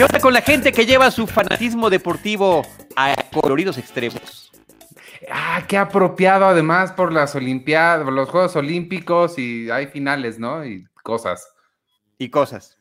¿Qué 0.00 0.04
onda 0.04 0.18
con 0.18 0.32
la 0.32 0.40
gente 0.40 0.72
que 0.72 0.86
lleva 0.86 1.10
su 1.10 1.26
fanatismo 1.26 1.90
deportivo 1.90 2.62
a 2.96 3.14
coloridos 3.32 3.76
extremos? 3.76 4.50
Ah, 5.30 5.62
qué 5.68 5.76
apropiado 5.76 6.46
además 6.46 6.92
por 6.92 7.12
las 7.12 7.34
Olimpiadas, 7.34 8.04
por 8.04 8.14
los 8.14 8.30
Juegos 8.30 8.56
Olímpicos 8.56 9.38
y 9.38 9.70
hay 9.70 9.88
finales, 9.88 10.38
¿no? 10.38 10.64
Y 10.64 10.86
cosas. 11.02 11.46
Y 12.18 12.28
cosas. 12.28 12.78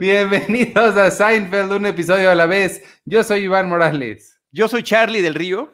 Bienvenidos 0.00 0.96
a 0.96 1.12
Seinfeld, 1.12 1.72
un 1.72 1.86
episodio 1.86 2.30
a 2.30 2.34
la 2.34 2.46
vez. 2.46 2.82
Yo 3.04 3.22
soy 3.22 3.44
Iván 3.44 3.68
Morales. 3.68 4.40
Yo 4.50 4.66
soy 4.66 4.82
Charlie 4.82 5.22
del 5.22 5.34
Río. 5.34 5.72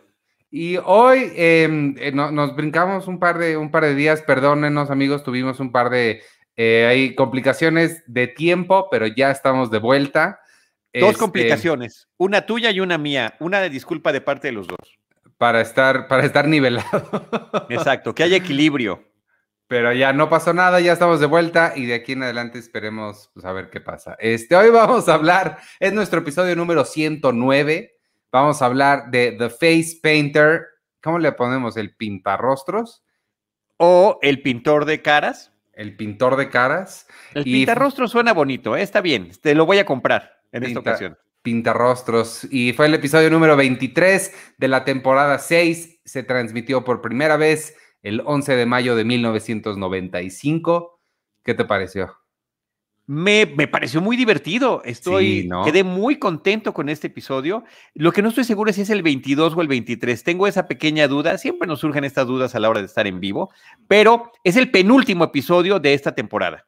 Y 0.55 0.77
hoy 0.85 1.33
em, 1.35 1.95
eh, 1.99 2.13
no- 2.13 2.31
nos 2.31 2.55
brincamos 2.55 3.09
un 3.09 3.19
par, 3.19 3.39
de, 3.39 3.57
un 3.57 3.71
par 3.71 3.85
de 3.85 3.95
días, 3.95 4.21
perdónenos 4.21 4.91
amigos, 4.91 5.25
tuvimos 5.25 5.59
un 5.61 5.73
par 5.73 5.89
de 5.89 6.23
eh, 6.57 6.87
hay 6.87 7.15
complicaciones 7.15 8.03
de 8.07 8.27
tiempo, 8.29 8.89
pero 8.91 9.07
ya 9.07 9.31
estamos 9.31 9.71
de 9.71 9.79
vuelta. 9.79 10.41
Dos 10.93 11.13
Este, 11.13 11.21
complicaciones, 11.21 12.07
una 12.19 12.45
tuya 12.45 12.71
y 12.71 12.81
una 12.81 12.99
mía, 12.99 13.35
una 13.41 13.61
de 13.61 13.71
disculpa 13.71 14.13
de 14.13 14.21
parte 14.21 14.49
de 14.49 14.53
los 14.53 14.67
dos. 14.67 14.99
Para 15.39 15.63
estar, 15.63 16.07
para 16.07 16.27
estar 16.27 16.47
nivelado. 16.47 17.67
Exacto, 17.71 18.15
que 18.15 18.23
haya 18.23 18.37
equilibrio. 18.37 19.03
Pero 19.69 19.91
ya 19.95 20.13
no 20.13 20.29
pasó 20.29 20.53
nada, 20.53 20.81
ya 20.81 20.93
estamos 20.93 21.19
de 21.19 21.25
vuelta 21.27 21.73
y 21.75 21.87
de 21.87 21.95
aquí 21.95 22.13
en 22.13 22.25
adelante 22.25 22.59
esperemos 22.59 23.31
pues, 23.33 23.47
a 23.47 23.53
ver 23.53 23.71
qué 23.71 23.81
pasa. 23.81 24.17
Este, 24.21 24.55
hoy 24.55 24.69
vamos 24.69 25.09
a 25.09 25.15
hablar, 25.15 25.57
es 25.81 25.95
nuestro 25.95 26.19
episodio 26.21 26.55
número 26.55 26.85
109. 26.85 27.95
Vamos 28.33 28.63
a 28.63 28.67
hablar 28.67 29.11
de 29.11 29.33
The 29.33 29.51
Face 29.51 29.99
Painter. 30.03 30.67
¿Cómo 31.03 31.19
le 31.19 31.33
ponemos? 31.33 31.77
¿El 31.77 31.95
pintarrostros? 31.95 33.05
O 33.77 34.19
el 34.23 34.41
pintor 34.43 34.87
de 34.87 35.03
caras. 35.03 35.53
¿El 35.75 35.97
pintor 35.97 36.37
de 36.37 36.49
caras? 36.49 37.07
El 37.35 37.47
Y- 37.47 37.53
pintarrostro 37.53 38.09
suena 38.09 38.33
bonito, 38.33 38.77
¿eh? 38.77 38.83
está 38.83 39.01
bien, 39.01 39.31
te 39.43 39.55
lo 39.55 39.67
voy 39.67 39.79
a 39.79 39.87
comprar 39.87 40.41
en 40.53 40.65
esta 40.65 40.81
ocasión. 40.81 41.19
Pintarrostros. 41.43 42.47
Y 42.51 42.73
fue 42.73 42.87
el 42.87 42.95
episodio 42.95 43.29
número 43.31 43.57
23 43.57 44.55
de 44.59 44.69
la 44.69 44.85
temporada 44.85 45.39
6. 45.39 46.01
Se 46.05 46.23
transmitió 46.23 46.85
por 46.85 47.01
primera 47.01 47.37
vez 47.37 47.77
el 48.03 48.23
11 48.25 48.55
de 48.57 48.67
mayo 48.67 48.95
de 48.97 49.05
1995. 49.05 51.01
¿Qué 51.43 51.55
te 51.55 51.65
pareció? 51.65 52.17
Me, 53.07 53.47
me 53.47 53.67
pareció 53.69 54.01
muy 54.01 54.17
divertido. 54.17 54.83
Estoy, 54.85 55.43
Sí, 55.43 55.49
¿no? 55.49 55.65
quedé 55.65 55.83
muy 55.85 56.19
contento 56.19 56.73
con 56.73 56.89
este 56.89 57.09
episodio. 57.09 57.65
Lo 57.95 58.13
que 58.13 58.23
no 58.23 58.29
estoy 58.29 58.45
seguro 58.45 58.71
es 58.71 58.77
si 58.77 58.83
es 58.83 58.91
el 58.91 59.03
22 59.03 59.55
o 59.57 59.61
el 59.61 59.69
23. 59.69 60.23
Tengo 60.23 60.47
esa 60.47 60.67
pequeña 60.69 61.09
duda. 61.09 61.37
Siempre 61.39 61.67
nos 61.67 61.81
surgen 61.81 62.05
estas 62.05 62.27
dudas 62.27 62.55
a 62.55 62.61
la 62.61 62.71
hora 62.71 62.81
de 62.81 62.87
estar 62.87 63.07
en 63.07 63.21
vivo, 63.21 63.51
pero 63.89 64.31
es 64.45 64.57
el 64.57 64.71
penúltimo 64.71 65.25
episodio 65.25 65.81
de 65.81 65.95
esta 65.95 66.15
temporada. 66.15 66.67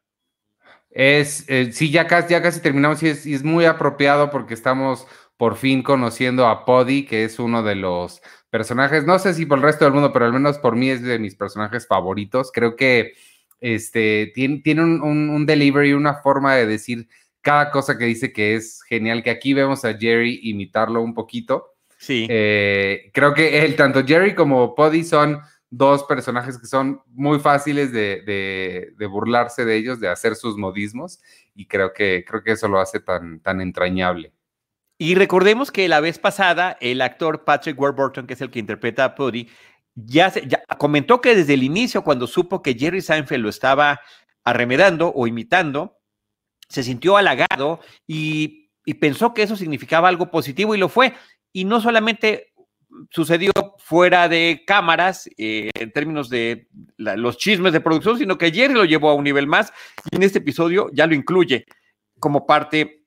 Es, 0.90 1.44
eh, 1.48 1.72
sí, 1.72 1.90
ya 1.90 2.06
casi, 2.06 2.30
ya 2.30 2.42
casi 2.42 2.60
terminamos 2.60 3.02
y 3.02 3.08
es, 3.08 3.26
y 3.26 3.34
es 3.34 3.42
muy 3.42 3.64
apropiado 3.64 4.30
porque 4.30 4.54
estamos 4.54 5.06
por 5.36 5.56
fin 5.56 5.82
conociendo 5.82 6.46
a 6.46 6.64
Poddy, 6.64 7.04
que 7.06 7.24
es 7.24 7.40
uno 7.40 7.64
de 7.64 7.74
los 7.74 8.22
personajes, 8.50 9.04
no 9.04 9.18
sé 9.18 9.34
si 9.34 9.46
por 9.46 9.58
el 9.58 9.64
resto 9.64 9.84
del 9.84 9.94
mundo, 9.94 10.12
pero 10.12 10.26
al 10.26 10.32
menos 10.32 10.58
por 10.58 10.76
mí 10.76 10.90
es 10.90 11.02
de 11.02 11.18
mis 11.18 11.34
personajes 11.34 11.88
favoritos. 11.88 12.52
Creo 12.52 12.76
que 12.76 13.14
este, 13.60 14.32
tiene, 14.34 14.60
tiene 14.62 14.82
un, 14.82 15.02
un, 15.02 15.30
un 15.30 15.46
delivery, 15.46 15.92
una 15.92 16.14
forma 16.14 16.54
de 16.56 16.66
decir 16.66 17.08
cada 17.40 17.70
cosa 17.70 17.98
que 17.98 18.06
dice 18.06 18.32
que 18.32 18.54
es 18.54 18.82
genial, 18.88 19.22
que 19.22 19.30
aquí 19.30 19.52
vemos 19.54 19.84
a 19.84 19.96
Jerry 19.98 20.40
imitarlo 20.44 21.02
un 21.02 21.14
poquito. 21.14 21.74
Sí. 21.98 22.26
Eh, 22.28 23.10
creo 23.12 23.34
que 23.34 23.64
él, 23.64 23.76
tanto 23.76 24.04
Jerry 24.04 24.34
como 24.34 24.74
Poddy 24.74 25.04
son 25.04 25.40
dos 25.70 26.04
personajes 26.04 26.58
que 26.58 26.66
son 26.66 27.00
muy 27.08 27.40
fáciles 27.40 27.92
de, 27.92 28.22
de- 28.22 28.92
de 28.96 29.06
burlarse 29.06 29.64
de 29.64 29.76
ellos, 29.76 30.00
de 30.00 30.08
hacer 30.08 30.36
sus 30.36 30.56
modismos, 30.56 31.20
y 31.54 31.66
creo 31.66 31.92
que, 31.92 32.24
creo 32.26 32.42
que 32.42 32.52
eso 32.52 32.68
lo 32.68 32.78
hace 32.78 33.00
tan, 33.00 33.40
tan 33.40 33.60
entrañable. 33.60 34.32
Y 34.96 35.16
recordemos 35.16 35.72
que 35.72 35.88
la 35.88 35.98
vez 35.98 36.20
pasada, 36.20 36.78
el 36.80 37.00
actor 37.00 37.44
Patrick 37.44 37.78
Warburton, 37.80 38.28
que 38.28 38.34
es 38.34 38.40
el 38.40 38.50
que 38.50 38.60
interpreta 38.60 39.04
a 39.04 39.14
Puddy, 39.16 39.48
ya, 39.94 40.30
se- 40.30 40.48
comentó 40.78 41.20
que 41.20 41.34
desde 41.34 41.54
el 41.54 41.62
inicio, 41.62 42.02
cuando 42.02 42.26
supo 42.26 42.62
que 42.62 42.74
Jerry 42.74 43.00
Seinfeld 43.00 43.42
lo 43.42 43.48
estaba 43.48 44.00
arremedando 44.44 45.12
o 45.14 45.26
imitando, 45.26 45.98
se 46.68 46.82
sintió 46.82 47.16
halagado 47.16 47.80
y, 48.06 48.62
pensó 49.00 49.32
que 49.32 49.42
eso 49.42 49.56
significaba 49.56 50.08
algo 50.08 50.30
positivo 50.30 50.74
y 50.74 50.78
lo 50.78 50.90
fue. 50.90 51.14
Y 51.52 51.64
no 51.64 51.80
solamente 51.80 52.52
sucedió 53.10 53.50
fuera 53.78 54.28
de 54.28 54.62
cámaras 54.66 55.28
eh, 55.38 55.70
en 55.74 55.90
términos 55.92 56.28
de 56.28 56.68
los 56.96 57.38
chismes 57.38 57.72
de 57.72 57.80
producción, 57.80 58.18
sino 58.18 58.36
que 58.36 58.52
Jerry 58.52 58.74
lo 58.74 58.84
llevó 58.84 59.10
a 59.10 59.14
un 59.14 59.24
nivel 59.24 59.46
más 59.46 59.72
y 60.10 60.16
en 60.16 60.22
este 60.22 60.38
episodio 60.38 60.90
ya 60.92 61.06
lo 61.06 61.14
incluye 61.14 61.64
como 62.18 62.46
parte 62.46 63.04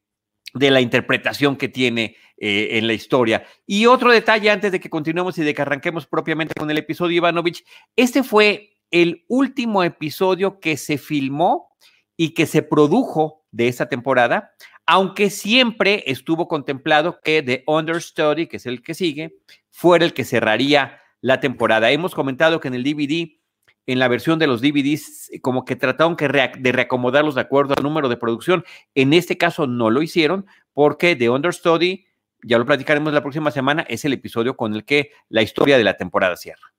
de 0.53 0.71
la 0.71 0.81
interpretación 0.81 1.57
que 1.57 1.69
tiene 1.69 2.17
eh, 2.37 2.77
en 2.77 2.87
la 2.87 2.93
historia. 2.93 3.45
Y 3.65 3.85
otro 3.87 4.11
detalle 4.11 4.49
antes 4.49 4.71
de 4.71 4.79
que 4.79 4.89
continuemos 4.89 5.37
y 5.37 5.43
de 5.43 5.53
que 5.53 5.61
arranquemos 5.61 6.05
propiamente 6.05 6.53
con 6.53 6.69
el 6.69 6.77
episodio 6.77 7.17
Ivanovich, 7.17 7.65
este 7.95 8.23
fue 8.23 8.77
el 8.91 9.25
último 9.27 9.83
episodio 9.83 10.59
que 10.59 10.77
se 10.77 10.97
filmó 10.97 11.69
y 12.15 12.35
que 12.35 12.45
se 12.45 12.61
produjo 12.63 13.45
de 13.51 13.67
esta 13.67 13.89
temporada, 13.89 14.51
aunque 14.85 15.29
siempre 15.29 16.03
estuvo 16.07 16.47
contemplado 16.47 17.19
que 17.23 17.41
The 17.43 17.63
Understudy, 17.67 18.47
que 18.47 18.57
es 18.57 18.65
el 18.65 18.81
que 18.81 18.93
sigue, 18.93 19.37
fuera 19.69 20.05
el 20.05 20.13
que 20.13 20.23
cerraría 20.23 21.01
la 21.21 21.39
temporada. 21.39 21.91
Hemos 21.91 22.15
comentado 22.15 22.59
que 22.59 22.67
en 22.67 22.75
el 22.75 22.83
DVD, 22.83 23.37
en 23.85 23.99
la 23.99 24.07
versión 24.07 24.39
de 24.39 24.47
los 24.47 24.61
DVDs, 24.61 25.31
como 25.41 25.65
que 25.65 25.75
trataron 25.75 26.15
de 26.15 26.71
reacomodarlos 26.71 27.35
de 27.35 27.41
acuerdo 27.41 27.73
al 27.77 27.83
número 27.83 28.09
de 28.09 28.17
producción. 28.17 28.63
En 28.95 29.13
este 29.13 29.37
caso 29.37 29.67
no 29.67 29.89
lo 29.89 30.01
hicieron 30.01 30.45
porque 30.73 31.15
The 31.15 31.29
Understudy, 31.29 32.06
ya 32.43 32.57
lo 32.57 32.65
platicaremos 32.65 33.13
la 33.13 33.21
próxima 33.21 33.51
semana, 33.51 33.85
es 33.89 34.05
el 34.05 34.13
episodio 34.13 34.55
con 34.57 34.73
el 34.73 34.85
que 34.85 35.11
la 35.29 35.41
historia 35.41 35.77
de 35.77 35.83
la 35.83 35.95
temporada 35.97 36.35
cierra. 36.35 36.73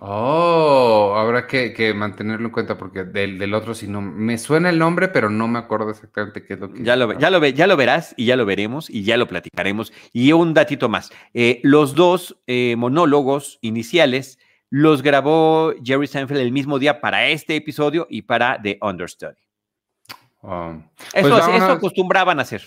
Oh, 0.00 1.14
habrá 1.16 1.46
que, 1.48 1.72
que 1.72 1.92
mantenerlo 1.92 2.46
en 2.46 2.52
cuenta 2.52 2.78
porque 2.78 3.02
del, 3.02 3.36
del 3.36 3.52
otro 3.52 3.74
sí 3.74 3.88
no 3.88 4.00
me 4.00 4.38
suena 4.38 4.70
el 4.70 4.78
nombre, 4.78 5.08
pero 5.08 5.28
no 5.28 5.48
me 5.48 5.58
acuerdo 5.58 5.90
exactamente 5.90 6.44
qué 6.44 6.54
es 6.54 6.60
lo 6.60 6.72
que. 6.72 6.84
Ya 6.84 6.94
lo, 6.94 7.18
ya, 7.18 7.30
lo 7.30 7.40
ve- 7.40 7.52
ya 7.52 7.66
lo 7.66 7.76
verás 7.76 8.14
y 8.16 8.24
ya 8.26 8.36
lo 8.36 8.46
veremos 8.46 8.88
y 8.88 9.02
ya 9.02 9.16
lo 9.16 9.26
platicaremos. 9.26 9.92
Y 10.12 10.32
un 10.32 10.54
datito 10.54 10.88
más. 10.88 11.10
eh, 11.34 11.60
los 11.64 11.94
dos 11.96 12.36
eh, 12.46 12.76
monólogos 12.78 13.58
iniciales 13.60 14.38
los 14.70 15.02
grabó 15.02 15.72
Jerry 15.82 16.06
Seinfeld 16.06 16.40
el 16.40 16.52
mismo 16.52 16.78
día 16.78 17.00
para 17.00 17.26
este 17.28 17.56
episodio 17.56 18.06
y 18.08 18.22
para 18.22 18.60
The 18.62 18.78
Understudy. 18.80 19.34
Oh. 20.42 20.74
Eso, 21.12 21.28
Pues 21.28 21.48
eso 21.48 21.72
acostumbraban 21.72 22.38
a 22.38 22.42
hacer. 22.42 22.62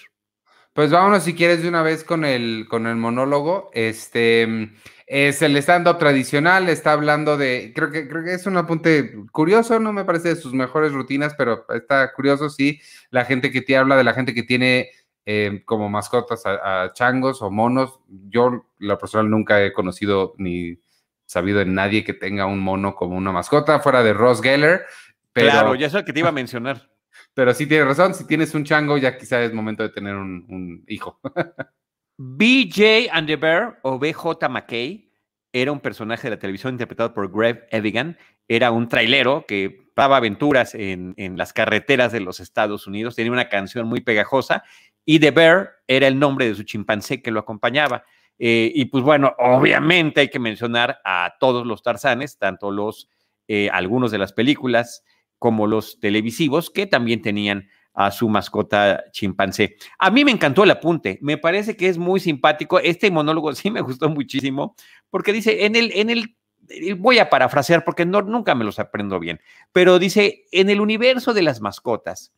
Pues 0.73 0.89
vámonos 0.89 1.23
si 1.23 1.35
quieres 1.35 1.61
de 1.61 1.67
una 1.69 1.83
vez 1.83 2.03
con 2.03 2.23
el, 2.23 2.65
con 2.69 2.87
el 2.87 2.95
monólogo. 2.95 3.69
Este 3.73 4.71
es 5.05 5.41
el 5.41 5.57
stand-up 5.57 5.97
tradicional, 5.97 6.69
está 6.69 6.93
hablando 6.93 7.35
de, 7.35 7.73
creo 7.75 7.91
que, 7.91 8.07
creo 8.07 8.23
que 8.23 8.33
es 8.33 8.45
un 8.45 8.55
apunte 8.55 9.13
curioso, 9.33 9.77
no 9.79 9.91
me 9.91 10.05
parece 10.05 10.29
de 10.29 10.35
sus 10.37 10.53
mejores 10.53 10.93
rutinas, 10.93 11.35
pero 11.37 11.65
está 11.73 12.13
curioso, 12.13 12.49
sí, 12.49 12.79
la 13.09 13.25
gente 13.25 13.51
que 13.51 13.61
te 13.61 13.75
habla 13.75 13.97
de 13.97 14.05
la 14.05 14.13
gente 14.13 14.33
que 14.33 14.43
tiene 14.43 14.89
eh, 15.25 15.63
como 15.65 15.89
mascotas 15.89 16.43
a, 16.45 16.91
changos 16.93 17.41
o 17.41 17.51
monos. 17.51 17.99
Yo, 18.29 18.65
la 18.79 18.97
personal, 18.97 19.29
nunca 19.29 19.61
he 19.61 19.73
conocido 19.73 20.33
ni 20.37 20.79
sabido 21.25 21.59
de 21.59 21.65
nadie 21.65 22.05
que 22.05 22.13
tenga 22.13 22.45
un 22.45 22.59
mono 22.59 22.95
como 22.95 23.17
una 23.17 23.33
mascota, 23.33 23.81
fuera 23.81 24.03
de 24.03 24.13
Ross 24.13 24.41
Geller. 24.41 24.85
Claro, 25.33 25.75
ya 25.75 25.87
es 25.87 25.93
el 25.93 26.05
que 26.05 26.13
te 26.13 26.19
iba 26.19 26.29
a 26.29 26.33
mencionar. 26.33 26.89
Pero 27.33 27.53
sí 27.53 27.67
tienes 27.67 27.87
razón, 27.87 28.13
si 28.13 28.25
tienes 28.25 28.53
un 28.53 28.63
chango, 28.63 28.97
ya 28.97 29.17
quizá 29.17 29.41
es 29.41 29.53
momento 29.53 29.83
de 29.83 29.89
tener 29.89 30.15
un, 30.15 30.83
hijo. 30.87 31.19
BJ 32.17 33.09
and 33.11 33.27
the 33.27 33.35
Bear 33.35 33.79
o 33.83 33.97
BJ 33.97 34.47
McKay 34.49 35.09
era 35.53 35.71
un 35.71 35.79
personaje 35.79 36.23
de 36.27 36.35
la 36.35 36.39
televisión 36.39 36.73
interpretado 36.73 37.13
por 37.13 37.31
Greg 37.31 37.67
Evigan. 37.71 38.17
Era 38.47 38.71
un 38.71 38.87
trailero 38.87 39.45
que 39.47 39.89
daba 39.95 40.17
aventuras 40.17 40.75
en, 40.75 41.13
en 41.17 41.37
las 41.37 41.51
carreteras 41.51 42.11
de 42.11 42.19
los 42.19 42.39
Estados 42.39 42.87
Unidos. 42.87 43.15
Tenía 43.15 43.31
una 43.31 43.49
canción 43.49 43.87
muy 43.87 44.01
pegajosa 44.01 44.63
y 45.05 45.19
The 45.19 45.31
Bear 45.31 45.71
era 45.87 46.07
el 46.07 46.19
nombre 46.19 46.47
de 46.47 46.55
su 46.55 46.63
chimpancé 46.63 47.21
que 47.21 47.31
lo 47.31 47.39
acompañaba. 47.39 48.03
Eh, 48.43 48.71
y 48.73 48.85
pues 48.85 49.03
bueno, 49.03 49.35
obviamente 49.37 50.21
hay 50.21 50.29
que 50.29 50.39
mencionar 50.39 50.99
a 51.05 51.35
todos 51.39 51.65
los 51.65 51.83
tarzanes, 51.83 52.37
tanto 52.37 52.71
los, 52.71 53.07
eh, 53.47 53.69
algunos 53.71 54.11
de 54.11 54.17
las 54.17 54.33
películas 54.33 55.03
como 55.41 55.65
los 55.65 55.99
televisivos, 55.99 56.69
que 56.69 56.85
también 56.85 57.23
tenían 57.23 57.67
a 57.95 58.11
su 58.11 58.29
mascota 58.29 59.05
chimpancé. 59.11 59.75
A 59.97 60.11
mí 60.11 60.23
me 60.23 60.29
encantó 60.29 60.63
el 60.63 60.69
apunte, 60.69 61.17
me 61.19 61.35
parece 61.39 61.75
que 61.75 61.87
es 61.87 61.97
muy 61.97 62.19
simpático. 62.19 62.77
Este 62.77 63.09
monólogo 63.09 63.51
sí 63.55 63.71
me 63.71 63.81
gustó 63.81 64.07
muchísimo, 64.07 64.75
porque 65.09 65.33
dice, 65.33 65.65
en 65.65 65.75
el, 65.75 65.91
en 65.95 66.11
el, 66.11 66.37
eh, 66.69 66.93
voy 66.93 67.17
a 67.17 67.31
parafrasear 67.31 67.83
porque 67.83 68.05
no, 68.05 68.21
nunca 68.21 68.53
me 68.53 68.63
los 68.63 68.77
aprendo 68.77 69.19
bien, 69.19 69.41
pero 69.71 69.97
dice, 69.97 70.45
en 70.51 70.69
el 70.69 70.79
universo 70.79 71.33
de 71.33 71.41
las 71.41 71.59
mascotas, 71.59 72.31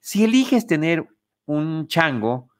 si 0.00 0.22
eliges 0.22 0.68
tener 0.68 1.04
un 1.46 1.88
chango, 1.88 2.50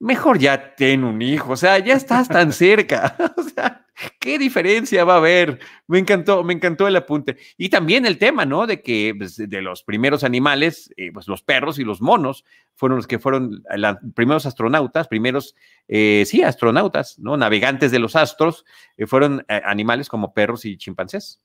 mejor 0.00 0.38
ya 0.38 0.74
ten 0.74 1.04
un 1.04 1.20
hijo, 1.22 1.52
o 1.52 1.56
sea, 1.56 1.78
ya 1.78 1.94
estás 1.94 2.28
tan 2.28 2.52
cerca, 2.52 3.16
o 3.36 3.42
sea, 3.42 3.84
¿qué 4.20 4.38
diferencia 4.38 5.04
va 5.04 5.14
a 5.14 5.18
haber? 5.18 5.58
Me 5.86 5.98
encantó, 5.98 6.44
me 6.44 6.52
encantó 6.52 6.86
el 6.86 6.96
apunte. 6.96 7.36
Y 7.56 7.68
también 7.68 8.06
el 8.06 8.18
tema, 8.18 8.44
¿no? 8.44 8.66
De 8.66 8.80
que 8.82 9.14
pues, 9.16 9.36
de 9.36 9.62
los 9.62 9.82
primeros 9.82 10.24
animales, 10.24 10.92
eh, 10.96 11.10
pues 11.12 11.26
los 11.28 11.42
perros 11.42 11.78
y 11.78 11.84
los 11.84 12.00
monos 12.00 12.44
fueron 12.74 12.96
los 12.96 13.06
que 13.06 13.18
fueron 13.18 13.62
los 13.74 13.96
primeros 14.14 14.46
astronautas, 14.46 15.08
primeros, 15.08 15.54
eh, 15.88 16.24
sí, 16.26 16.42
astronautas, 16.42 17.18
¿no? 17.18 17.36
Navegantes 17.36 17.90
de 17.90 17.98
los 17.98 18.14
astros, 18.14 18.64
eh, 18.96 19.06
fueron 19.06 19.44
animales 19.48 20.08
como 20.08 20.32
perros 20.32 20.64
y 20.64 20.76
chimpancés. 20.76 21.40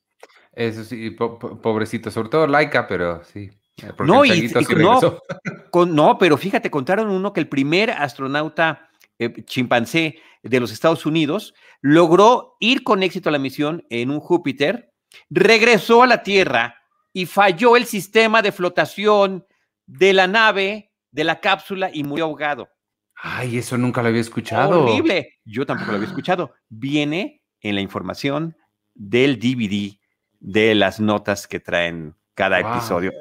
Eso 0.51 0.83
sí, 0.83 1.09
pobrecito, 1.09 2.11
sobre 2.11 2.29
todo 2.29 2.45
Laika, 2.45 2.87
pero 2.87 3.23
sí. 3.23 3.49
No, 3.99 4.23
y, 4.23 4.51
no, 5.87 6.17
pero 6.17 6.37
fíjate, 6.37 6.69
contaron 6.69 7.09
uno 7.09 7.33
que 7.33 7.39
el 7.39 7.49
primer 7.49 7.91
astronauta 7.91 8.89
eh, 9.17 9.43
chimpancé 9.45 10.19
de 10.43 10.59
los 10.59 10.71
Estados 10.71 11.05
Unidos 11.05 11.53
logró 11.81 12.55
ir 12.59 12.83
con 12.83 13.03
éxito 13.03 13.29
a 13.29 13.31
la 13.31 13.39
misión 13.39 13.85
en 13.89 14.11
un 14.11 14.19
Júpiter, 14.19 14.93
regresó 15.29 16.03
a 16.03 16.07
la 16.07 16.23
Tierra 16.23 16.75
y 17.13 17.25
falló 17.25 17.75
el 17.75 17.85
sistema 17.85 18.41
de 18.41 18.51
flotación 18.51 19.45
de 19.85 20.13
la 20.13 20.27
nave, 20.27 20.91
de 21.11 21.23
la 21.23 21.39
cápsula 21.39 21.89
y 21.93 22.03
murió 22.03 22.25
ahogado. 22.25 22.69
Ay, 23.15 23.57
eso 23.57 23.77
nunca 23.77 24.01
lo 24.01 24.09
había 24.09 24.21
escuchado. 24.21 24.83
Horrible. 24.83 25.39
Yo 25.45 25.65
tampoco 25.65 25.91
lo 25.91 25.97
había 25.97 26.09
escuchado. 26.09 26.53
Viene 26.69 27.41
en 27.61 27.75
la 27.75 27.81
información 27.81 28.57
del 28.93 29.39
DVD 29.39 29.97
de 30.39 30.75
las 30.75 30.99
notas 30.99 31.47
que 31.47 31.59
traen 31.59 32.15
cada 32.33 32.59
episodio. 32.59 33.11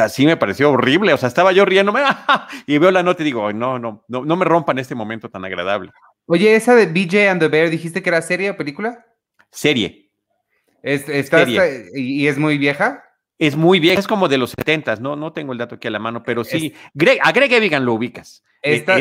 Así 0.00 0.26
me 0.26 0.36
pareció 0.36 0.70
horrible. 0.70 1.12
O 1.12 1.16
sea, 1.16 1.28
estaba 1.28 1.52
yo 1.52 1.64
riéndome 1.64 2.00
y 2.66 2.78
veo 2.78 2.90
la 2.90 3.02
nota 3.02 3.22
y 3.22 3.26
digo, 3.26 3.52
no, 3.52 3.78
no, 3.78 4.04
no, 4.08 4.24
no 4.24 4.36
me 4.36 4.44
rompan 4.44 4.78
este 4.78 4.94
momento 4.94 5.28
tan 5.28 5.44
agradable. 5.44 5.92
Oye, 6.26 6.54
esa 6.54 6.74
de 6.74 6.86
BJ 6.86 7.28
and 7.28 7.40
the 7.40 7.48
Bear, 7.48 7.70
¿dijiste 7.70 8.02
que 8.02 8.08
era 8.08 8.22
serie 8.22 8.50
o 8.50 8.56
película? 8.56 9.06
Serie. 9.50 10.10
¿Es, 10.82 11.04
¿Y 11.94 12.26
es 12.26 12.38
muy 12.38 12.58
vieja? 12.58 13.04
Es 13.38 13.56
muy 13.56 13.80
vieja, 13.80 13.98
es 13.98 14.06
como 14.06 14.28
de 14.28 14.38
los 14.38 14.50
70, 14.50 14.96
¿no? 14.96 15.16
No 15.16 15.32
tengo 15.32 15.52
el 15.52 15.58
dato 15.58 15.74
aquí 15.74 15.88
a 15.88 15.90
la 15.90 15.98
mano, 15.98 16.22
pero 16.22 16.44
sí. 16.44 16.74
Greg, 16.94 17.18
a 17.22 17.32
Greg 17.32 17.52
Evigan 17.52 17.84
lo 17.84 17.94
ubicas. 17.94 18.44
E, 18.62 18.76
esta, 18.76 18.96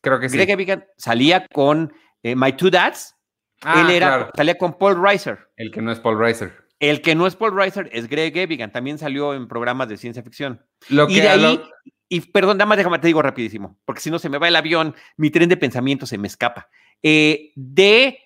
creo 0.00 0.20
que 0.20 0.28
sí. 0.28 0.36
Greg 0.36 0.50
Evigan 0.50 0.84
salía 0.96 1.46
con 1.48 1.92
eh, 2.22 2.36
My 2.36 2.52
Two 2.52 2.70
Dads. 2.70 3.16
Ah, 3.62 3.82
Él 3.82 3.90
era, 3.90 4.30
salía 4.36 4.56
con 4.56 4.74
Paul 4.74 5.02
Reiser. 5.02 5.38
El 5.56 5.72
que 5.72 5.82
no 5.82 5.90
es 5.90 5.98
Paul 5.98 6.18
Reiser. 6.18 6.65
El 6.78 7.00
que 7.00 7.14
no 7.14 7.26
es 7.26 7.36
Paul 7.36 7.56
Reiser 7.56 7.88
es 7.92 8.08
Greg 8.08 8.36
Evigan, 8.36 8.70
también 8.70 8.98
salió 8.98 9.34
en 9.34 9.48
programas 9.48 9.88
de 9.88 9.96
ciencia 9.96 10.22
ficción. 10.22 10.62
Lo 10.88 11.06
que 11.06 11.14
y 11.14 11.20
de 11.20 11.28
ahí, 11.28 11.60
y 12.08 12.20
perdón, 12.20 12.58
dama, 12.58 12.76
déjame, 12.76 12.98
te 12.98 13.06
digo 13.06 13.22
rapidísimo, 13.22 13.78
porque 13.84 14.00
si 14.00 14.10
no 14.10 14.18
se 14.18 14.28
me 14.28 14.38
va 14.38 14.48
el 14.48 14.56
avión, 14.56 14.94
mi 15.16 15.30
tren 15.30 15.48
de 15.48 15.56
pensamiento 15.56 16.06
se 16.06 16.18
me 16.18 16.28
escapa. 16.28 16.68
Eh, 17.02 17.52
de, 17.54 18.18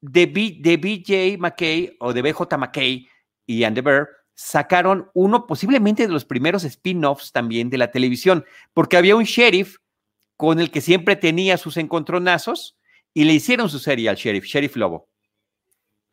de, 0.00 0.26
de 0.60 0.76
BJ 0.76 1.38
McKay 1.38 1.96
o 1.98 2.12
de 2.12 2.22
BJ 2.22 2.56
McKay 2.58 3.08
y 3.46 3.64
Andy 3.64 3.80
Bear 3.80 4.08
sacaron 4.34 5.10
uno 5.14 5.46
posiblemente 5.46 6.06
de 6.06 6.12
los 6.12 6.26
primeros 6.26 6.62
spin-offs 6.64 7.32
también 7.32 7.70
de 7.70 7.78
la 7.78 7.90
televisión, 7.90 8.44
porque 8.74 8.98
había 8.98 9.16
un 9.16 9.24
sheriff 9.24 9.78
con 10.36 10.60
el 10.60 10.70
que 10.70 10.82
siempre 10.82 11.16
tenía 11.16 11.56
sus 11.56 11.78
encontronazos 11.78 12.76
y 13.14 13.24
le 13.24 13.32
hicieron 13.32 13.70
su 13.70 13.78
serie 13.78 14.10
al 14.10 14.16
sheriff, 14.16 14.44
Sheriff 14.44 14.76
Lobo. 14.76 15.08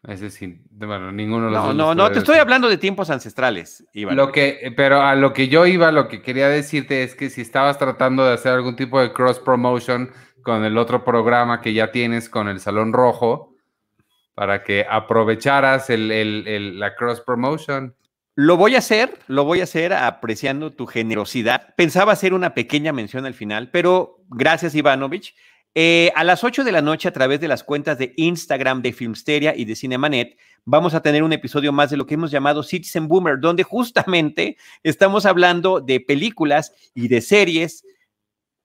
Ese 0.07 0.29
sí, 0.29 0.59
bueno, 0.69 1.11
ninguno 1.13 1.45
de 1.45 1.51
los 1.51 1.63
No, 1.67 1.73
no, 1.73 1.95
no, 1.95 2.11
te 2.11 2.19
estoy 2.19 2.37
hablando 2.37 2.67
de 2.67 2.77
tiempos 2.77 3.09
ancestrales, 3.09 3.85
Iván. 3.93 4.17
Lo 4.17 4.33
que, 4.33 4.73
pero 4.75 5.01
a 5.01 5.15
lo 5.15 5.31
que 5.31 5.47
yo 5.47 5.65
iba, 5.65 5.93
lo 5.93 6.09
que 6.09 6.21
quería 6.21 6.49
decirte 6.49 7.03
es 7.03 7.15
que 7.15 7.29
si 7.29 7.41
estabas 7.41 7.77
tratando 7.77 8.25
de 8.25 8.33
hacer 8.33 8.51
algún 8.51 8.75
tipo 8.75 8.99
de 8.99 9.13
cross 9.13 9.39
promotion 9.39 10.11
con 10.41 10.65
el 10.65 10.77
otro 10.77 11.05
programa 11.05 11.61
que 11.61 11.73
ya 11.73 11.91
tienes 11.91 12.27
con 12.27 12.49
el 12.49 12.59
Salón 12.59 12.91
Rojo, 12.91 13.53
para 14.35 14.63
que 14.63 14.85
aprovecharas 14.89 15.89
el, 15.89 16.79
la 16.79 16.95
cross 16.95 17.21
promotion. 17.21 17.95
Lo 18.35 18.57
voy 18.57 18.75
a 18.75 18.79
hacer, 18.79 19.19
lo 19.27 19.45
voy 19.45 19.61
a 19.61 19.65
hacer 19.65 19.93
apreciando 19.93 20.73
tu 20.73 20.87
generosidad. 20.87 21.75
Pensaba 21.75 22.13
hacer 22.13 22.33
una 22.33 22.55
pequeña 22.55 22.91
mención 22.91 23.25
al 23.25 23.35
final, 23.35 23.69
pero 23.71 24.23
gracias, 24.27 24.73
Ivanovich. 24.73 25.35
Eh, 25.75 26.11
a 26.15 26.23
las 26.23 26.43
8 26.43 26.63
de 26.63 26.71
la 26.71 26.83
noche, 26.83 27.07
a 27.07 27.13
través 27.13 27.39
de 27.39 27.47
las 27.47 27.63
cuentas 27.63 27.97
de 27.97 28.13
Instagram 28.17 28.81
de 28.83 28.93
Filmsteria 28.93 29.55
y 29.55 29.65
de 29.65 29.75
Cinemanet, 29.75 30.37
vamos 30.65 30.93
a 30.93 31.01
tener 31.01 31.23
un 31.23 31.33
episodio 31.33 31.73
más 31.73 31.89
de 31.89 31.97
lo 31.97 32.05
que 32.05 32.13
hemos 32.13 32.29
llamado 32.29 32.61
Citizen 32.61 33.07
Boomer, 33.07 33.39
donde 33.39 33.63
justamente 33.63 34.57
estamos 34.83 35.25
hablando 35.25 35.81
de 35.81 35.99
películas 35.99 36.73
y 36.93 37.07
de 37.07 37.21
series 37.21 37.83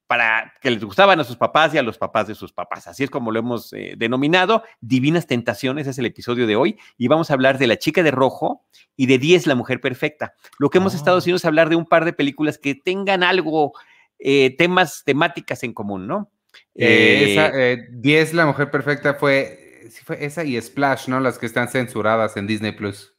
para 0.06 0.55
que 0.62 0.70
les 0.70 0.82
gustaban 0.82 1.20
a 1.20 1.25
sus 1.25 1.37
papás 1.37 1.75
y 1.75 1.78
a 1.78 1.82
los 1.82 1.99
papás 1.99 2.26
de 2.26 2.34
sus 2.34 2.52
papás. 2.52 2.87
Así 2.88 3.05
es 3.05 3.10
como 3.10 3.31
lo 3.31 3.38
hemos 3.38 3.72
eh, 3.75 3.94
denominado. 3.96 4.62
Divinas 4.81 5.26
Tentaciones 5.26 5.87
es 5.87 5.99
el 5.99 6.06
episodio 6.06 6.46
de 6.46 6.56
hoy 6.56 6.78
y 6.96 7.08
vamos 7.08 7.31
a 7.31 7.34
hablar 7.34 7.58
de 7.58 7.66
La 7.66 7.76
chica 7.76 8.02
de 8.02 8.10
rojo 8.10 8.64
y 8.96 9.06
de 9.06 9.19
10, 9.19 9.46
La 9.46 9.55
mujer 9.55 9.81
perfecta. 9.81 10.34
Lo 10.58 10.70
que 10.70 10.78
hemos 10.78 10.94
estado 10.94 11.16
ah. 11.16 11.19
haciendo 11.20 11.37
es 11.37 11.44
hablar 11.44 11.69
de 11.69 11.76
un 11.76 11.84
par 11.84 12.06
de 12.06 12.14
películas 12.14 12.58
que 12.58 12.75
tengan 12.75 13.22
algo, 13.22 13.72
eh, 14.19 14.55
temas, 14.56 15.02
temáticas 15.05 15.62
en 15.62 15.75
común, 15.75 16.06
¿no? 16.06 16.31
Eh, 16.79 17.33
esa, 17.33 17.51
10, 17.91 18.31
eh, 18.31 18.37
La 18.37 18.47
Mujer 18.47 18.71
Perfecta, 18.71 19.15
fue, 19.15 19.91
fue 20.05 20.25
esa 20.25 20.45
y 20.45 20.61
Splash, 20.61 21.09
¿no? 21.09 21.19
Las 21.19 21.39
que 21.39 21.47
están 21.47 21.69
censuradas 21.69 22.37
en 22.37 22.47
Disney 22.47 22.73
Plus. 22.73 23.13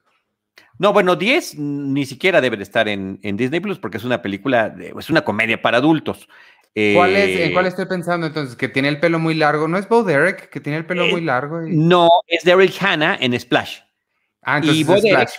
No, 0.78 0.94
bueno, 0.94 1.18
10 1.18 1.60
ni 1.60 2.06
siquiera 2.06 2.40
debe 2.40 2.56
de 2.56 2.64
estar 2.64 2.88
en, 2.88 3.20
Disney 3.22 3.60
Plus 3.60 3.80
porque 3.80 3.98
es 3.98 4.06
una 4.06 4.22
película, 4.22 4.74
es 4.98 5.10
una 5.10 5.22
comedia 5.22 5.62
para 5.62 5.78
adultos. 5.78 6.30
¿Cuál 6.74 7.16
es, 7.18 7.40
¿En 7.42 7.52
cuál 7.52 7.66
eh, 7.66 7.70
estoy 7.70 7.86
pensando 7.88 8.28
entonces? 8.28 8.56
Que 8.56 8.70
tiene 8.70 8.88
el 8.88 9.02
pelo 9.02 9.20
muy 9.20 9.34
largo. 9.34 9.68
¿No 9.68 9.78
es 9.78 9.90
Bo 9.90 10.04
Derek 10.04 10.50
que 10.50 10.62
tiene 10.62 10.78
el 10.78 10.86
pelo 10.86 11.08
muy 11.08 11.20
largo? 11.20 11.60
No, 11.68 12.08
es 12.28 12.46
Daryl 12.46 12.74
Hannah 12.80 13.18
en 13.20 13.38
Splash. 13.38 13.80
Ah, 14.42 14.60
entonces 14.60 14.88
es 14.88 15.04
Splash. 15.04 15.34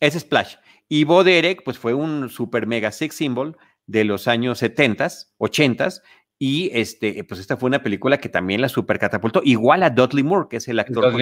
es 0.00 0.14
Splash. 0.14 0.56
Y 0.88 1.04
Bo 1.04 1.22
Derek, 1.22 1.62
pues 1.62 1.78
fue 1.78 1.94
un 1.94 2.28
super 2.28 2.66
mega 2.66 2.90
sex 2.90 3.14
symbol 3.14 3.56
de 3.86 4.04
los 4.04 4.26
años 4.26 4.58
70, 4.58 5.08
80 5.38 5.88
y 6.44 6.72
este, 6.72 7.22
pues 7.22 7.38
esta 7.38 7.56
fue 7.56 7.68
una 7.68 7.84
película 7.84 8.18
que 8.18 8.28
también 8.28 8.60
la 8.60 8.68
supercatapultó, 8.68 9.42
igual 9.44 9.84
a 9.84 9.90
Dudley 9.90 10.24
Moore, 10.24 10.48
que 10.50 10.56
es 10.56 10.66
el 10.66 10.80
actor 10.80 11.12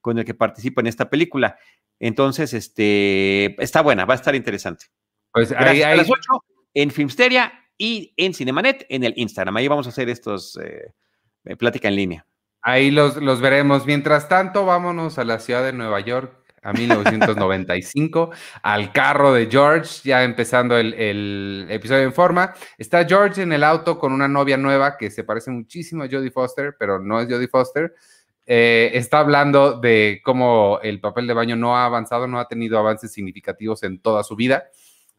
con 0.00 0.18
el, 0.18 0.24
que 0.24 0.34
participa 0.34 0.80
en 0.80 0.88
esta 0.88 1.08
película. 1.08 1.56
Entonces, 2.00 2.52
este, 2.52 3.54
está 3.62 3.80
buena, 3.80 4.06
va 4.06 4.14
a 4.14 4.16
estar 4.16 4.34
interesante. 4.34 4.86
Pues 5.30 5.52
ahí, 5.52 5.82
a 5.82 5.94
las 5.94 6.10
8 6.10 6.20
en 6.74 6.90
Filmsteria 6.90 7.52
y 7.78 8.12
en 8.16 8.34
Cinemanet 8.34 8.86
en 8.88 9.04
el 9.04 9.14
Instagram. 9.14 9.56
Ahí 9.56 9.68
vamos 9.68 9.86
a 9.86 9.90
hacer 9.90 10.08
estos 10.08 10.58
eh, 10.60 11.54
plática 11.56 11.86
en 11.86 11.94
línea. 11.94 12.26
Ahí 12.60 12.90
los, 12.90 13.18
los 13.18 13.40
veremos. 13.40 13.86
Mientras 13.86 14.28
tanto, 14.28 14.66
vámonos 14.66 15.20
a 15.20 15.24
la 15.24 15.38
ciudad 15.38 15.62
de 15.62 15.72
Nueva 15.72 16.00
York 16.00 16.37
a 16.62 16.72
1995, 16.72 18.30
al 18.62 18.92
carro 18.92 19.32
de 19.32 19.48
George, 19.50 20.00
ya 20.04 20.24
empezando 20.24 20.76
el, 20.76 21.66
episodio 21.68 22.02
en 22.02 22.12
forma. 22.12 22.54
Está 22.76 23.04
George 23.06 23.42
en 23.42 23.52
el 23.52 23.64
auto 23.64 23.98
con 23.98 24.12
una 24.12 24.28
novia 24.28 24.56
nueva 24.56 24.96
que 24.96 25.10
se 25.10 25.24
parece 25.24 25.50
muchísimo 25.50 26.02
a 26.02 26.08
Jodie 26.10 26.30
Foster, 26.30 26.76
pero 26.78 26.98
no 26.98 27.20
es 27.20 27.28
Jodie 27.28 27.48
Foster. 27.48 27.94
Eh, 28.46 28.90
está 28.94 29.18
hablando 29.18 29.78
de 29.78 30.20
cómo 30.24 30.78
el 30.82 31.00
papel 31.00 31.26
de 31.26 31.34
baño 31.34 31.56
no 31.56 31.76
ha 31.76 31.84
avanzado, 31.84 32.26
no 32.26 32.40
ha 32.40 32.48
tenido 32.48 32.78
avances 32.78 33.12
significativos 33.12 33.82
en 33.82 34.00
toda 34.00 34.24
su 34.24 34.36
vida. 34.36 34.68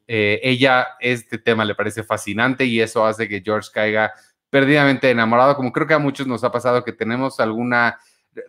Eh, 0.08 0.40
ella, 0.42 0.88
este 1.00 1.38
tema 1.38 1.63
le 1.63 1.75
parece 1.75 2.04
fascinante 2.04 2.66
y 2.66 2.82
eso 2.82 3.06
hace 3.06 3.30
que 3.30 3.42
George 3.46 3.70
caiga 3.72 4.12
perdidamente 4.50 5.10
enamorado, 5.12 5.56
como 5.56 5.72
creo 5.72 5.86
que 5.86 5.94
a 5.94 6.00
muchos 6.00 6.25
nos 6.25 6.44
ha 6.44 6.52
pasado 6.52 6.84
que 6.84 6.94
tenemos 6.94 7.40
alguna 7.40 8.00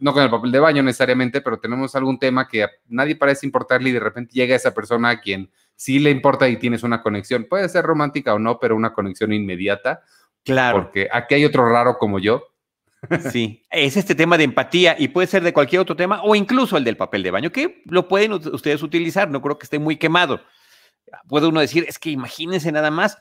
no 0.01 0.13
con 0.13 0.23
el 0.23 0.31
papel 0.31 0.53
de 0.53 0.61
baño 0.61 0.83
necesariamente, 0.83 1.41
pero 1.41 1.59
tenemos 1.59 1.95
algún 1.95 2.19
tema 2.19 2.47
que 2.49 2.65
a 2.65 2.71
nadie 2.89 3.17
parece 3.17 3.47
importarle 3.47 3.91
y 3.91 3.93
de 3.93 4.01
repente 4.01 4.33
llega 4.35 4.57
esa 4.57 4.73
persona 4.73 5.11
a 5.11 5.21
quien 5.21 5.51
sí 5.75 5.99
le 5.99 6.11
importa 6.11 6.49
y 6.49 6.59
tienes 6.59 6.83
una 6.83 7.03
conexión. 7.03 7.47
Puede 7.49 7.69
ser 7.69 7.85
romántica 7.85 8.35
o 8.35 8.39
no, 8.39 8.59
pero 8.59 8.77
una 8.77 8.93
conexión 8.93 9.33
inmediata. 9.33 10.03
Claro. 10.45 10.83
Porque 10.83 11.09
aquí 11.13 11.35
hay 11.35 11.45
otro 11.45 11.69
raro 11.69 11.99
como 11.99 12.19
yo. 12.19 12.45
Sí, 13.31 13.63
es 13.71 13.97
este 13.97 14.15
tema 14.15 14.37
de 14.37 14.45
empatía 14.45 14.95
y 14.99 15.09
puede 15.09 15.27
ser 15.27 15.43
de 15.43 15.55
cualquier 15.55 15.81
otro 15.81 15.97
tema 15.97 16.23
o 16.23 16.35
incluso 16.35 16.77
el 16.77 16.85
del 16.85 16.99
papel 16.99 17.23
de 17.23 17.31
baño, 17.31 17.51
que 17.51 17.83
lo 17.87 18.09
pueden 18.09 18.33
ustedes 18.33 18.83
utilizar, 18.83 19.31
no 19.31 19.41
creo 19.41 19.59
que 19.59 19.65
esté 19.65 19.79
muy 19.79 19.97
quemado. 19.97 20.43
Puede 21.27 21.47
uno 21.47 21.61
decir, 21.61 21.87
es 21.89 21.99
que 21.99 22.11
imagínense 22.11 22.71
nada 22.71 22.91
más, 22.91 23.19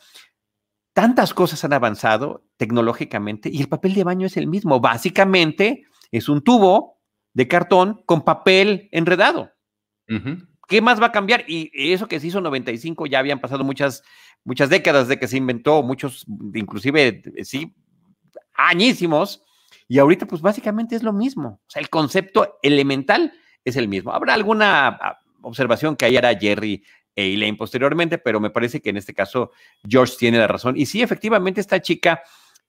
tantas 0.94 1.34
cosas 1.34 1.64
han 1.64 1.74
avanzado 1.74 2.44
tecnológicamente 2.58 3.50
y 3.50 3.62
el 3.62 3.70
papel 3.70 3.94
de 3.94 4.04
baño 4.04 4.28
es 4.28 4.36
el 4.36 4.48
mismo. 4.48 4.82
Básicamente, 4.82 5.86
es 6.12 6.30
un 6.30 6.42
tubo 6.42 7.00
de 7.34 7.48
cartón 7.48 8.02
con 8.06 8.24
papel 8.24 8.90
enredado. 8.92 9.52
¿Qué 10.68 10.82
más 10.82 11.02
va 11.02 11.08
a 11.08 11.12
cambiar? 11.12 11.46
Y 11.48 11.72
eso 11.94 12.08
que 12.08 12.20
se 12.20 12.28
hizo 12.28 12.40
en 12.40 12.46
95 12.46 13.06
ya 13.06 13.20
habían 13.20 13.40
pasado 13.40 13.64
muchas, 13.64 14.04
muchas 14.44 14.70
décadas 14.70 15.08
de 15.08 15.20
que 15.20 15.28
se 15.28 15.38
inventó, 15.38 15.84
muchos, 15.84 16.26
inclusive, 16.54 17.22
sí, 17.44 17.76
añísimos. 18.56 19.44
Y 19.88 19.98
ahorita, 20.00 20.26
pues 20.28 20.42
básicamente 20.42 20.96
es 20.96 21.04
lo 21.04 21.14
mismo. 21.14 21.62
O 21.66 21.70
sea, 21.70 21.82
el 21.82 21.90
concepto 21.90 22.60
elemental 22.62 23.34
es 23.66 23.76
el 23.76 23.88
mismo. 23.88 24.12
Habrá 24.12 24.34
alguna 24.34 24.88
ah, 24.88 25.20
observación 25.42 25.96
que 25.96 26.06
hará 26.06 26.38
Jerry 26.38 26.84
e 27.16 27.34
Elaine 27.34 27.58
posteriormente, 27.58 28.18
pero 28.18 28.40
me 28.40 28.50
parece 28.50 28.82
que 28.82 28.92
en 28.92 28.98
este 28.98 29.14
caso 29.14 29.52
George 29.88 30.16
tiene 30.18 30.38
la 30.38 30.48
razón. 30.48 30.78
Y 30.78 30.86
sí, 30.86 31.02
efectivamente, 31.02 31.62
esta 31.62 31.82
chica 31.82 32.22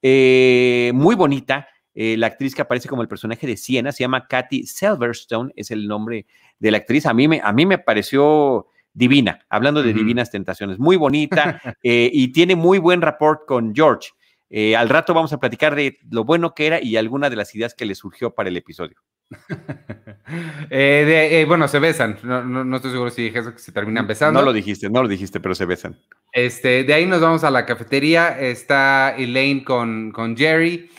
eh, 0.03 0.93
muy 0.95 1.15
bonita. 1.15 1.69
Eh, 1.95 2.17
la 2.17 2.29
actriz 2.29 2.55
que 2.55 2.63
aparece 2.63 2.89
como 2.89 3.03
el 3.03 3.09
personaje 3.09 3.47
de 3.47 3.57
Siena 3.57 3.93
se 3.93 4.05
llama 4.05 4.27
Kathy 4.27 4.67
Silverstone, 4.67 5.53
es 5.57 5.71
el 5.71 5.89
nombre 5.89 6.27
de 6.59 6.71
la 6.71 6.79
actriz. 6.79 7.07
A 7.07 7.15
mí 7.15 7.27
me, 7.27 7.41
a 7.43 7.53
mí 7.53 7.67
me 7.67 7.79
pareció 7.79 8.67
divina, 8.93 9.45
hablando 9.49 9.83
de 9.83 9.93
divinas 9.93 10.31
tentaciones, 10.31 10.79
muy 10.79 10.97
bonita 10.97 11.61
eh, 11.83 12.11
y 12.13 12.29
tiene 12.29 12.57
muy 12.57 12.79
buen 12.79 13.03
rapport 13.03 13.47
con 13.47 13.75
George. 13.75 14.11
Eh, 14.53 14.75
al 14.75 14.89
rato 14.89 15.15
vamos 15.15 15.33
a 15.33 15.39
platicar 15.39 15.77
de 15.77 15.99
lo 16.11 16.25
bueno 16.25 16.55
que 16.55 16.67
era 16.67 16.83
y 16.83 16.97
alguna 16.97 17.31
de 17.31 17.37
las 17.37 17.55
ideas 17.55 17.75
que 17.75 17.87
le 17.87 17.95
surgió 17.95 18.35
para 18.35 18.49
el 18.49 18.57
episodio. 18.57 18.97
bueno, 21.47 21.69
se 21.69 21.79
besan. 21.79 22.19
No, 22.25 22.77
estoy 22.77 22.91
seguro 22.91 23.11
si 23.11 23.23
dije 23.23 23.39
eso, 23.39 23.53
que 23.53 23.61
se 23.61 23.71
terminan 23.71 24.09
besando. 24.09 24.41
No 24.41 24.45
lo 24.45 24.53
dijiste, 24.53 24.91
no 24.91 25.03
lo 25.03 25.09
dijiste, 25.09 25.39
pero 25.39 25.55
se 25.55 25.67
besan. 25.67 25.97
Este, 26.33 26.83
de 26.83 26.95
ahí 26.95 27.07
nos 27.07 27.21
vamos 27.21 27.45
a 27.45 27.51
la 27.51 27.65
cafetería. 27.65 28.41
Está 28.41 29.15
Elaine 29.17 29.63
con, 29.63 30.11
con 30.11 30.37
Jerry. 30.37 30.91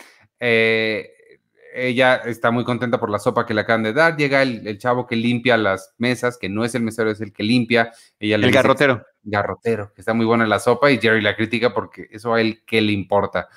Eh, 0.44 1.08
ella 1.72 2.16
está 2.16 2.50
muy 2.50 2.64
contenta 2.64 2.98
por 2.98 3.10
la 3.10 3.20
sopa 3.20 3.46
que 3.46 3.54
le 3.54 3.60
acaban 3.60 3.84
de 3.84 3.92
dar. 3.92 4.16
Llega 4.16 4.42
el, 4.42 4.76
chavo 4.76 5.06
que 5.06 5.14
limpia 5.14 5.56
las 5.56 5.94
mesas, 5.98 6.36
que 6.36 6.48
no 6.48 6.64
es 6.64 6.74
el 6.74 6.82
mesero, 6.82 7.10
es 7.10 7.20
el 7.20 7.32
que 7.32 7.44
limpia. 7.44 7.92
Ella 8.18 8.36
el 8.36 8.50
garrotero. 8.50 9.06
Garrotero, 9.22 9.92
que 9.94 10.00
está 10.00 10.14
muy 10.14 10.26
buena 10.26 10.46
la 10.46 10.58
sopa 10.58 10.90
y 10.90 10.98
Jerry 10.98 11.20
la 11.20 11.36
critica 11.36 11.72
porque 11.72 12.08
eso 12.10 12.34
a 12.34 12.40
él 12.40 12.64
qué 12.66 12.80
le 12.80 12.92
importa. 12.92 13.48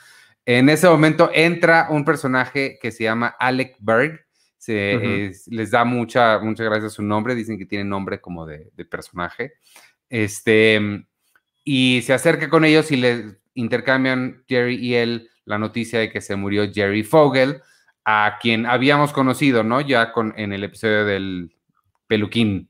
En 0.46 0.70
ese 0.70 0.88
momento 0.88 1.32
entra 1.34 1.88
un 1.90 2.06
personaje 2.06 2.78
que 2.80 2.92
se 2.92 3.04
llama 3.04 3.36
Alec 3.40 3.78
Berg. 3.80 4.24
Se, 4.58 5.32
les 5.48 5.72
da 5.72 5.86
mucha, 5.86 6.38
muchas 6.40 6.68
gracias 6.68 6.94
a 6.94 6.96
su 6.96 7.02
nombre. 7.02 7.34
Dicen 7.34 7.58
que 7.58 7.66
tiene 7.66 7.84
nombre 7.84 8.22
como 8.22 8.46
de, 8.46 8.70
de 8.76 8.86
personaje. 8.86 9.54
Este, 10.08 10.80
y 11.64 12.04
se 12.04 12.14
acerca 12.14 12.48
con 12.48 12.64
ellos 12.64 12.92
y 12.92 12.98
le 12.98 13.40
intercambian 13.56 14.44
Jerry 14.48 14.76
y 14.76 14.94
él 14.94 15.30
la 15.46 15.58
noticia 15.58 16.00
de 16.00 16.12
que 16.12 16.22
se 16.22 16.36
murió 16.36 16.72
Jerry 16.72 17.04
Fogel, 17.04 17.62
a 18.04 18.38
quien 18.42 18.66
habíamos 18.66 19.14
conocido, 19.14 19.64
¿no? 19.64 19.82
Ya 19.82 20.12
con, 20.12 20.34
en 20.38 20.54
el 20.54 20.64
episodio 20.64 21.06
del 21.06 21.56
Peluquín. 22.08 22.70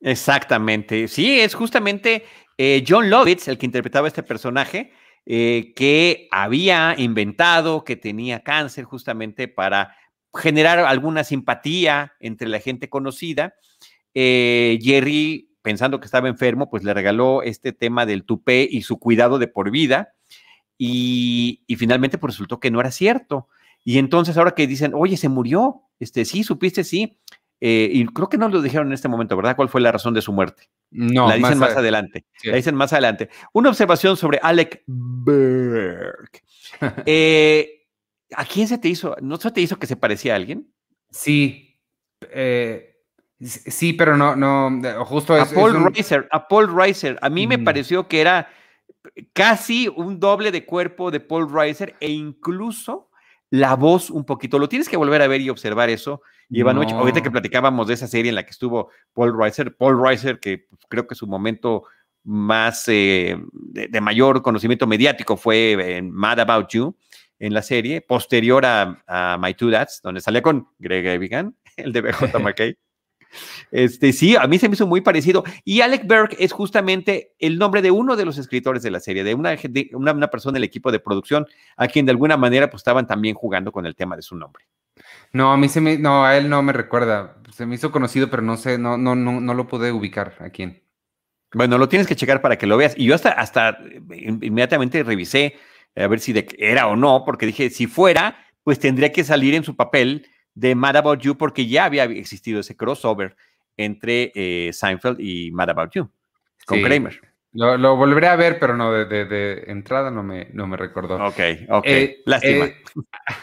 Exactamente. 0.00 1.08
Sí, 1.08 1.40
es 1.40 1.54
justamente 1.54 2.24
eh, 2.58 2.84
John 2.86 3.08
Lovitz 3.08 3.48
el 3.48 3.58
que 3.58 3.66
interpretaba 3.66 4.08
este 4.08 4.22
personaje, 4.22 4.92
eh, 5.26 5.72
que 5.74 6.28
había 6.30 6.94
inventado 6.98 7.84
que 7.84 7.96
tenía 7.96 8.42
cáncer 8.42 8.84
justamente 8.84 9.48
para 9.48 9.96
generar 10.34 10.80
alguna 10.80 11.24
simpatía 11.24 12.12
entre 12.20 12.48
la 12.48 12.60
gente 12.60 12.90
conocida. 12.90 13.54
Eh, 14.12 14.78
Jerry, 14.82 15.50
pensando 15.62 15.98
que 15.98 16.06
estaba 16.06 16.28
enfermo, 16.28 16.68
pues 16.68 16.84
le 16.84 16.92
regaló 16.92 17.42
este 17.42 17.72
tema 17.72 18.04
del 18.04 18.24
tupé 18.24 18.68
y 18.70 18.82
su 18.82 18.98
cuidado 18.98 19.38
de 19.38 19.48
por 19.48 19.70
vida. 19.70 20.14
Y, 20.78 21.64
finalmente 21.78 22.18
pues 22.18 22.34
resultó 22.34 22.60
que 22.60 22.70
no 22.70 22.80
era 22.80 22.90
cierto. 22.90 23.48
Y 23.84 23.98
entonces 23.98 24.36
ahora 24.36 24.52
que 24.52 24.66
dicen, 24.66 24.92
oye, 24.94 25.16
se 25.16 25.28
murió, 25.28 25.82
este, 26.00 26.24
sí, 26.24 26.42
supiste, 26.42 26.84
sí. 26.84 27.18
Eh, 27.60 27.88
y 27.92 28.06
creo 28.06 28.28
que 28.28 28.36
no 28.36 28.48
lo 28.48 28.60
dijeron 28.60 28.88
en 28.88 28.92
este 28.94 29.08
momento, 29.08 29.36
¿verdad? 29.36 29.56
¿Cuál 29.56 29.68
fue 29.68 29.80
la 29.80 29.92
razón 29.92 30.14
de 30.14 30.22
su 30.22 30.32
muerte? 30.32 30.68
No. 30.90 31.28
La 31.28 31.36
dicen 31.36 31.58
más, 31.58 31.76
adelante. 31.76 32.24
La 32.44 32.56
dicen 32.56 32.74
más 32.74 32.92
adelante. 32.92 33.30
Una 33.52 33.70
observación 33.70 34.16
sobre 34.16 34.38
Alec 34.42 34.82
Berg. 34.86 36.30
Eh, 37.06 37.86
¿A 38.34 38.44
quién 38.44 38.66
se 38.66 38.78
te 38.78 38.88
hizo? 38.88 39.16
¿No 39.22 39.36
se 39.36 39.50
te 39.50 39.60
hizo 39.60 39.78
que 39.78 39.86
se 39.86 39.96
parecía 39.96 40.32
a 40.32 40.36
alguien? 40.36 40.72
Sí. 41.10 41.80
Eh, 42.32 42.96
sí, 43.40 43.92
pero 43.92 44.16
no, 44.16 44.34
no, 44.34 45.04
justo 45.04 45.34
a 45.34 45.46
Paul 45.46 45.84
Reiser, 45.84 46.28
a 46.30 46.48
Paul 46.48 46.74
Reiser. 46.74 47.18
A 47.20 47.28
mí 47.28 47.46
me 47.46 47.58
pareció 47.58 48.08
que 48.08 48.20
era 48.20 48.48
casi 49.32 49.88
un 49.88 50.20
doble 50.20 50.50
de 50.50 50.64
cuerpo 50.64 51.10
de 51.10 51.20
Paul 51.20 51.50
Reiser 51.52 51.94
e 52.00 52.10
incluso 52.10 53.10
la 53.50 53.76
voz 53.76 54.10
un 54.10 54.24
poquito. 54.24 54.58
Lo 54.58 54.68
tienes 54.68 54.88
que 54.88 54.96
volver 54.96 55.22
a 55.22 55.28
ver 55.28 55.40
y 55.40 55.50
observar 55.50 55.90
eso. 55.90 56.22
Y 56.50 56.60
ahorita 56.60 57.22
que 57.22 57.30
platicábamos 57.30 57.86
de 57.86 57.94
esa 57.94 58.06
serie 58.06 58.28
en 58.28 58.34
la 58.34 58.44
que 58.44 58.50
estuvo 58.50 58.90
Paul 59.12 59.36
Reiser, 59.38 59.76
Paul 59.76 60.02
Reiser, 60.02 60.40
que 60.40 60.66
pues, 60.68 60.80
creo 60.88 61.06
que 61.06 61.14
su 61.14 61.26
momento 61.26 61.84
más 62.24 62.88
eh, 62.88 63.36
de, 63.52 64.00
mayor 64.00 64.42
conocimiento 64.42 64.86
mediático 64.86 65.36
fue 65.36 65.96
en 65.96 66.10
Mad 66.10 66.40
About 66.40 66.68
You, 66.70 66.96
en 67.38 67.52
la 67.52 67.62
serie, 67.62 68.00
posterior 68.00 68.64
a, 68.64 69.38
My 69.40 69.54
Two 69.54 69.70
Dads, 69.70 70.00
donde 70.02 70.20
salía 70.20 70.42
con 70.42 70.68
Greg 70.78 71.06
Evigan, 71.06 71.56
el 71.76 71.92
de 71.92 72.00
BJ 72.00 72.38
McKay. 72.40 72.76
Este, 73.70 74.12
sí, 74.12 74.36
a 74.36 74.46
mí 74.46 74.58
se 74.58 74.68
me 74.68 74.74
hizo 74.74 74.86
muy 74.86 75.00
parecido. 75.00 75.44
Y 75.64 75.80
Alec 75.80 76.06
Berg 76.06 76.36
es 76.38 76.52
justamente 76.52 77.34
el 77.38 77.58
nombre 77.58 77.82
de 77.82 77.90
uno 77.90 78.16
de 78.16 78.24
los 78.24 78.38
escritores 78.38 78.82
de 78.82 78.90
la 78.90 79.00
serie, 79.00 79.24
de 79.24 79.34
una, 79.34 79.56
una, 79.92 80.28
persona 80.28 80.54
del 80.54 80.64
equipo 80.64 80.92
de 80.92 81.00
producción, 81.00 81.46
a 81.76 81.88
quien 81.88 82.06
de 82.06 82.12
alguna 82.12 82.36
manera 82.36 82.70
pues, 82.70 82.80
estaban 82.80 83.06
también 83.06 83.34
jugando 83.34 83.72
con 83.72 83.86
el 83.86 83.94
tema 83.94 84.16
de 84.16 84.22
su 84.22 84.36
nombre. 84.36 84.64
No, 85.32 85.52
a 85.52 85.56
mí 85.56 85.68
se 85.68 85.80
me, 85.80 85.98
no, 85.98 86.24
a 86.24 86.36
él 86.36 86.48
no 86.48 86.62
me 86.62 86.72
recuerda. 86.72 87.36
Se 87.52 87.66
me 87.66 87.74
hizo 87.74 87.90
conocido, 87.90 88.30
pero 88.30 88.42
no 88.42 88.56
sé, 88.56 88.78
no, 88.78 88.96
no, 88.96 89.14
no, 89.14 89.40
no 89.40 89.54
lo 89.54 89.66
pude 89.66 89.92
ubicar 89.92 90.34
a 90.40 90.50
quién. 90.50 90.82
Bueno, 91.52 91.78
lo 91.78 91.88
tienes 91.88 92.06
que 92.06 92.16
checar 92.16 92.40
para 92.40 92.58
que 92.58 92.66
lo 92.66 92.76
veas. 92.76 92.94
Y 92.96 93.06
yo 93.06 93.14
hasta, 93.14 93.30
hasta 93.30 93.78
inmediatamente 94.10 95.02
revisé 95.02 95.54
a 95.96 96.06
ver 96.08 96.20
si 96.20 96.32
de, 96.32 96.46
era 96.58 96.88
o 96.88 96.96
no, 96.96 97.22
porque 97.24 97.46
dije, 97.46 97.70
si 97.70 97.86
fuera, 97.86 98.36
pues 98.64 98.78
tendría 98.78 99.12
que 99.12 99.24
salir 99.24 99.54
en 99.54 99.64
su 99.64 99.76
papel 99.76 100.26
de 100.54 100.74
Mad 100.74 100.96
About 100.96 101.20
You 101.20 101.36
porque 101.36 101.66
ya 101.66 101.84
había 101.84 102.04
existido 102.04 102.60
ese 102.60 102.76
crossover 102.76 103.36
entre 103.76 104.32
eh, 104.34 104.70
Seinfeld 104.72 105.20
y 105.20 105.50
Mad 105.50 105.70
About 105.70 105.92
You 105.92 106.10
con 106.66 106.80
Kramer. 106.82 107.20
Lo, 107.54 107.96
volveré 107.96 108.26
a 108.26 108.34
ver, 108.34 108.58
pero 108.58 108.76
no, 108.76 108.90
de, 108.90 109.64
entrada 109.68 110.10
no 110.10 110.24
me, 110.24 110.48
no 110.52 110.66
me 110.66 110.76
recordó. 110.76 111.24
Ok, 111.24 111.40
ok. 111.70 111.84
Eh, 111.86 112.22
Lástima. 112.26 112.64
Eh, 112.64 112.76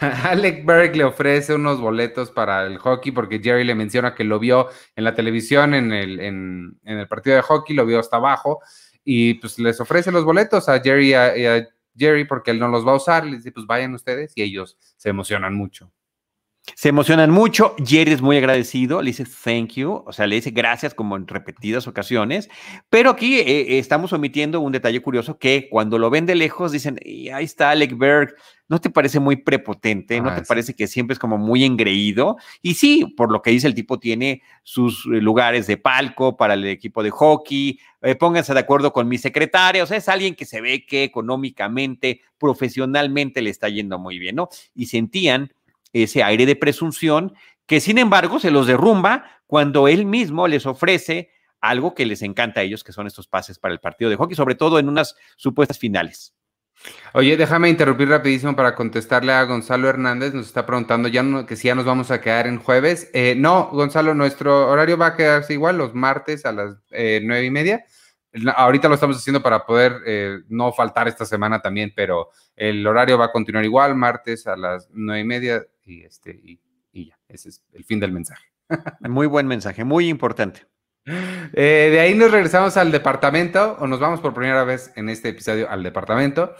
Alec 0.24 0.66
Berg 0.66 0.94
le 0.94 1.04
ofrece 1.04 1.54
unos 1.54 1.80
boletos 1.80 2.30
para 2.30 2.66
el 2.66 2.76
hockey 2.76 3.10
porque 3.10 3.40
Jerry 3.42 3.64
le 3.64 3.74
menciona 3.74 4.14
que 4.14 4.24
lo 4.24 4.38
vio 4.38 4.68
en 4.96 5.04
la 5.04 5.14
televisión, 5.14 5.72
en 5.72 5.92
el, 5.92 6.20
en, 6.20 6.78
el 6.84 7.08
partido 7.08 7.36
de 7.36 7.42
hockey, 7.42 7.74
lo 7.74 7.86
vio 7.86 8.00
hasta 8.00 8.18
abajo 8.18 8.60
y 9.02 9.34
pues 9.34 9.58
les 9.58 9.80
ofrece 9.80 10.12
los 10.12 10.26
boletos 10.26 10.68
a 10.68 10.78
Jerry 10.80 11.12
y 11.12 11.14
a 11.14 11.66
Jerry 11.96 12.26
porque 12.26 12.50
él 12.50 12.58
no 12.58 12.68
los 12.68 12.86
va 12.86 12.92
a 12.92 12.96
usar. 12.96 13.24
Les 13.24 13.38
dice, 13.38 13.52
pues 13.52 13.66
vayan 13.66 13.94
ustedes 13.94 14.32
y 14.34 14.42
ellos 14.42 14.76
se 14.98 15.08
emocionan 15.08 15.54
mucho. 15.54 15.90
Se 16.76 16.88
emocionan 16.88 17.30
mucho. 17.30 17.74
Jerry 17.84 18.12
es 18.12 18.22
muy 18.22 18.36
agradecido. 18.36 19.02
Le 19.02 19.10
dice 19.10 19.24
thank 19.24 19.72
you. 19.72 20.04
O 20.06 20.12
sea, 20.12 20.28
le 20.28 20.36
dice 20.36 20.50
gracias 20.50 20.94
como 20.94 21.16
en 21.16 21.26
repetidas 21.26 21.88
ocasiones. 21.88 22.48
Pero 22.88 23.10
aquí 23.10 23.38
eh, 23.38 23.44
eh, 23.46 23.78
estamos 23.78 24.12
omitiendo 24.12 24.60
un 24.60 24.70
detalle 24.70 25.02
curioso 25.02 25.38
que 25.38 25.68
cuando 25.68 25.98
lo 25.98 26.08
ven 26.08 26.24
de 26.24 26.36
lejos 26.36 26.70
dicen, 26.70 27.00
ahí 27.04 27.44
está 27.44 27.70
Alec 27.70 27.98
Berg. 27.98 28.34
¿No 28.68 28.80
te 28.80 28.90
parece 28.90 29.20
muy 29.20 29.36
prepotente? 29.36 30.20
¿No 30.20 30.34
te 30.34 30.42
parece 30.42 30.72
que 30.72 30.86
siempre 30.86 31.12
es 31.12 31.18
como 31.18 31.36
muy 31.36 31.62
engreído? 31.62 32.36
Y 32.62 32.74
sí, 32.74 33.12
por 33.16 33.30
lo 33.30 33.42
que 33.42 33.50
dice 33.50 33.66
el 33.66 33.74
tipo, 33.74 33.98
tiene 33.98 34.40
sus 34.62 35.04
eh, 35.06 35.20
lugares 35.20 35.66
de 35.66 35.76
palco 35.76 36.38
para 36.38 36.54
el 36.54 36.64
equipo 36.64 37.02
de 37.02 37.10
hockey. 37.10 37.78
pónganse 38.18 38.54
de 38.54 38.60
acuerdo 38.60 38.92
con 38.92 39.08
mi 39.08 39.18
secretaria. 39.18 39.82
O 39.82 39.86
sea, 39.86 39.98
es 39.98 40.08
alguien 40.08 40.34
que 40.34 40.46
se 40.46 40.62
ve 40.62 40.86
que 40.86 41.04
económicamente, 41.04 42.22
profesionalmente 42.38 43.42
le 43.42 43.50
está 43.50 43.68
yendo 43.68 43.98
muy 43.98 44.18
bien, 44.18 44.36
¿no? 44.36 44.48
Y 44.74 44.86
sentían 44.86 45.52
ese 45.92 46.22
aire 46.22 46.46
de 46.46 46.56
presunción 46.56 47.34
que 47.66 47.80
sin 47.80 47.98
embargo 47.98 48.40
se 48.40 48.50
los 48.50 48.66
derrumba 48.66 49.24
cuando 49.46 49.88
él 49.88 50.04
mismo 50.06 50.48
les 50.48 50.66
ofrece 50.66 51.30
algo 51.60 51.94
que 51.94 52.06
les 52.06 52.22
encanta 52.22 52.60
a 52.60 52.64
ellos, 52.64 52.82
que 52.82 52.92
son 52.92 53.06
estos 53.06 53.28
pases 53.28 53.58
para 53.58 53.72
el 53.72 53.80
partido 53.80 54.10
de 54.10 54.16
hockey, 54.16 54.34
sobre 54.34 54.56
todo 54.56 54.78
en 54.78 54.88
unas 54.88 55.14
supuestas 55.36 55.78
finales. 55.78 56.34
Oye, 57.14 57.36
déjame 57.36 57.68
interrumpir 57.68 58.08
rapidísimo 58.08 58.56
para 58.56 58.74
contestarle 58.74 59.32
a 59.32 59.44
Gonzalo 59.44 59.88
Hernández. 59.88 60.34
Nos 60.34 60.46
está 60.46 60.66
preguntando 60.66 61.08
ya 61.08 61.24
que 61.46 61.54
si 61.54 61.68
ya 61.68 61.74
nos 61.74 61.84
vamos 61.84 62.10
a 62.10 62.20
quedar 62.20 62.46
en 62.46 62.58
jueves. 62.58 63.10
Eh, 63.12 63.34
no, 63.36 63.68
Gonzalo, 63.70 64.14
nuestro 64.14 64.68
horario 64.68 64.98
va 64.98 65.08
a 65.08 65.16
quedarse 65.16 65.52
igual 65.52 65.78
los 65.78 65.94
martes 65.94 66.44
a 66.44 66.52
las 66.52 66.76
eh, 66.90 67.20
nueve 67.22 67.44
y 67.44 67.50
media. 67.50 67.84
Ahorita 68.56 68.88
lo 68.88 68.94
estamos 68.94 69.16
haciendo 69.16 69.42
para 69.42 69.66
poder 69.66 70.00
eh, 70.06 70.38
no 70.48 70.72
faltar 70.72 71.06
esta 71.06 71.26
semana 71.26 71.60
también, 71.60 71.92
pero 71.94 72.30
el 72.56 72.86
horario 72.86 73.18
va 73.18 73.26
a 73.26 73.32
continuar 73.32 73.64
igual, 73.64 73.94
martes 73.94 74.46
a 74.46 74.56
las 74.56 74.88
nueve 74.92 75.20
y 75.20 75.24
media 75.24 75.66
y, 75.84 76.02
este, 76.02 76.30
y, 76.30 76.58
ya, 77.08 77.18
ese 77.28 77.50
es 77.50 77.62
el 77.72 77.84
fin 77.84 78.00
del 78.00 78.12
mensaje. 78.12 78.46
Muy 79.00 79.26
buen 79.26 79.46
mensaje, 79.46 79.84
muy 79.84 80.08
importante. 80.08 80.66
Eh, 81.04 81.88
de 81.90 82.00
ahí 82.00 82.14
nos 82.14 82.30
regresamos 82.30 82.76
al 82.76 82.90
departamento, 82.90 83.76
o 83.80 83.86
nos 83.86 84.00
vamos 84.00 84.20
por 84.20 84.32
primera 84.32 84.64
vez 84.64 84.92
en 84.96 85.10
este 85.10 85.30
episodio 85.30 85.68
al 85.68 85.82
departamento. 85.82 86.54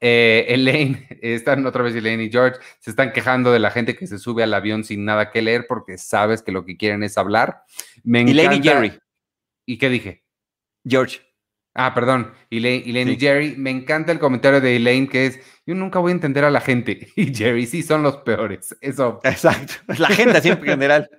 Eh, 0.00 0.44
Elaine, 0.48 1.06
están 1.22 1.64
otra 1.64 1.82
vez 1.82 1.94
Elaine 1.94 2.24
y 2.24 2.30
George, 2.30 2.60
se 2.80 2.90
están 2.90 3.12
quejando 3.12 3.52
de 3.52 3.58
la 3.58 3.70
gente 3.70 3.96
que 3.96 4.06
se 4.06 4.18
sube 4.18 4.42
al 4.42 4.52
avión 4.52 4.84
sin 4.84 5.04
nada 5.04 5.30
que 5.30 5.40
leer 5.40 5.66
porque 5.66 5.96
sabes 5.96 6.42
que 6.42 6.52
lo 6.52 6.64
que 6.64 6.76
quieren 6.76 7.02
es 7.02 7.16
hablar. 7.16 7.62
Me 8.04 8.20
Elaine 8.20 8.56
y 8.56 8.62
Jerry. 8.62 8.98
¿Y 9.64 9.78
qué 9.78 9.88
dije? 9.88 10.25
George. 10.86 11.20
Ah, 11.74 11.92
perdón, 11.92 12.32
Elaine, 12.50 13.12
y 13.12 13.18
Jerry. 13.18 13.54
Me 13.56 13.70
encanta 13.70 14.10
el 14.10 14.18
comentario 14.18 14.62
de 14.62 14.76
Elaine 14.76 15.08
que 15.08 15.26
es, 15.26 15.40
yo 15.66 15.74
nunca 15.74 15.98
voy 15.98 16.10
a 16.10 16.14
entender 16.14 16.44
a 16.44 16.50
la 16.50 16.60
gente. 16.60 17.08
Y 17.16 17.34
Jerry, 17.34 17.66
sí, 17.66 17.82
son 17.82 18.02
los 18.02 18.16
peores. 18.18 18.74
Eso. 18.80 19.20
Exacto. 19.24 19.74
La 19.98 20.08
gente 20.08 20.40
siempre 20.40 20.70
en 20.70 20.78
general. 20.78 21.10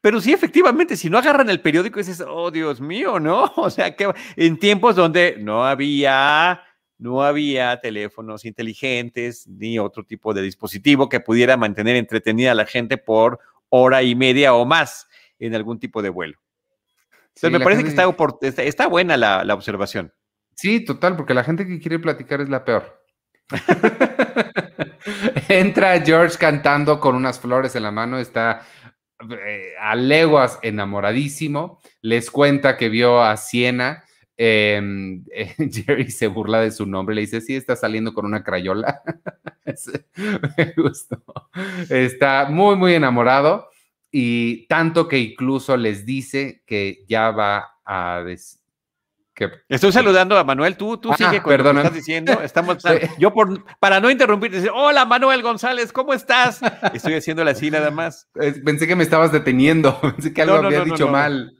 Pero 0.00 0.20
sí, 0.20 0.32
efectivamente, 0.32 0.96
si 0.96 1.10
no 1.10 1.18
agarran 1.18 1.50
el 1.50 1.60
periódico, 1.60 1.98
dices, 1.98 2.22
oh, 2.26 2.50
Dios 2.50 2.80
mío, 2.80 3.18
¿no? 3.18 3.52
O 3.56 3.70
sea, 3.70 3.96
que 3.96 4.08
en 4.36 4.58
tiempos 4.58 4.94
donde 4.94 5.36
no 5.38 5.66
había 5.66 6.62
no 6.98 7.22
había 7.22 7.78
teléfonos 7.80 8.44
inteligentes 8.44 9.46
ni 9.46 9.78
otro 9.78 10.04
tipo 10.04 10.34
de 10.34 10.42
dispositivo 10.42 11.08
que 11.08 11.20
pudiera 11.20 11.56
mantener 11.56 11.94
entretenida 11.94 12.52
a 12.52 12.56
la 12.56 12.66
gente 12.66 12.98
por 12.98 13.38
hora 13.68 14.02
y 14.02 14.16
media 14.16 14.54
o 14.54 14.64
más 14.64 15.06
en 15.38 15.54
algún 15.54 15.78
tipo 15.78 16.02
de 16.02 16.08
vuelo. 16.08 16.38
Entonces, 17.38 17.58
me 17.58 17.64
parece 17.64 17.84
que 17.84 17.90
está, 17.90 18.62
está, 18.64 18.86
buena 18.88 19.16
la, 19.16 19.44
la 19.44 19.54
observación. 19.54 20.12
Sí, 20.56 20.84
total, 20.84 21.14
porque 21.14 21.34
la 21.34 21.44
gente 21.44 21.66
que 21.66 21.78
quiere 21.78 22.00
platicar 22.00 22.40
es 22.40 22.48
la 22.48 22.64
peor. 22.64 23.00
Entra 25.48 26.00
George 26.00 26.36
cantando 26.36 26.98
con 26.98 27.14
unas 27.14 27.38
flores 27.38 27.76
en 27.76 27.84
la 27.84 27.92
mano, 27.92 28.18
está 28.18 28.66
eh, 29.30 29.72
a 29.80 29.94
leguas 29.94 30.58
enamoradísimo, 30.62 31.80
les 32.02 32.30
cuenta 32.30 32.76
que 32.76 32.88
vio 32.88 33.22
a 33.22 33.36
Siena. 33.36 34.04
Em, 34.36 35.24
Jerry 35.72 36.10
se 36.10 36.26
burla 36.26 36.60
de 36.60 36.72
su 36.72 36.86
nombre, 36.86 37.14
le 37.14 37.20
dice, 37.20 37.40
sí, 37.40 37.54
está 37.54 37.76
saliendo 37.76 38.12
con 38.12 38.26
una 38.26 38.42
crayola. 38.42 39.00
Me 40.56 40.74
gustó. 40.76 41.22
Está 41.88 42.48
muy, 42.50 42.74
muy 42.74 42.94
enamorado 42.94 43.68
y 44.10 44.66
tanto 44.66 45.08
que 45.08 45.18
incluso 45.18 45.76
les 45.76 46.06
dice 46.06 46.62
que 46.66 47.04
ya 47.08 47.30
va 47.30 47.78
a, 47.84 48.24
Estoy 49.68 49.92
saludando 49.92 50.36
a 50.36 50.44
Manuel, 50.44 50.76
tú, 50.76 50.98
tú 50.98 51.12
ah, 51.12 51.16
sigue 51.16 51.40
con 51.40 51.56
lo 51.56 51.64
que 51.64 51.70
estás 51.70 51.94
diciendo. 51.94 52.40
Estamos, 52.42 52.78
yo 53.18 53.32
por, 53.32 53.64
para 53.78 54.00
no 54.00 54.10
interrumpir, 54.10 54.50
decir, 54.50 54.70
hola 54.74 55.04
Manuel 55.04 55.42
González, 55.42 55.92
¿cómo 55.92 56.12
estás? 56.12 56.60
Estoy 56.92 57.14
haciéndolo 57.14 57.50
así 57.50 57.70
nada 57.70 57.90
más. 57.90 58.28
Pensé 58.64 58.86
que 58.86 58.96
me 58.96 59.04
estabas 59.04 59.32
deteniendo, 59.32 60.00
pensé 60.16 60.32
que 60.32 60.42
algo 60.42 60.56
había 60.56 60.84
dicho 60.84 61.08
mal. 61.08 61.54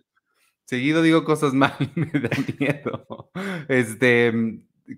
Seguido 0.65 1.01
digo 1.03 1.25
cosas 1.25 1.55
mal, 1.55 1.75
me 1.95 2.21
da 2.21 2.31
miedo. 2.59 3.31
Este, 3.69 4.33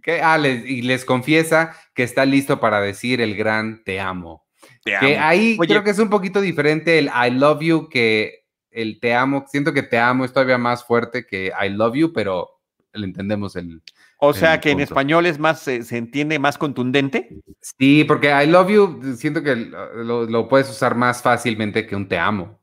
¿qué? 0.02 0.20
Ah, 0.22 0.38
y 0.38 0.82
les 0.82 1.04
confiesa 1.04 1.76
que 1.94 2.02
está 2.02 2.24
listo 2.24 2.60
para 2.60 2.80
decir 2.80 3.20
el 3.20 3.36
gran 3.36 3.84
te 3.84 4.00
amo. 4.00 4.46
Te 4.82 4.96
amo. 4.96 5.06
Que 5.06 5.18
ahí 5.18 5.58
creo 5.58 5.84
que 5.84 5.90
es 5.90 5.98
un 5.98 6.10
poquito 6.10 6.40
diferente 6.40 6.98
el 6.98 7.06
I 7.06 7.30
love 7.30 7.60
you 7.60 7.88
que 7.88 8.46
el 8.70 9.00
te 9.00 9.14
amo. 9.14 9.44
Siento 9.48 9.72
que 9.72 9.82
te 9.82 9.98
amo 9.98 10.24
es 10.24 10.32
todavía 10.32 10.58
más 10.58 10.84
fuerte 10.84 11.26
que 11.26 11.52
I 11.60 11.70
love 11.70 11.94
you, 11.94 12.12
pero 12.12 12.60
le 12.92 13.06
entendemos 13.06 13.56
el. 13.56 13.82
O 14.18 14.34
sea 14.34 14.60
que 14.60 14.70
en 14.70 14.80
español 14.80 15.24
es 15.24 15.38
más, 15.38 15.60
se, 15.60 15.96
entiende 15.96 16.38
más 16.38 16.58
contundente. 16.58 17.30
Sí, 17.60 18.04
porque 18.04 18.28
I 18.28 18.46
love 18.46 18.70
you, 18.70 19.16
siento 19.16 19.42
que 19.42 19.56
lo, 19.56 20.48
puedes 20.48 20.68
usar 20.68 20.94
más 20.94 21.22
fácilmente 21.22 21.86
que 21.86 21.96
un 21.96 22.06
te 22.06 22.18
amo. 22.18 22.58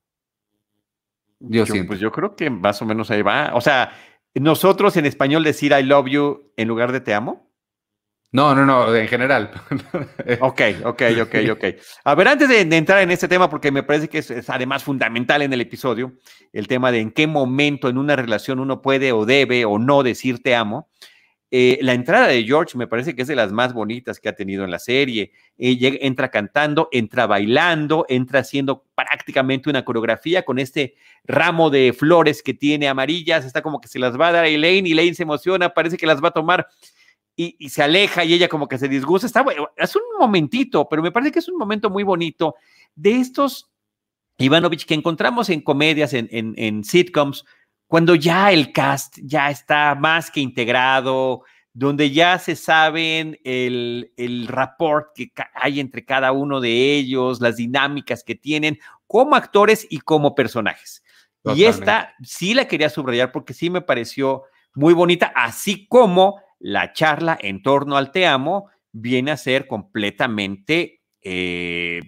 Yo, 1.40 1.66
siento. 1.66 1.88
Pues 1.88 2.00
yo 2.00 2.12
creo 2.12 2.36
que 2.36 2.50
más 2.50 2.82
o 2.82 2.86
menos 2.86 3.10
ahí 3.10 3.24
va. 3.24 3.52
O 3.56 3.62
sea, 3.62 3.92
nosotros 4.36 4.98
en 4.98 5.08
español 5.08 5.44
decir 5.44 5.72
I 5.72 5.84
love 5.84 6.08
you 6.08 6.52
en 6.58 6.68
lugar 6.68 6.92
de 6.92 7.02
te 7.02 7.14
amo. 7.14 7.47
No, 8.32 8.54
no, 8.54 8.66
no, 8.66 8.94
en 8.94 9.08
general. 9.08 9.52
ok, 10.42 10.62
ok, 10.84 11.02
ok, 11.22 11.36
ok. 11.52 11.64
A 12.04 12.16
ver, 12.16 12.28
antes 12.28 12.50
de, 12.50 12.60
entrar 12.60 13.02
en 13.02 13.12
este 13.12 13.30
tema, 13.30 13.50
porque 13.50 13.72
me 13.72 13.84
parece 13.84 14.10
que 14.10 14.18
es, 14.18 14.50
además 14.50 14.84
fundamental 14.84 15.42
en 15.42 15.54
el 15.54 15.62
episodio, 15.62 16.14
el 16.52 16.68
tema 16.68 16.92
de 16.92 17.00
en 17.00 17.12
qué 17.12 17.26
momento 17.26 17.88
en 17.88 17.98
una 17.98 18.18
relación 18.18 18.60
uno 18.60 18.82
puede 18.82 19.14
o 19.14 19.26
debe 19.26 19.64
o 19.64 19.80
no 19.80 20.04
decir 20.04 20.44
te 20.44 20.56
amo. 20.56 20.90
Eh, 21.50 21.80
la 21.82 21.94
entrada 21.94 22.28
de 22.28 22.44
George 22.44 22.78
me 22.78 22.88
parece 22.88 23.16
que 23.16 23.22
es 23.22 23.30
de 23.30 23.36
las 23.36 23.54
más 23.54 23.72
bonitas 23.72 24.20
que 24.20 24.28
ha 24.28 24.36
tenido 24.36 24.66
en 24.66 24.72
la 24.72 24.80
serie. 24.80 25.32
entra 25.58 26.30
cantando, 26.30 26.90
entra 26.92 27.28
bailando, 27.28 28.06
entra 28.10 28.42
haciendo 28.42 28.84
prácticamente 28.94 29.70
una 29.70 29.86
coreografía 29.86 30.44
con 30.44 30.60
este 30.60 30.96
ramo 31.24 31.70
de 31.70 31.94
flores 31.98 32.44
que 32.44 32.54
tiene 32.54 32.90
amarillas. 32.90 33.46
Está 33.46 33.62
como 33.62 33.80
que 33.80 33.88
se 33.88 34.00
las 34.00 34.20
va 34.20 34.28
a 34.28 34.32
dar 34.34 34.44
a 34.44 34.50
Elaine 34.50 34.90
y 34.90 34.92
Elaine 34.92 35.16
se 35.16 35.24
emociona, 35.24 35.74
parece 35.74 35.96
que 35.96 36.06
las 36.06 36.22
va 36.22 36.28
a 36.28 36.32
tomar 36.32 36.68
y, 37.38 37.70
se 37.70 37.84
aleja 37.84 38.26
y 38.26 38.34
ella 38.34 38.50
como 38.50 38.68
que 38.68 38.80
se 38.80 38.90
disgusta. 38.90 39.28
Está 39.28 39.44
bueno, 39.44 39.70
es 39.78 39.96
un 39.96 40.02
momentito, 40.20 40.90
pero 40.90 41.04
me 41.04 41.12
parece 41.12 41.32
que 41.32 41.40
es 41.40 41.48
un 41.48 41.58
momento 41.58 41.90
muy 41.90 42.04
bonito 42.04 42.56
de 42.96 43.20
estos 43.20 43.70
Ivanovich 44.40 44.86
que 44.86 44.96
encontramos 44.96 45.50
en 45.50 45.62
comedias, 45.62 46.14
en, 46.14 46.28
en, 46.32 46.84
sitcoms, 46.84 47.46
cuando 47.88 48.16
ya 48.16 48.52
el 48.52 48.72
cast 48.72 49.18
ya 49.22 49.50
está 49.50 49.96
más 49.96 50.30
que 50.30 50.42
integrado, 50.42 51.44
donde 51.74 52.12
ya 52.12 52.38
se 52.40 52.56
saben 52.56 53.40
el, 53.44 54.12
el 54.18 54.48
rapport 54.48 55.16
que 55.16 55.32
hay 55.54 55.80
entre 55.80 56.06
cada 56.06 56.32
uno 56.32 56.60
de 56.60 56.96
ellos, 56.96 57.40
las 57.40 57.58
dinámicas 57.58 58.24
que 58.24 58.36
tienen 58.36 58.80
como 59.06 59.36
actores 59.36 59.88
y 59.90 60.00
como 60.00 60.36
personajes. 60.36 61.04
Y 61.56 61.64
esta 61.64 62.14
sí 62.24 62.54
la 62.54 62.68
quería 62.68 62.90
subrayar 62.90 63.32
porque 63.32 63.54
sí 63.54 63.70
me 63.70 63.82
pareció 63.82 64.44
muy 64.74 64.94
bonita, 64.94 65.32
así 65.34 65.88
como 65.88 66.42
la 66.60 66.94
charla 66.94 67.38
en 67.40 67.62
torno 67.62 67.98
al 67.98 68.12
te 68.12 68.26
amo 68.26 68.70
viene 68.92 69.32
a 69.32 69.38
ser 69.38 69.68
completamente 69.68 71.02
100% 71.24 71.24
eh, 71.24 72.02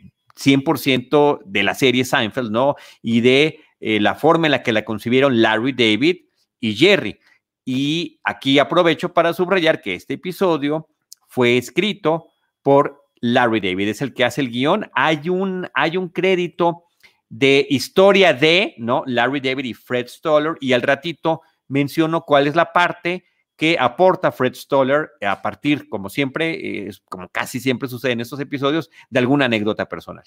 de 1.46 1.64
la 1.64 1.76
serie 1.76 2.06
Seinfeld, 2.06 2.52
¿no? 2.52 2.76
Y 3.02 3.22
de 3.22 3.60
eh, 3.80 4.00
la 4.00 4.16
forma 4.16 4.48
en 4.48 4.52
la 4.52 4.64
que 4.64 4.74
la 4.74 4.86
concibieron 4.86 5.42
Larry 5.42 5.74
David 5.74 6.18
y 6.60 6.76
Jerry. 6.76 7.20
Y 7.66 8.20
aquí 8.24 8.60
aprovecho 8.60 9.14
para 9.14 9.34
subrayar 9.34 9.82
que 9.82 9.94
este 9.94 10.16
episodio 10.16 10.88
fue 11.28 11.58
escrito 11.58 12.28
por 12.62 13.04
Larry 13.22 13.60
David, 13.60 13.90
es 13.90 14.02
el 14.02 14.14
que 14.14 14.26
hace 14.26 14.42
el 14.42 14.50
guion. 14.50 14.90
Hay 14.94 15.30
un, 15.30 15.70
hay 15.74 15.98
un 15.98 16.10
crédito 16.10 16.86
de 17.30 17.66
historia 17.70 18.34
de, 18.34 18.76
¿no? 18.78 19.04
Larry 19.06 19.40
David 19.40 19.66
y 19.66 19.74
Fred 19.74 20.08
Stoller, 20.08 20.56
y 20.60 20.74
al 20.74 20.82
ratito 20.82 21.42
menciono 21.68 22.22
cuál 22.22 22.48
es 22.48 22.56
la 22.56 22.74
parte 22.74 23.26
que 23.60 23.76
aporta 23.78 24.32
Fred 24.32 24.54
Stoller 24.54 25.12
a 25.22 25.42
partir, 25.42 25.90
como 25.90 26.08
siempre, 26.08 26.88
es 26.88 27.02
como 27.02 27.28
casi 27.28 27.60
siempre 27.60 27.90
sucede 27.90 28.14
en 28.14 28.22
estos 28.22 28.40
episodios, 28.40 28.90
de 29.10 29.20
alguna 29.20 29.46
anécdota 29.46 29.86
personal. 29.86 30.24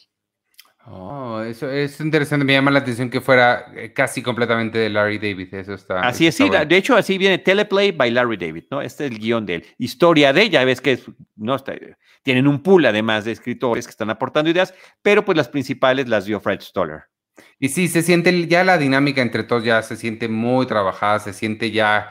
Oh, 0.85 1.41
eso 1.41 1.71
es 1.71 1.99
interesante. 2.01 2.45
Me 2.45 2.53
llama 2.53 2.71
la 2.71 2.81
atención 2.81 3.09
que 3.09 3.23
fuera 3.23 3.73
eh, 3.75 3.95
casi 3.95 4.21
completamente 4.21 4.79
de 4.79 4.91
Larry 4.91 5.17
David. 5.17 5.55
Eso 5.55 5.73
está. 5.73 6.01
Así 6.01 6.27
es, 6.27 6.35
sí. 6.35 6.51
De 6.51 6.77
hecho, 6.77 6.95
así 6.95 7.17
viene 7.17 7.39
Teleplay 7.39 7.93
by 7.93 8.11
Larry 8.11 8.37
David, 8.37 8.65
¿no? 8.71 8.83
Este 8.83 9.07
es 9.07 9.13
el 9.13 9.19
guion 9.19 9.47
de 9.47 9.55
él. 9.55 9.67
Historia 9.79 10.35
de 10.35 10.43
ella, 10.43 10.63
ves 10.65 10.83
que 10.83 10.99
no 11.37 11.55
está, 11.55 11.75
tienen 12.23 12.47
un 12.47 12.63
pool 12.63 12.85
además 12.85 13.25
de 13.25 13.33
escritores 13.33 13.87
que 13.87 13.93
están 13.93 14.11
aportando 14.11 14.51
ideas, 14.51 14.75
pero 15.01 15.25
pues 15.25 15.39
las 15.39 15.49
principales 15.49 16.07
las 16.07 16.27
dio 16.27 16.39
Fred 16.39 16.61
Stoller. 16.61 17.05
Y 17.59 17.71
sí, 17.71 17.89
se 17.89 18.03
siente 18.03 18.47
ya 18.47 18.63
la 18.63 18.77
dinámica 18.77 19.23
entre 19.23 19.45
todos, 19.45 19.65
ya 19.65 19.81
se 19.83 19.97
siente 19.97 20.29
muy 20.29 20.67
trabajada, 20.67 21.21
se 21.21 21.33
siente 21.33 21.71
ya 21.71 22.11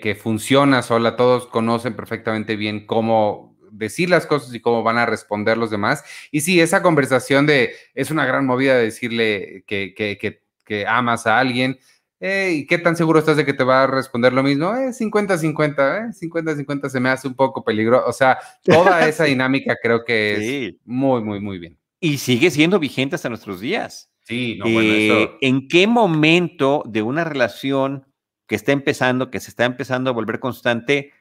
que, 0.00 0.14
funciona 0.14 0.82
sola, 0.82 1.16
todos 1.16 1.46
conocen 1.46 1.94
perfectamente 1.94 2.56
bien 2.56 2.86
cómo 2.86 3.56
decir 3.70 4.10
las 4.10 4.26
cosas 4.26 4.52
y 4.54 4.60
cómo 4.60 4.82
van 4.82 4.98
a 4.98 5.06
responder 5.06 5.56
los 5.56 5.70
demás. 5.70 6.04
Y 6.32 6.40
sí, 6.40 6.60
esa 6.60 6.82
conversación 6.82 7.46
de, 7.46 7.72
es 7.94 8.10
una 8.10 8.26
gran 8.26 8.44
movida 8.46 8.76
de 8.76 8.84
decirle 8.84 9.64
que, 9.66 9.94
que, 9.94 10.86
amas 10.86 11.26
a 11.26 11.38
alguien. 11.38 11.78
¿Y 12.20 12.66
qué 12.66 12.78
tan 12.78 12.96
seguro 12.96 13.20
estás 13.20 13.36
de 13.36 13.46
que 13.46 13.54
te 13.54 13.64
va 13.64 13.84
a 13.84 13.86
responder 13.86 14.32
lo 14.32 14.42
mismo? 14.42 14.72
50-50, 14.72 16.10
eh, 16.10 16.26
50-50 16.26 16.86
eh, 16.86 16.90
se 16.90 17.00
me 17.00 17.08
hace 17.08 17.28
un 17.28 17.34
poco 17.34 17.62
peligroso. 17.64 18.06
O 18.06 18.12
sea, 18.12 18.38
toda 18.62 19.06
esa 19.08 19.24
dinámica 19.24 19.76
creo 19.80 20.04
que 20.04 20.66
es 20.66 20.74
muy, 20.84 21.22
muy, 21.22 21.40
muy 21.40 21.58
bien. 21.58 21.78
Y 22.00 22.18
sigue 22.18 22.50
siendo 22.50 22.78
vigente 22.78 23.14
hasta 23.14 23.28
nuestros 23.28 23.60
días. 23.60 24.10
Sí, 24.24 24.56
no, 24.58 24.70
bueno, 24.70 24.92
eso... 24.92 25.18
Eh, 25.20 25.30
¿En 25.40 25.68
qué 25.68 25.86
momento 25.86 26.82
de 26.86 27.00
una 27.00 27.24
relación 27.24 28.07
que 28.48 28.56
está 28.56 28.72
empezando, 28.72 29.30
que 29.30 29.38
se 29.38 29.50
está 29.50 29.66
empezando 29.66 30.10
a 30.10 30.14
volver 30.14 30.40
constante, 30.40 31.12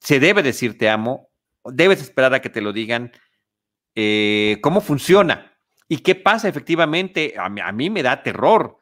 se 0.00 0.18
debe 0.18 0.42
decir 0.42 0.76
te 0.76 0.88
amo, 0.88 1.28
debes 1.64 2.00
esperar 2.00 2.34
a 2.34 2.40
que 2.40 2.50
te 2.50 2.62
lo 2.62 2.72
digan, 2.72 3.12
eh, 3.94 4.58
cómo 4.62 4.80
funciona 4.80 5.52
y 5.88 5.98
qué 5.98 6.14
pasa 6.14 6.48
efectivamente. 6.48 7.34
A 7.38 7.72
mí, 7.72 7.90
me 7.90 8.02
da 8.02 8.22
terror, 8.22 8.78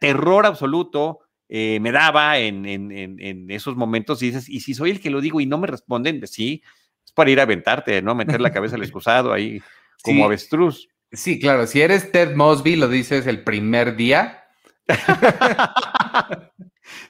terror 0.00 0.46
absoluto. 0.46 1.20
Eh, 1.48 1.78
me 1.80 1.92
daba 1.92 2.38
en, 2.38 2.64
en, 2.64 3.50
esos 3.50 3.76
momentos 3.76 4.22
y 4.22 4.26
dices, 4.26 4.48
y 4.48 4.60
si 4.60 4.72
soy 4.74 4.90
el 4.90 5.00
que 5.00 5.10
lo 5.10 5.20
digo 5.20 5.40
y 5.40 5.46
no 5.46 5.58
me 5.58 5.66
responden, 5.66 6.18
pues 6.18 6.32
sí, 6.32 6.62
es 7.04 7.12
para 7.12 7.30
ir 7.30 7.38
a 7.38 7.42
aventarte, 7.42 8.00
¿no? 8.00 8.14
Meter 8.14 8.40
la 8.40 8.50
cabeza 8.50 8.76
al 8.76 8.82
excusado 8.82 9.32
ahí 9.32 9.60
como 10.02 10.24
avestruz. 10.24 10.88
Sí, 11.12 11.38
claro, 11.38 11.66
si 11.66 11.82
eres 11.82 12.10
Ted 12.10 12.34
Mosby, 12.34 12.76
lo 12.76 12.88
dices 12.88 13.26
el 13.26 13.44
primer 13.44 13.94
día. 13.94 14.44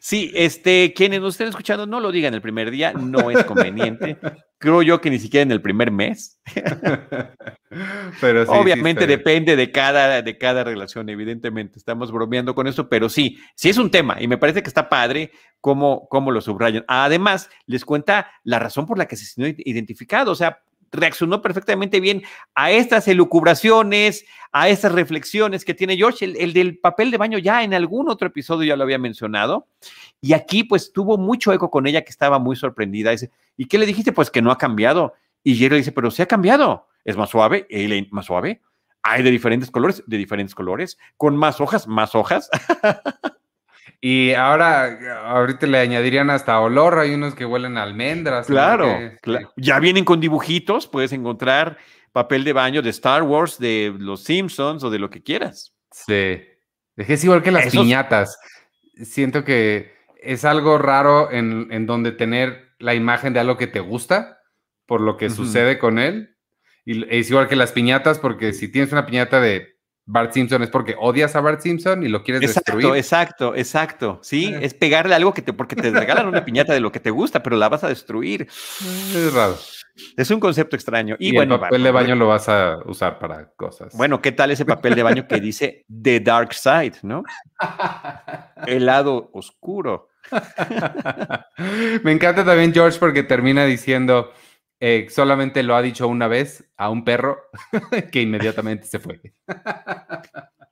Sí, 0.06 0.30
este, 0.34 0.92
quienes 0.92 1.22
nos 1.22 1.32
estén 1.32 1.48
escuchando, 1.48 1.86
no 1.86 1.98
lo 1.98 2.12
digan 2.12 2.34
el 2.34 2.42
primer 2.42 2.70
día, 2.70 2.92
no 2.92 3.30
es 3.30 3.42
conveniente. 3.46 4.18
Creo 4.58 4.82
yo 4.82 5.00
que 5.00 5.08
ni 5.08 5.18
siquiera 5.18 5.44
en 5.44 5.50
el 5.50 5.62
primer 5.62 5.90
mes. 5.90 6.42
pero 8.20 8.42
Obviamente 8.48 9.06
depende 9.06 9.56
de 9.56 9.72
cada, 9.72 10.20
de 10.20 10.36
cada 10.36 10.62
relación, 10.62 11.08
evidentemente. 11.08 11.78
Estamos 11.78 12.12
bromeando 12.12 12.54
con 12.54 12.66
eso, 12.66 12.86
pero 12.86 13.08
sí, 13.08 13.38
sí 13.54 13.70
es 13.70 13.78
un 13.78 13.90
tema 13.90 14.20
y 14.20 14.28
me 14.28 14.36
parece 14.36 14.62
que 14.62 14.68
está 14.68 14.90
padre 14.90 15.32
cómo, 15.62 16.06
cómo 16.10 16.30
lo 16.30 16.42
subrayan. 16.42 16.84
Además, 16.86 17.48
les 17.64 17.86
cuenta 17.86 18.30
la 18.42 18.58
razón 18.58 18.84
por 18.84 18.98
la 18.98 19.08
que 19.08 19.16
se 19.16 19.24
sintió 19.24 19.54
identificado. 19.64 20.32
O 20.32 20.36
sea, 20.36 20.60
reaccionó 20.94 21.42
perfectamente 21.42 22.00
bien 22.00 22.22
a 22.54 22.70
estas 22.70 23.09
elucubraciones, 23.09 24.24
a 24.52 24.68
estas 24.68 24.92
reflexiones 24.92 25.64
que 25.64 25.74
tiene 25.74 25.96
George. 25.96 26.24
El, 26.24 26.52
del 26.52 26.78
papel 26.78 27.11
de 27.11 27.18
baño 27.18 27.38
ya 27.38 27.62
en 27.62 27.74
algún 27.74 28.09
otro 28.09 28.28
episodio 28.28 28.68
ya 28.68 28.76
lo 28.76 28.85
había 28.85 28.98
mencionado. 28.98 29.66
Y 30.20 30.33
aquí 30.33 30.64
pues 30.64 30.92
tuvo 30.92 31.18
mucho 31.18 31.52
eco 31.52 31.70
con 31.70 31.87
ella 31.87 32.02
que 32.02 32.11
estaba 32.11 32.38
muy 32.38 32.57
sorprendida. 32.57 33.12
¿y 33.57 33.66
qué 33.66 33.78
le 33.78 33.87
dijiste? 33.87 34.12
Pues 34.12 34.30
que 34.30 34.42
no 34.42 34.50
ha 34.50 34.59
cambiado. 34.59 35.14
Y 35.42 35.57
Jerry 35.57 35.78
dice, 35.78 35.92
pero 35.92 36.11
se 36.11 36.22
ha 36.22 36.26
cambiado. 36.26 36.88
Es 37.04 37.16
más 37.16 37.30
suave, 37.30 37.66
más 38.11 38.26
suave. 38.26 38.62
Hay 39.02 39.22
de 39.22 39.30
diferentes 39.30 39.70
colores, 39.70 40.02
de 40.07 40.16
diferentes 40.16 40.54
colores, 40.54 40.96
con 41.18 41.37
más 41.37 41.61
hojas, 41.61 41.87
más 41.87 42.14
hojas. 42.14 42.48
Y 44.00 44.32
ahora, 44.32 45.30
ahorita 45.30 45.66
le 45.66 45.78
añadirían 45.78 46.30
hasta 46.30 46.60
olor, 46.60 46.98
hay 46.98 47.14
unos 47.14 47.34
que 47.34 47.46
huelen 47.46 47.78
a 47.78 47.82
almendras. 47.82 48.46
Claro, 48.46 48.98
ya 49.56 49.78
vienen 49.78 50.04
con 50.04 50.20
dibujitos, 50.20 50.86
puedes 50.86 51.12
encontrar 51.12 51.78
papel 52.12 52.44
de 52.44 52.52
baño 52.52 52.82
de 52.82 52.90
Star 52.90 53.22
Wars, 53.22 53.58
de 53.58 53.94
los 53.98 54.22
Simpsons 54.22 54.84
o 54.84 54.90
de 54.90 54.98
lo 54.98 55.10
que 55.10 55.22
quieras. 55.22 55.74
Sí, 55.90 56.42
es 56.96 57.24
igual 57.24 57.42
que 57.42 57.50
las 57.50 57.72
piñatas. 57.72 58.38
Siento 59.02 59.42
que 59.44 59.92
es 60.22 60.44
algo 60.44 60.78
raro 60.78 61.30
en, 61.32 61.86
donde 61.86 62.12
tener 62.12 62.74
la 62.78 62.94
imagen 62.94 63.32
de 63.32 63.40
algo 63.40 63.56
que 63.56 63.66
te 63.66 63.80
gusta, 63.80 64.38
por 64.86 65.00
lo 65.00 65.16
que 65.16 65.30
sucede 65.30 65.78
con 65.78 65.98
él. 65.98 66.36
Y 66.84 67.04
es 67.14 67.30
igual 67.30 67.48
que 67.48 67.56
las 67.56 67.72
piñatas, 67.72 68.18
porque 68.18 68.52
si 68.52 68.68
tienes 68.68 68.92
una 68.92 69.06
piñata 69.06 69.40
de 69.40 69.73
Bart 70.06 70.32
Simpson 70.32 70.62
es 70.62 70.70
porque 70.70 70.94
odias 70.98 71.34
a 71.34 71.40
Bart 71.40 71.60
Simpson 71.60 72.02
y 72.02 72.08
lo 72.08 72.22
quieres 72.22 72.42
destruir. 72.42 72.94
Exacto, 72.96 73.54
exacto. 73.54 74.20
Sí, 74.22 74.46
eh. 74.46 74.58
es 74.62 74.74
pegarle 74.74 75.14
algo 75.14 75.32
que 75.32 75.42
te, 75.42 75.52
porque 75.52 75.76
te 75.76 75.90
regalan 75.90 76.28
una 76.28 76.44
piñata 76.44 76.74
de 76.74 76.80
lo 76.80 76.92
que 76.92 77.00
te 77.00 77.10
gusta, 77.10 77.42
pero 77.42 77.56
la 77.56 77.68
vas 77.68 77.84
a 77.84 77.88
destruir. 77.88 78.48
Es 79.14 79.32
raro. 79.32 79.56
Es 80.16 80.30
un 80.30 80.40
concepto 80.40 80.74
extraño. 80.74 81.16
Y, 81.18 81.34
bueno, 81.34 81.54
el 81.54 81.60
papel 81.60 81.82
de 81.84 81.90
baño 81.90 82.16
lo 82.16 82.26
vas 82.26 82.48
a 82.48 82.78
usar 82.84 83.18
para 83.18 83.50
cosas. 83.50 83.94
Bueno, 83.96 84.20
¿qué 84.20 84.32
tal 84.32 84.50
ese 84.50 84.64
papel 84.64 84.94
de 84.94 85.02
baño 85.04 85.26
que 85.28 85.40
dice 85.40 85.84
The 86.02 86.20
Dark 86.20 86.52
Side, 86.52 86.94
no? 87.02 87.22
El 88.66 88.86
lado 88.86 89.30
oscuro. 89.32 90.08
Me 92.02 92.12
encanta 92.12 92.44
también 92.44 92.72
George 92.72 92.98
porque 92.98 93.22
termina 93.22 93.64
diciendo 93.64 94.32
eh, 94.80 95.06
solamente 95.08 95.62
lo 95.62 95.76
ha 95.76 95.82
dicho 95.82 96.08
una 96.08 96.28
vez 96.28 96.64
a 96.76 96.90
un 96.90 97.04
perro 97.04 97.38
que 98.12 98.22
inmediatamente 98.22 98.87
se 98.87 98.98
fue. 98.98 99.20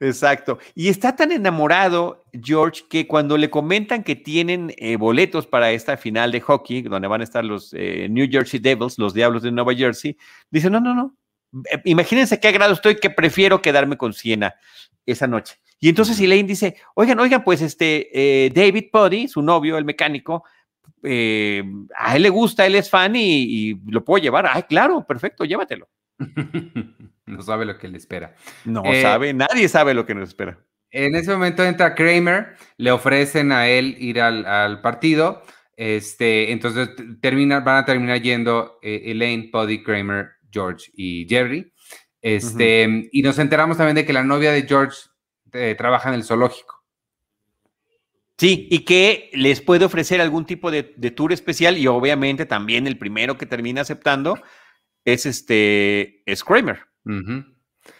Exacto. 0.00 0.58
Y 0.74 0.88
está 0.88 1.14
tan 1.14 1.30
enamorado 1.30 2.24
George 2.32 2.84
que 2.88 3.06
cuando 3.06 3.36
le 3.36 3.50
comentan 3.50 4.02
que 4.02 4.16
tienen 4.16 4.74
eh, 4.78 4.96
boletos 4.96 5.46
para 5.46 5.70
esta 5.70 5.96
final 5.96 6.32
de 6.32 6.40
hockey, 6.40 6.82
donde 6.82 7.06
van 7.06 7.20
a 7.20 7.24
estar 7.24 7.44
los 7.44 7.72
eh, 7.74 8.08
New 8.10 8.26
Jersey 8.30 8.58
Devils, 8.58 8.98
los 8.98 9.12
Diablos 9.12 9.42
de 9.42 9.52
Nueva 9.52 9.74
Jersey, 9.74 10.16
dice, 10.50 10.70
no, 10.70 10.80
no, 10.80 10.94
no. 10.94 11.16
Imagínense 11.84 12.40
qué 12.40 12.48
agrado 12.48 12.72
estoy 12.72 12.96
que 12.96 13.10
prefiero 13.10 13.60
quedarme 13.60 13.96
con 13.96 14.12
Siena 14.12 14.54
esa 15.04 15.26
noche. 15.26 15.56
Y 15.80 15.88
entonces 15.88 16.18
Elaine 16.20 16.46
dice, 16.46 16.76
oigan, 16.94 17.18
oigan, 17.18 17.42
pues 17.42 17.60
este 17.60 18.50
David 18.54 18.84
Puddy, 18.92 19.28
su 19.28 19.42
novio, 19.42 19.76
el 19.76 19.84
mecánico, 19.84 20.44
eh, 21.02 21.62
a 21.96 22.16
él 22.16 22.22
le 22.22 22.28
gusta, 22.28 22.66
él 22.66 22.74
es 22.74 22.90
fan 22.90 23.14
y, 23.16 23.80
lo 23.86 24.04
puedo 24.04 24.22
llevar. 24.22 24.46
Ay, 24.50 24.64
claro, 24.64 25.06
perfecto, 25.06 25.44
llévatelo. 25.44 25.88
no 27.26 27.42
sabe 27.42 27.64
lo 27.64 27.78
que 27.78 27.88
le 27.88 27.98
espera. 27.98 28.34
No 28.64 28.82
eh, 28.84 29.02
sabe, 29.02 29.32
nadie 29.32 29.68
sabe 29.68 29.94
lo 29.94 30.04
que 30.06 30.14
nos 30.14 30.28
espera. 30.28 30.58
En 30.90 31.14
ese 31.14 31.30
momento 31.30 31.64
entra 31.64 31.94
Kramer, 31.94 32.56
le 32.76 32.90
ofrecen 32.90 33.52
a 33.52 33.68
él 33.68 33.96
ir 33.98 34.20
al, 34.20 34.80
partido. 34.80 35.42
Este, 35.76 36.52
entonces 36.52 36.90
termina, 37.22 37.60
van 37.60 37.78
a 37.78 37.84
terminar 37.84 38.20
yendo 38.20 38.78
eh, 38.82 39.02
Elaine, 39.06 39.50
Buddy, 39.52 39.82
Kramer, 39.82 40.32
George 40.50 40.90
y 40.94 41.26
Jerry. 41.28 41.72
Este, 42.20 43.08
Y 43.12 43.22
nos 43.22 43.38
enteramos 43.38 43.78
también 43.78 43.94
de 43.94 44.04
que 44.04 44.12
la 44.12 44.24
novia 44.24 44.52
de 44.52 44.62
George 44.62 44.98
trabaja 45.78 46.10
en 46.10 46.16
el 46.16 46.24
zoológico. 46.24 46.79
Sí, 48.40 48.66
y 48.70 48.86
que 48.86 49.28
les 49.34 49.60
puede 49.60 49.84
ofrecer 49.84 50.18
algún 50.18 50.46
tipo 50.46 50.70
de, 50.70 50.82
tour 50.82 51.30
especial 51.30 51.76
y 51.76 51.86
obviamente 51.86 52.46
también 52.46 52.86
el 52.86 52.96
primero 52.96 53.36
que 53.36 53.44
termina 53.44 53.82
aceptando 53.82 54.40
es 55.04 55.26
este 55.26 56.22
es 56.24 56.42
Kramer. 56.42 56.86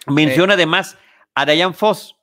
Menciona 0.07 0.55
eh, 0.55 0.57
además 0.57 0.97
a 1.35 1.45
Diane 1.45 1.75
Foss, 1.75 2.17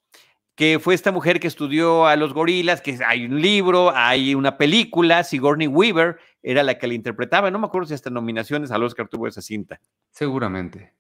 que 0.56 0.80
fue 0.80 0.96
esta 0.96 1.12
mujer 1.12 1.40
que 1.40 1.46
estudió 1.46 2.08
a 2.08 2.16
los 2.16 2.34
gorilas, 2.34 2.82
que 2.82 2.98
hay 3.06 3.26
un 3.26 3.40
libro, 3.40 3.96
hay 3.96 4.34
una 4.34 4.58
película, 4.58 5.24
Sigourney 5.24 5.68
Weaver 5.68 6.18
era 6.42 6.64
la 6.64 6.80
que 6.80 6.88
la 6.88 6.96
interpretaba, 6.96 7.52
no 7.52 7.60
me 7.60 7.68
acuerdo 7.68 7.90
si 7.90 7.94
hasta 7.94 8.10
nominaciones 8.10 8.72
al 8.72 8.82
Oscar 8.82 9.08
tuvo 9.08 9.28
esa 9.28 9.44
cinta. 9.44 9.80
Seguramente. 10.10 10.92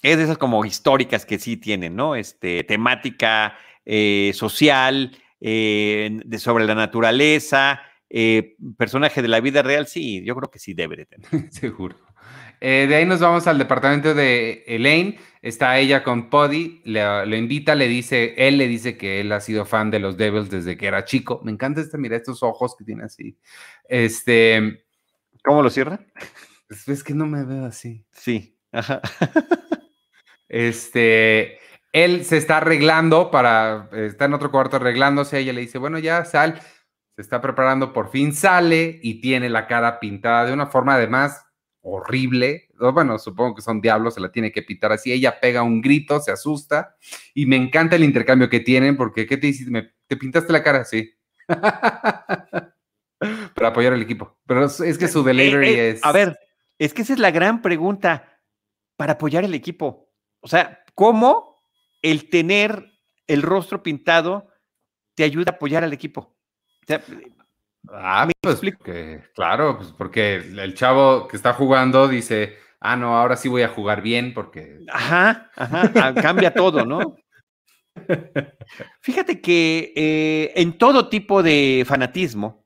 Es 0.00 0.16
de 0.16 0.24
esas 0.24 0.38
como 0.38 0.64
históricas 0.64 1.26
que 1.26 1.38
sí 1.38 1.58
tienen, 1.58 1.94
¿no? 1.94 2.16
Este, 2.16 2.64
temática 2.64 3.58
eh, 3.84 4.32
social, 4.34 5.14
eh, 5.44 6.20
de, 6.24 6.38
sobre 6.38 6.64
la 6.64 6.76
naturaleza, 6.76 7.80
eh, 8.08 8.54
personaje 8.78 9.22
de 9.22 9.28
la 9.28 9.40
vida 9.40 9.62
real, 9.62 9.88
sí, 9.88 10.22
yo 10.24 10.36
creo 10.36 10.50
que 10.50 10.60
sí 10.60 10.72
debe 10.72 10.96
de 10.96 11.06
tener. 11.06 11.28
Seguro. 11.50 11.96
Eh, 12.60 12.86
de 12.88 12.94
ahí 12.94 13.04
nos 13.04 13.18
vamos 13.18 13.48
al 13.48 13.58
departamento 13.58 14.14
de 14.14 14.62
Elaine. 14.68 15.18
Está 15.40 15.76
ella 15.80 16.04
con 16.04 16.30
Poddy, 16.30 16.80
le, 16.84 17.36
invita, 17.36 17.74
le 17.74 17.88
dice, 17.88 18.34
él 18.36 18.56
le 18.56 18.68
dice 18.68 18.96
que 18.96 19.20
él 19.20 19.32
ha 19.32 19.40
sido 19.40 19.64
fan 19.64 19.90
de 19.90 19.98
los 19.98 20.16
Devils 20.16 20.48
desde 20.48 20.76
que 20.76 20.86
era 20.86 21.04
chico. 21.04 21.40
Me 21.42 21.50
encanta 21.50 21.80
este, 21.80 21.98
mira 21.98 22.16
estos 22.16 22.44
ojos 22.44 22.76
que 22.76 22.84
tiene 22.84 23.02
así. 23.02 23.36
Este. 23.88 24.84
¿Cómo 25.42 25.60
lo 25.60 25.70
cierra? 25.70 26.06
Es, 26.86 27.02
que 27.02 27.14
no 27.14 27.26
me 27.26 27.44
veo 27.44 27.64
así. 27.64 28.04
Sí. 28.12 28.56
Este 30.48 31.58
él 31.92 32.24
se 32.24 32.38
está 32.38 32.56
arreglando 32.58 33.30
para, 33.30 33.88
está 33.92 34.24
en 34.24 34.34
otro 34.34 34.50
cuarto 34.50 34.76
arreglándose, 34.76 35.38
ella 35.38 35.52
le 35.52 35.60
dice, 35.60 35.78
bueno, 35.78 35.98
ya 35.98 36.24
sal, 36.24 36.60
se 37.14 37.22
está 37.22 37.40
preparando, 37.40 37.92
por 37.92 38.10
fin 38.10 38.32
sale 38.34 38.98
y 39.02 39.20
tiene 39.20 39.50
la 39.50 39.66
cara 39.66 40.00
pintada 40.00 40.46
de 40.46 40.52
una 40.52 40.66
forma 40.66 40.94
además 40.94 41.44
horrible. 41.82 42.68
Bueno, 42.78 43.18
supongo 43.18 43.56
que 43.56 43.62
son 43.62 43.80
diablos, 43.80 44.14
se 44.14 44.20
la 44.20 44.32
tiene 44.32 44.50
que 44.50 44.62
pintar 44.62 44.92
así. 44.92 45.12
Ella 45.12 45.38
pega 45.40 45.62
un 45.62 45.82
grito, 45.82 46.20
se 46.20 46.32
asusta 46.32 46.96
y 47.34 47.44
me 47.46 47.56
encanta 47.56 47.96
el 47.96 48.04
intercambio 48.04 48.48
que 48.48 48.60
tienen 48.60 48.96
porque, 48.96 49.26
¿qué 49.26 49.36
te 49.36 49.48
dices? 49.48 49.68
¿Te 50.06 50.16
pintaste 50.16 50.52
la 50.52 50.62
cara 50.62 50.80
así? 50.80 51.12
Para 53.54 53.68
apoyar 53.68 53.92
al 53.92 54.02
equipo. 54.02 54.38
Pero 54.46 54.64
es 54.64 54.98
que 54.98 55.08
su 55.08 55.20
eh, 55.20 55.24
delivery 55.24 55.68
eh, 55.68 55.90
es... 55.90 56.04
A 56.04 56.12
ver, 56.12 56.38
es 56.78 56.94
que 56.94 57.02
esa 57.02 57.12
es 57.12 57.18
la 57.18 57.30
gran 57.30 57.60
pregunta 57.62 58.40
para 58.96 59.12
apoyar 59.14 59.44
el 59.44 59.54
equipo. 59.54 60.10
O 60.40 60.48
sea, 60.48 60.82
¿cómo 60.94 61.51
el 62.02 62.28
tener 62.28 62.92
el 63.26 63.42
rostro 63.42 63.82
pintado 63.82 64.48
te 65.14 65.24
ayuda 65.24 65.52
a 65.52 65.54
apoyar 65.54 65.84
al 65.84 65.92
equipo. 65.92 66.36
ah, 67.90 68.28
pues, 68.40 68.60
que, 68.84 69.22
claro, 69.34 69.78
pues 69.78 69.92
porque 69.92 70.36
el 70.36 70.74
chavo 70.74 71.28
que 71.28 71.36
está 71.36 71.52
jugando 71.54 72.08
dice, 72.08 72.56
ah, 72.80 72.96
no, 72.96 73.16
ahora 73.16 73.36
sí 73.36 73.48
voy 73.48 73.62
a 73.62 73.68
jugar 73.68 74.02
bien 74.02 74.34
porque... 74.34 74.80
Ajá, 74.88 75.50
ajá, 75.56 75.92
ah, 75.94 76.14
cambia 76.14 76.52
todo, 76.52 76.84
¿no? 76.84 77.16
Fíjate 79.00 79.40
que 79.40 79.92
eh, 79.94 80.52
en 80.56 80.78
todo 80.78 81.08
tipo 81.08 81.42
de 81.42 81.84
fanatismo 81.86 82.64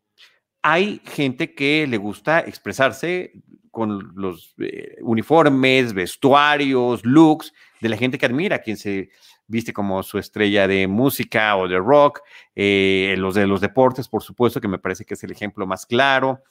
hay 0.63 1.01
gente 1.05 1.55
que 1.55 1.87
le 1.87 1.97
gusta 1.97 2.41
expresarse 2.41 3.33
con 3.71 4.13
los 4.15 4.55
eh, 4.59 4.97
uniformes, 5.03 5.93
vestuarios, 5.93 7.05
looks 7.05 7.53
de 7.81 7.89
la 7.89 7.97
gente 7.97 8.19
que 8.19 8.27
admira, 8.27 8.61
quien 8.61 8.77
se 8.77 9.11
viste 9.47 9.73
como 9.73 10.03
su 10.03 10.19
estrella 10.19 10.67
de 10.67 10.89
música 10.89 11.57
o 11.57 11.69
de 11.69 11.79
rock, 11.79 12.21
eh, 12.55 13.15
los 13.19 13.35
de 13.35 13.47
los 13.47 13.61
deportes, 13.61 14.09
por 14.09 14.23
supuesto, 14.23 14.61
que 14.61 14.69
me 14.69 14.79
parece 14.79 15.05
que 15.05 15.15
es 15.15 15.25
el 15.25 15.33
ejemplo 15.33 15.67
más 15.67 15.87
claro, 15.87 16.43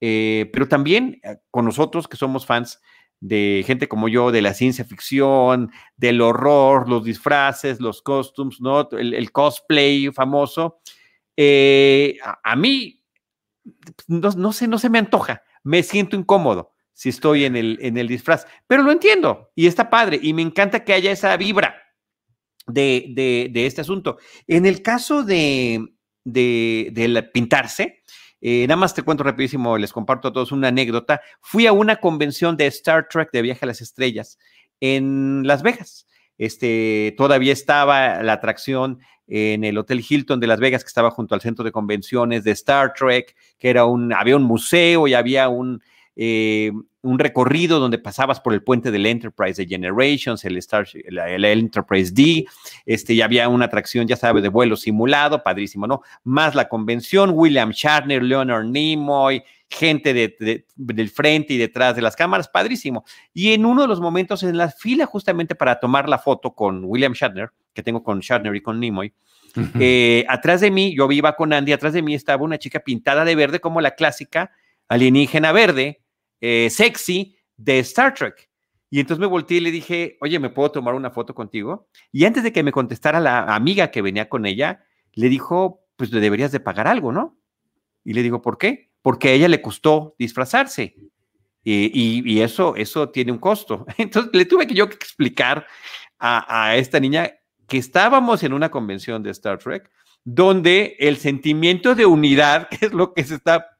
eh, 0.00 0.50
pero 0.52 0.66
también 0.66 1.20
eh, 1.22 1.36
con 1.50 1.64
nosotros 1.64 2.08
que 2.08 2.16
somos 2.16 2.46
fans 2.46 2.80
de 3.20 3.62
gente 3.66 3.86
como 3.86 4.08
yo, 4.08 4.32
de 4.32 4.42
la 4.42 4.52
ciencia 4.52 4.84
ficción, 4.84 5.70
del 5.96 6.20
horror, 6.20 6.88
los 6.88 7.04
disfraces, 7.04 7.80
los 7.80 8.02
costumes, 8.02 8.60
¿no? 8.60 8.88
el, 8.90 9.30
cosplay 9.30 10.10
famoso, 10.10 10.80
a, 11.38 12.56
mí, 12.56 13.00
no, 14.08 14.30
no, 14.30 14.52
sé, 14.52 14.66
no 14.66 14.78
se 14.78 14.90
me 14.90 14.98
antoja, 14.98 15.44
me 15.62 15.84
siento 15.84 16.16
incómodo 16.16 16.72
si 16.92 17.08
estoy 17.08 17.44
en 17.44 17.56
el, 17.56 17.78
en 17.80 17.96
el 17.96 18.08
disfraz, 18.08 18.46
pero 18.66 18.82
lo 18.82 18.92
entiendo 18.92 19.50
y 19.54 19.66
está 19.66 19.90
padre 19.90 20.18
y 20.22 20.32
me 20.34 20.42
encanta 20.42 20.84
que 20.84 20.92
haya 20.92 21.10
esa 21.10 21.36
vibra 21.36 21.82
de, 22.66 23.50
este 23.54 23.80
asunto. 23.80 24.18
En 24.46 24.66
el 24.66 24.82
caso 24.82 25.22
de, 25.22 25.84
de, 26.24 27.30
pintarse, 27.32 28.02
eh, 28.40 28.66
nada 28.66 28.76
más 28.76 28.94
te 28.94 29.02
cuento 29.02 29.24
rapidísimo, 29.24 29.78
les 29.78 29.92
comparto 29.92 30.28
a 30.28 30.32
todos 30.32 30.52
una 30.52 30.68
anécdota. 30.68 31.20
Fui 31.40 31.66
a 31.66 31.72
una 31.72 31.96
convención 31.96 32.56
de 32.56 32.66
Star 32.66 33.08
Trek 33.08 33.30
de 33.32 33.42
Viaje 33.42 33.60
a 33.62 33.66
las 33.66 33.80
Estrellas 33.80 34.38
en 34.80 35.42
Las 35.44 35.62
Vegas. 35.62 36.06
Este, 36.38 37.14
todavía 37.16 37.52
estaba 37.52 38.22
la 38.22 38.32
atracción 38.32 38.98
en 39.28 39.64
el 39.64 39.78
Hotel 39.78 40.04
Hilton 40.06 40.40
de 40.40 40.48
Las 40.48 40.58
Vegas, 40.58 40.82
que 40.82 40.88
estaba 40.88 41.10
junto 41.10 41.34
al 41.34 41.40
centro 41.40 41.64
de 41.64 41.70
convenciones 41.70 42.42
de 42.42 42.50
Star 42.50 42.92
Trek, 42.92 43.36
que 43.58 43.70
era 43.70 43.84
un, 43.84 44.12
había 44.12 44.36
un 44.36 44.42
museo 44.42 45.06
y 45.06 45.14
había 45.14 45.48
un, 45.48 45.82
eh, 46.16 46.72
un 47.02 47.18
recorrido 47.18 47.80
donde 47.80 47.98
pasabas 47.98 48.40
por 48.40 48.52
el 48.52 48.62
puente 48.62 48.90
del 48.90 49.06
Enterprise 49.06 49.60
de 49.60 49.68
Generations, 49.68 50.44
el, 50.44 50.56
Star, 50.58 50.86
el, 50.92 51.44
Enterprise 51.44 52.12
D, 52.12 52.46
este, 52.86 53.16
ya 53.16 53.24
había 53.24 53.48
una 53.48 53.64
atracción, 53.64 54.06
ya 54.06 54.16
sabes, 54.16 54.42
de 54.42 54.48
vuelo 54.48 54.76
simulado, 54.76 55.42
padrísimo, 55.42 55.86
¿no? 55.86 56.02
Más 56.22 56.54
la 56.54 56.68
convención, 56.68 57.32
William 57.34 57.70
Shatner, 57.70 58.22
Leonard 58.22 58.66
Nimoy, 58.66 59.42
gente 59.68 60.12
del 60.14 61.10
frente 61.10 61.54
y 61.54 61.56
detrás 61.56 61.96
de 61.96 62.02
las 62.02 62.14
cámaras, 62.14 62.48
padrísimo. 62.48 63.04
Y 63.32 63.52
en 63.52 63.64
uno 63.64 63.82
de 63.82 63.88
los 63.88 64.00
momentos 64.00 64.42
en 64.42 64.56
la 64.56 64.70
fila 64.70 65.06
justamente 65.06 65.54
para 65.54 65.80
tomar 65.80 66.08
la 66.08 66.18
foto 66.18 66.54
con 66.54 66.84
William 66.84 67.14
Shatner, 67.14 67.50
que 67.72 67.82
tengo 67.82 68.02
con 68.02 68.20
Shatner 68.20 68.54
y 68.54 68.60
con 68.60 68.78
Nimoy, 68.78 69.12
eh, 69.80 70.24
atrás 70.28 70.60
de 70.60 70.70
mí, 70.70 70.94
yo 70.96 71.10
iba 71.10 71.34
con 71.34 71.52
Andy, 71.52 71.72
atrás 71.72 71.94
de 71.94 72.02
mí 72.02 72.14
estaba 72.14 72.44
una 72.44 72.58
chica 72.58 72.80
pintada 72.80 73.24
de 73.24 73.34
verde 73.34 73.60
como 73.60 73.80
la 73.80 73.92
clásica 73.92 74.52
alienígena 74.88 75.52
verde, 75.52 76.01
eh, 76.42 76.68
sexy 76.68 77.36
de 77.56 77.78
Star 77.78 78.12
Trek. 78.12 78.50
Y 78.90 79.00
entonces 79.00 79.20
me 79.20 79.26
volteé 79.26 79.56
y 79.56 79.60
le 79.60 79.70
dije, 79.70 80.18
oye, 80.20 80.38
¿me 80.38 80.50
puedo 80.50 80.70
tomar 80.70 80.94
una 80.94 81.10
foto 81.10 81.34
contigo? 81.34 81.88
Y 82.10 82.26
antes 82.26 82.42
de 82.42 82.52
que 82.52 82.62
me 82.62 82.72
contestara 82.72 83.20
la 83.20 83.54
amiga 83.54 83.90
que 83.90 84.02
venía 84.02 84.28
con 84.28 84.44
ella, 84.44 84.84
le 85.14 85.30
dijo, 85.30 85.86
pues 85.96 86.12
le 86.12 86.20
deberías 86.20 86.52
de 86.52 86.60
pagar 86.60 86.86
algo, 86.86 87.10
¿no? 87.10 87.38
Y 88.04 88.12
le 88.12 88.22
digo, 88.22 88.42
¿por 88.42 88.58
qué? 88.58 88.90
Porque 89.00 89.28
a 89.28 89.32
ella 89.32 89.48
le 89.48 89.62
costó 89.62 90.14
disfrazarse. 90.18 90.96
Y, 91.64 92.40
eso, 92.40 92.74
eso 92.76 93.08
tiene 93.08 93.32
un 93.32 93.38
costo. 93.38 93.86
Entonces 93.96 94.30
le 94.34 94.44
tuve 94.44 94.66
que 94.66 94.74
yo 94.74 94.84
explicar 94.84 95.66
a, 96.18 96.66
a 96.66 96.76
esta 96.76 97.00
niña 97.00 97.32
que 97.68 97.78
estábamos 97.78 98.42
en 98.42 98.52
una 98.52 98.70
convención 98.70 99.22
de 99.22 99.30
Star 99.30 99.58
Trek 99.58 99.88
donde 100.24 100.96
el 100.98 101.16
sentimiento 101.16 101.94
de 101.94 102.06
unidad, 102.06 102.68
que 102.70 102.86
es 102.86 102.92
lo 102.92 103.14
que 103.14 103.24
se 103.24 103.36
está, 103.36 103.71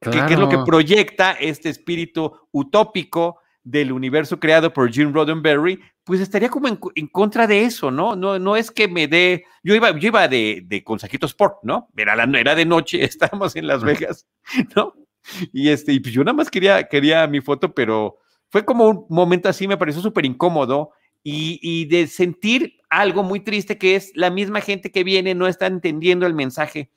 que, 0.00 0.34
es 0.34 0.38
lo 0.38 0.48
que 0.48 0.58
proyecta 0.64 1.32
este 1.32 1.68
espíritu 1.68 2.32
utópico 2.52 3.40
del 3.62 3.92
universo 3.92 4.38
creado 4.38 4.72
por 4.72 4.92
Jim 4.92 5.12
Roddenberry, 5.12 5.80
pues 6.04 6.20
estaría 6.20 6.48
como 6.48 6.68
en, 6.68 7.06
contra 7.08 7.48
de 7.48 7.64
eso, 7.64 7.90
¿no? 7.90 8.14
No, 8.14 8.38
no 8.38 8.56
es 8.56 8.70
que 8.70 8.86
me 8.86 9.08
dé, 9.08 9.44
yo 9.64 9.74
iba, 9.74 9.90
yo 9.98 10.08
iba 10.08 10.28
de, 10.28 10.62
de 10.64 10.84
consejito 10.84 11.26
sport, 11.26 11.56
¿no? 11.64 11.88
Era, 11.96 12.14
la, 12.14 12.38
era 12.38 12.54
de 12.54 12.64
noche, 12.64 13.02
estábamos 13.04 13.56
en 13.56 13.66
Las 13.66 13.82
Vegas, 13.82 14.26
¿no? 14.76 14.94
Y 15.52 15.70
este, 15.70 15.92
y 15.92 15.98
pues 15.98 16.14
yo 16.14 16.22
nada 16.22 16.36
más 16.36 16.48
quería, 16.48 16.86
quería 16.86 17.26
mi 17.26 17.40
foto, 17.40 17.74
pero 17.74 18.18
fue 18.50 18.64
como 18.64 18.88
un 18.88 19.06
momento 19.08 19.48
así, 19.48 19.66
me 19.66 19.76
pareció 19.76 20.00
súper 20.00 20.24
incómodo 20.24 20.92
y, 21.28 21.86
de 21.86 22.06
sentir 22.06 22.78
algo 22.88 23.24
muy 23.24 23.40
triste 23.40 23.78
que 23.78 23.96
es 23.96 24.12
la 24.14 24.30
misma 24.30 24.60
gente 24.60 24.92
que 24.92 25.02
viene 25.02 25.34
no 25.34 25.48
está 25.48 25.66
entendiendo 25.66 26.24
el 26.24 26.34
mensaje 26.34 26.92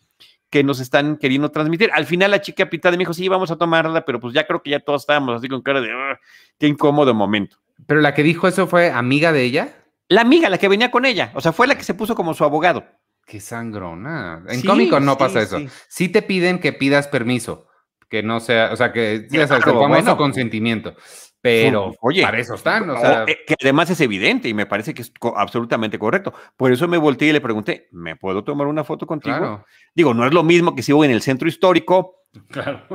que 0.50 0.64
nos 0.64 0.80
están 0.80 1.18
queriendo 1.18 1.52
transmitir. 1.52 1.90
Al 1.94 2.06
final 2.06 2.32
la 2.32 2.42
chica 2.42 2.70
pitada 2.70 2.98
me 2.98 3.02
dijo, 3.02 3.14
sí, 3.14 3.28
vamos 3.28 3.52
a 3.52 3.58
tomarla, 3.58 4.06
pero 4.06 4.20
pues 4.20 4.34
ya 4.34 4.48
creo 4.48 4.62
que 4.62 4.72
ya 4.72 4.80
todos 4.80 5.04
estábamos 5.04 5.36
así 5.36 5.48
con 5.48 5.62
cara 5.62 5.82
de, 5.82 5.90
qué 6.58 6.68
incómodo 6.68 7.14
momento. 7.14 7.58
Pero 7.86 8.02
la 8.02 8.14
que 8.14 8.24
dijo 8.24 8.48
eso 8.48 8.68
fue 8.68 8.92
amiga 8.92 9.32
de 9.32 9.44
ella. 9.44 9.76
La 10.08 10.22
amiga, 10.22 10.50
la 10.50 10.58
que 10.58 10.68
venía 10.68 10.90
con 10.90 11.06
ella, 11.06 11.32
o 11.36 11.42
sea, 11.42 11.52
fue 11.52 11.68
la 11.68 11.76
que 11.76 11.84
se 11.84 11.94
puso 11.94 12.16
como 12.16 12.34
su 12.34 12.44
abogado. 12.44 12.84
Qué 13.26 13.40
sangrona. 13.40 14.44
En 14.48 14.64
cómico 14.64 15.00
no 15.00 15.18
pasa 15.18 15.42
eso. 15.42 15.60
Sí. 15.88 16.10
te 16.10 16.24
piden 16.24 16.58
que 16.58 16.74
pidas 16.74 17.08
permiso, 17.08 17.68
que 18.10 18.24
no 18.24 18.40
sea, 18.40 18.72
o 18.74 18.76
sea, 18.76 18.92
que 18.92 19.28
ya 19.30 19.48
sabes, 19.48 19.68
el 19.68 19.74
famoso 19.74 20.18
consentimiento. 20.18 20.96
Pero 21.42 21.96
oye, 22.02 22.22
para 22.22 22.40
eso 22.40 22.56
están. 22.56 22.90
O 22.90 23.00
sea... 23.00 23.24
Eh, 23.28 23.40
que 23.48 23.56
además 23.62 23.90
es 23.90 24.02
evidente 24.02 24.50
y 24.50 24.54
me 24.54 24.66
parece 24.66 24.94
que 24.94 25.02
es 25.02 25.14
absolutamente 25.36 25.98
correcto. 25.98 26.34
Por 26.58 26.72
eso 26.72 26.88
me 26.88 26.98
volteé 26.98 27.30
y 27.30 27.34
le 27.34 27.42
pregunté, 27.42 27.88
¿me 27.92 28.16
puedo 28.16 28.44
tomar 28.44 28.68
una 28.68 28.84
foto 28.84 29.08
contigo? 29.08 29.66
Digo, 29.96 30.14
no 30.14 30.26
es 30.26 30.34
lo 30.34 30.44
mismo 30.44 30.76
que 30.76 30.84
si 30.84 30.92
voy 30.92 31.08
en 31.08 31.14
el 31.14 31.22
centro 31.22 31.48
histórico. 31.48 32.16
Claro. 32.50 32.86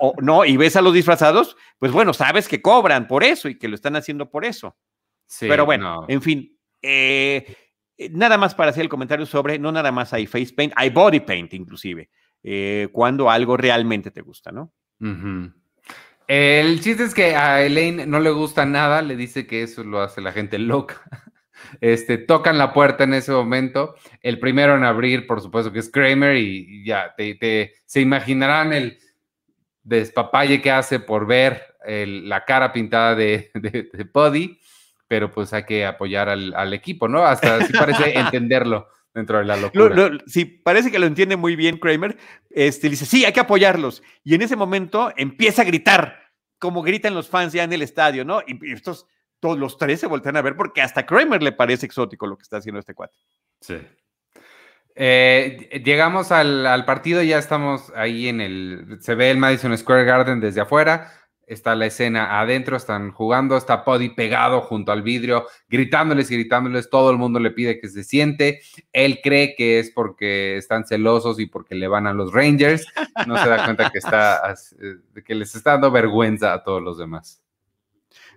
o, 0.00 0.14
no, 0.20 0.44
y 0.44 0.56
ves 0.56 0.74
a 0.74 0.82
los 0.82 0.92
disfrazados, 0.92 1.56
pues 1.78 1.92
bueno, 1.92 2.12
sabes 2.12 2.48
que 2.48 2.60
cobran 2.60 3.06
por 3.06 3.22
eso 3.22 3.48
y 3.48 3.56
que 3.56 3.68
lo 3.68 3.76
están 3.76 3.94
haciendo 3.94 4.28
por 4.28 4.44
eso. 4.44 4.76
Sí, 5.26 5.46
Pero 5.48 5.64
bueno, 5.64 6.04
en 6.08 6.20
fin, 6.20 6.58
eh, 6.82 7.56
eh, 7.96 8.08
nada 8.10 8.36
más 8.36 8.52
para 8.56 8.70
hacer 8.70 8.82
el 8.82 8.88
comentario 8.88 9.26
sobre, 9.26 9.60
no 9.60 9.70
nada 9.70 9.92
más 9.92 10.12
hay 10.12 10.26
face 10.26 10.52
paint, 10.56 10.72
hay 10.74 10.90
body 10.90 11.20
paint 11.20 11.54
inclusive, 11.54 12.10
cuando 12.90 13.30
algo 13.30 13.56
realmente 13.56 14.10
te 14.10 14.22
gusta, 14.22 14.50
¿no? 14.50 14.72
El 16.26 16.80
chiste 16.80 17.04
es 17.04 17.14
que 17.14 17.36
a 17.36 17.62
Elaine 17.62 18.06
no 18.06 18.18
le 18.20 18.30
gusta 18.30 18.64
nada, 18.64 19.02
le 19.02 19.16
dice 19.16 19.46
que 19.46 19.62
eso 19.62 19.84
lo 19.84 20.00
hace 20.00 20.20
la 20.20 20.32
gente 20.32 20.58
loca. 20.58 21.02
Este, 21.80 22.18
tocan 22.18 22.58
la 22.58 22.72
puerta 22.72 23.04
en 23.04 23.14
ese 23.14 23.32
momento. 23.32 23.96
El 24.20 24.38
primero 24.38 24.76
en 24.76 24.84
abrir, 24.84 25.26
por 25.26 25.40
supuesto, 25.40 25.72
que 25.72 25.80
es 25.80 25.90
Kramer, 25.90 26.36
y, 26.36 26.84
ya 26.84 27.14
te, 27.16 27.74
se 27.84 28.00
imaginarán 28.00 28.72
el 28.72 28.98
despapalle 29.82 30.60
que 30.60 30.70
hace 30.70 31.00
por 31.00 31.26
ver 31.26 31.76
la 31.86 32.44
cara 32.44 32.72
pintada 32.72 33.14
de, 33.16 33.50
de, 33.54 34.08
Buddy, 34.12 34.60
pero 35.08 35.30
pues 35.30 35.52
hay 35.52 35.64
que 35.64 35.84
apoyar 35.86 36.28
al, 36.28 36.72
equipo, 36.74 37.08
¿no? 37.08 37.24
Hasta 37.24 37.56
así 37.56 37.72
parece 37.72 38.12
entenderlo 38.18 38.86
dentro 39.14 39.38
de 39.38 39.44
la 39.44 39.56
locura. 39.56 40.10
sí, 40.26 40.44
parece 40.44 40.90
que 40.90 40.98
lo 40.98 41.06
entiende 41.06 41.36
muy 41.36 41.56
bien 41.56 41.78
Kramer. 41.78 42.16
Este, 42.50 42.90
dice, 42.90 43.06
sí, 43.06 43.24
hay 43.24 43.32
que 43.32 43.40
apoyarlos. 43.40 44.02
Y 44.24 44.34
en 44.34 44.42
ese 44.42 44.56
momento 44.56 45.12
empieza 45.16 45.62
a 45.62 45.64
gritar, 45.64 46.32
como 46.58 46.82
gritan 46.82 47.14
los 47.14 47.28
fans 47.28 47.52
ya 47.52 47.62
en 47.62 47.72
el 47.72 47.82
estadio, 47.82 48.24
¿no? 48.24 48.40
Y, 48.46 48.72
estos, 48.72 49.06
todos 49.40 49.58
los 49.58 49.78
tres 49.78 50.00
se 50.00 50.08
voltean 50.08 50.36
a 50.36 50.42
ver 50.42 50.56
porque 50.56 50.82
hasta 50.82 51.06
Kramer 51.06 51.42
le 51.42 51.52
parece 51.52 51.86
exótico 51.86 52.26
lo 52.26 52.36
que 52.36 52.42
está 52.42 52.56
haciendo 52.58 52.80
este 52.80 52.94
cuate. 52.94 53.14
Sí. 53.60 53.78
Eh, 54.96 55.82
llegamos 55.84 56.30
al, 56.30 56.66
al, 56.66 56.84
partido, 56.84 57.22
ya 57.22 57.38
estamos 57.38 57.92
ahí 57.96 58.28
en 58.28 58.40
el, 58.40 58.98
se 59.00 59.14
ve 59.14 59.30
el 59.30 59.38
Madison 59.38 59.76
Square 59.76 60.04
Garden 60.04 60.40
desde 60.40 60.60
afuera, 60.60 61.10
está 61.46 61.74
la 61.74 61.86
escena 61.86 62.40
adentro, 62.40 62.76
están 62.76 63.12
jugando, 63.12 63.56
está 63.56 63.84
Poddy 63.84 64.10
pegado 64.10 64.60
junto 64.60 64.92
al 64.92 65.02
vidrio, 65.02 65.46
gritándoles 65.68 66.30
y 66.30 66.34
gritándoles, 66.34 66.90
todo 66.90 67.10
el 67.10 67.18
mundo 67.18 67.40
le 67.40 67.50
pide 67.50 67.80
que 67.80 67.88
se 67.88 68.04
siente, 68.04 68.60
él 68.92 69.20
cree 69.22 69.54
que 69.56 69.78
es 69.78 69.90
porque 69.90 70.56
están 70.56 70.86
celosos 70.86 71.40
y 71.40 71.46
porque 71.46 71.74
le 71.74 71.88
van 71.88 72.06
a 72.06 72.12
los 72.12 72.32
Rangers, 72.32 72.86
no 73.26 73.36
se 73.42 73.48
da 73.48 73.64
cuenta 73.64 73.90
que, 73.90 73.98
está, 73.98 74.54
que 75.24 75.34
les 75.34 75.54
está 75.54 75.72
dando 75.72 75.90
vergüenza 75.90 76.52
a 76.52 76.62
todos 76.62 76.82
los 76.82 76.98
demás. 76.98 77.40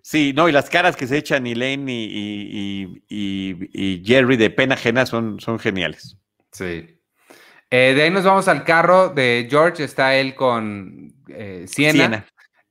Sí, 0.02 0.32
no, 0.34 0.48
y 0.48 0.54
las 0.54 0.70
caras 0.70 0.96
que 0.96 1.06
se 1.06 1.18
echan 1.18 1.46
Elaine 1.48 1.92
y, 1.92 3.04
y, 3.10 4.04
Jerry 4.06 4.38
de 4.38 4.50
pena 4.50 4.76
ajena 4.76 5.06
son, 5.06 5.40
son 5.40 5.60
geniales. 5.60 6.18
Sí. 6.52 6.98
Eh, 7.70 7.94
de 7.94 8.04
ahí 8.04 8.10
nos 8.10 8.24
vamos 8.24 8.48
al 8.48 8.64
carro 8.64 9.10
de 9.10 9.48
George, 9.50 9.84
está 9.84 10.16
él 10.16 10.34
con 10.36 11.14
eh, 11.28 11.66
Siena. 11.68 12.26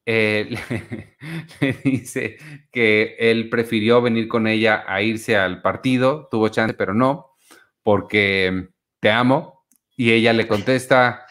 Eh, 0.09 0.49
le, 1.61 1.73
dice 1.85 2.38
que 2.71 3.16
él 3.19 3.51
prefirió 3.51 4.01
venir 4.01 4.29
con 4.29 4.47
ella 4.47 4.85
a 4.87 5.03
irse 5.03 5.37
al 5.37 5.61
partido, 5.61 6.29
tuvo 6.31 6.49
chance, 6.49 6.75
pero 6.75 6.95
no, 6.95 7.37
porque 7.83 8.69
te 9.01 9.11
amo. 9.11 9.66
Y 9.97 10.12
ella 10.12 10.33
le 10.33 10.47
contesta, 10.47 11.27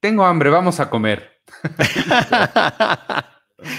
tengo 0.00 0.24
hambre, 0.24 0.48
vamos 0.48 0.80
a 0.80 0.88
comer. 0.88 1.42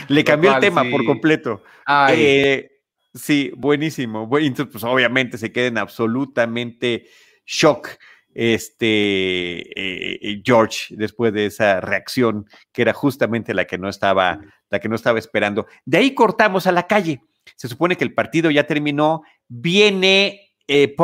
le 0.09 0.23
cambió 0.23 0.53
el 0.53 0.59
tema 0.59 0.83
por 0.89 1.05
completo. 1.05 1.63
Eh, 2.09 2.69
sí, 3.13 3.51
buenísimo. 3.55 4.29
Entonces, 4.37 4.71
pues 4.71 4.83
obviamente 4.83 5.37
se 5.37 5.51
queda 5.51 5.67
en 5.67 5.77
absolutamente 5.77 7.07
shock 7.45 7.89
este 8.33 8.87
eh, 8.87 10.19
eh, 10.21 10.41
George 10.43 10.95
después 10.95 11.33
de 11.33 11.47
esa 11.47 11.81
reacción 11.81 12.45
que 12.71 12.81
era 12.81 12.93
justamente 12.93 13.53
la 13.53 13.65
que 13.65 13.77
no 13.77 13.89
estaba 13.89 14.39
la 14.69 14.79
que 14.79 14.89
no 14.89 14.95
estaba 14.95 15.19
esperando. 15.19 15.67
De 15.85 15.97
ahí 15.97 16.15
cortamos 16.15 16.65
a 16.65 16.71
la 16.71 16.87
calle. 16.87 17.21
Se 17.55 17.67
supone 17.67 17.97
que 17.97 18.03
el 18.03 18.13
partido 18.13 18.49
ya 18.49 18.65
terminó. 18.65 19.23
Viene 19.47 20.51
eh, 20.67 20.95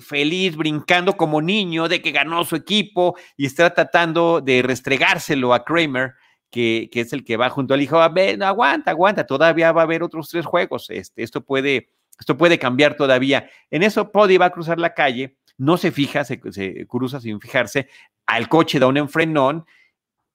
feliz, 0.00 0.56
brincando 0.56 1.16
como 1.16 1.40
niño 1.40 1.88
de 1.88 2.02
que 2.02 2.12
ganó 2.12 2.44
su 2.44 2.56
equipo 2.56 3.16
y 3.36 3.46
está 3.46 3.72
tratando 3.72 4.42
de 4.42 4.60
restregárselo 4.60 5.54
a 5.54 5.64
Kramer, 5.64 6.12
que, 6.50 6.90
que 6.92 7.00
es 7.00 7.12
el 7.14 7.24
que 7.24 7.38
va 7.38 7.48
junto 7.48 7.72
al 7.72 7.80
hijo. 7.80 7.98
A 7.98 8.10
ver, 8.10 8.42
aguanta, 8.42 8.90
aguanta, 8.90 9.24
todavía 9.24 9.72
va 9.72 9.80
a 9.80 9.84
haber 9.84 10.02
otros 10.02 10.28
tres 10.28 10.44
juegos. 10.44 10.90
Este, 10.90 11.22
esto, 11.22 11.42
puede, 11.42 11.88
esto 12.20 12.36
puede 12.36 12.58
cambiar 12.58 12.96
todavía. 12.96 13.48
En 13.70 13.82
eso, 13.82 14.12
Poddy 14.12 14.36
va 14.36 14.46
a 14.46 14.50
cruzar 14.50 14.78
la 14.78 14.92
calle 14.92 15.38
no 15.58 15.76
se 15.76 15.92
fija, 15.92 16.24
se, 16.24 16.40
cruza 16.86 17.20
sin 17.20 17.40
fijarse, 17.40 17.88
al 18.26 18.48
coche 18.48 18.78
da 18.78 18.86
un 18.86 18.96
enfrenón 18.96 19.66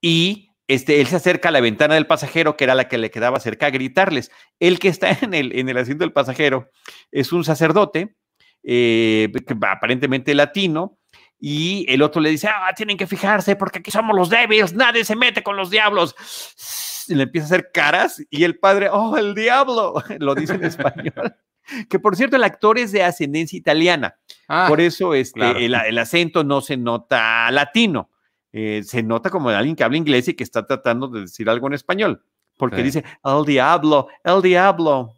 y 0.02 0.50
este, 0.68 1.02
él 1.02 1.08
se 1.08 1.16
acerca 1.16 1.50
a 1.50 1.52
la 1.52 1.62
ventana 1.62 1.96
del 1.96 2.08
pasajero, 2.08 2.56
que 2.56 2.64
era 2.64 2.76
la 2.76 2.88
que 2.88 2.98
le 2.98 3.12
quedaba 3.12 3.40
cerca, 3.40 3.68
a 3.68 3.72
gritarles. 3.72 4.32
El 4.60 4.80
que 4.80 4.88
está 4.88 5.18
en 5.22 5.34
el, 5.34 5.58
en 5.58 5.68
el 5.68 5.78
asiento 5.78 6.04
del 6.04 6.14
pasajero 6.14 6.70
es 7.12 7.34
un 7.34 7.44
sacerdote, 7.44 8.16
eh, 8.64 9.32
aparentemente 9.68 10.34
latino, 10.36 10.98
y 11.40 11.86
el 11.88 12.02
otro 12.02 12.22
le 12.22 12.30
dice, 12.30 12.50
ah, 12.50 12.74
tienen 12.76 12.98
que 12.98 13.08
fijarse 13.08 13.56
porque 13.56 13.80
aquí 13.80 13.92
somos 13.92 14.16
los 14.16 14.30
débiles, 14.30 14.74
nadie 14.74 15.06
se 15.06 15.16
mete 15.16 15.42
con 15.42 15.56
los 15.56 15.70
diablos. 15.70 16.16
Y 17.08 17.16
le 17.16 17.24
empieza 17.24 17.46
a 17.46 17.48
hacer 17.48 17.72
caras 17.74 18.22
y 18.30 18.44
el 18.44 18.60
padre, 18.60 18.90
oh, 18.92 19.18
el 19.18 19.34
diablo, 19.34 20.04
lo 20.20 20.36
dice 20.36 20.54
en 20.54 20.66
español 20.66 21.34
que 21.90 22.00
por 22.00 22.16
cierto 22.16 22.36
el 22.36 22.44
actor 22.44 22.78
es 22.78 22.92
de 22.92 23.04
ascendencia 23.04 23.58
italiana, 23.58 24.16
ah, 24.48 24.66
por 24.68 24.82
eso 24.82 25.14
este, 25.14 25.66
el, 25.66 25.98
acento 25.98 26.44
no 26.44 26.62
se 26.62 26.78
nota 26.78 27.50
latino, 27.52 28.10
eh, 28.52 28.82
se 28.84 29.04
nota 29.04 29.30
como 29.30 29.50
de 29.50 29.58
alguien 29.58 29.76
que 29.76 29.84
habla 29.84 29.98
inglés 29.98 30.28
y 30.28 30.34
que 30.34 30.44
está 30.44 30.66
tratando 30.66 31.08
de 31.08 31.22
decir 31.22 31.50
algo 31.50 31.68
en 31.68 31.74
español. 31.74 32.24
porque 32.58 32.84
dice 32.84 33.04
el 33.24 33.46
diablo, 33.46 34.08
el 34.24 34.42
diablo. 34.42 35.14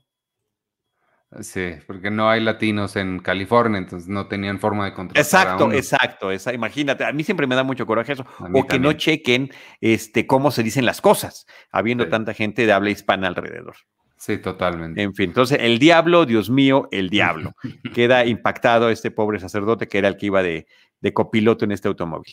Sí, 1.40 1.76
porque 1.88 2.12
no 2.12 2.30
hay 2.30 2.42
latinos 2.42 2.98
en 2.98 3.20
California, 3.20 3.78
entonces 3.78 4.10
no 4.10 4.28
tenían 4.28 4.60
forma 4.60 4.84
de 4.84 4.94
controlar. 4.94 5.24
Exacto, 5.24 5.72
exacto, 5.72 6.30
esa, 6.30 6.54
imagínate, 6.54 7.06
a 7.06 7.14
mí 7.14 7.24
siempre 7.24 7.48
me 7.48 7.56
da 7.56 7.64
mucho 7.64 7.86
coraje 7.86 8.14
eso, 8.14 8.26
o 8.54 8.68
que 8.68 8.80
no 8.80 8.92
chequen 8.92 9.50
este, 9.80 10.28
cómo 10.28 10.52
se 10.52 10.62
dicen 10.62 10.86
las 10.86 11.00
cosas, 11.00 11.48
habiendo 11.72 12.10
tanta 12.10 12.34
gente 12.34 12.66
de 12.66 12.74
habla 12.74 12.90
hispana 12.90 13.30
alrededor. 13.30 13.78
Sí, 14.22 14.38
totalmente. 14.38 15.02
En 15.02 15.16
fin, 15.16 15.32
entonces 15.32 15.58
el 15.60 15.80
diablo, 15.80 16.28
Dios 16.28 16.52
mío, 16.52 16.88
el 16.92 17.10
diablo. 17.10 17.56
Queda 17.96 18.24
impactado 18.24 18.92
este 18.92 19.10
pobre 19.10 19.40
sacerdote 19.40 19.88
que 19.88 19.98
era 19.98 20.08
el 20.10 20.16
que 20.16 20.28
iba 20.28 20.44
de, 20.44 20.68
copiloto 21.12 21.66
en 21.66 21.72
este 21.72 21.88
automóvil. 21.88 22.32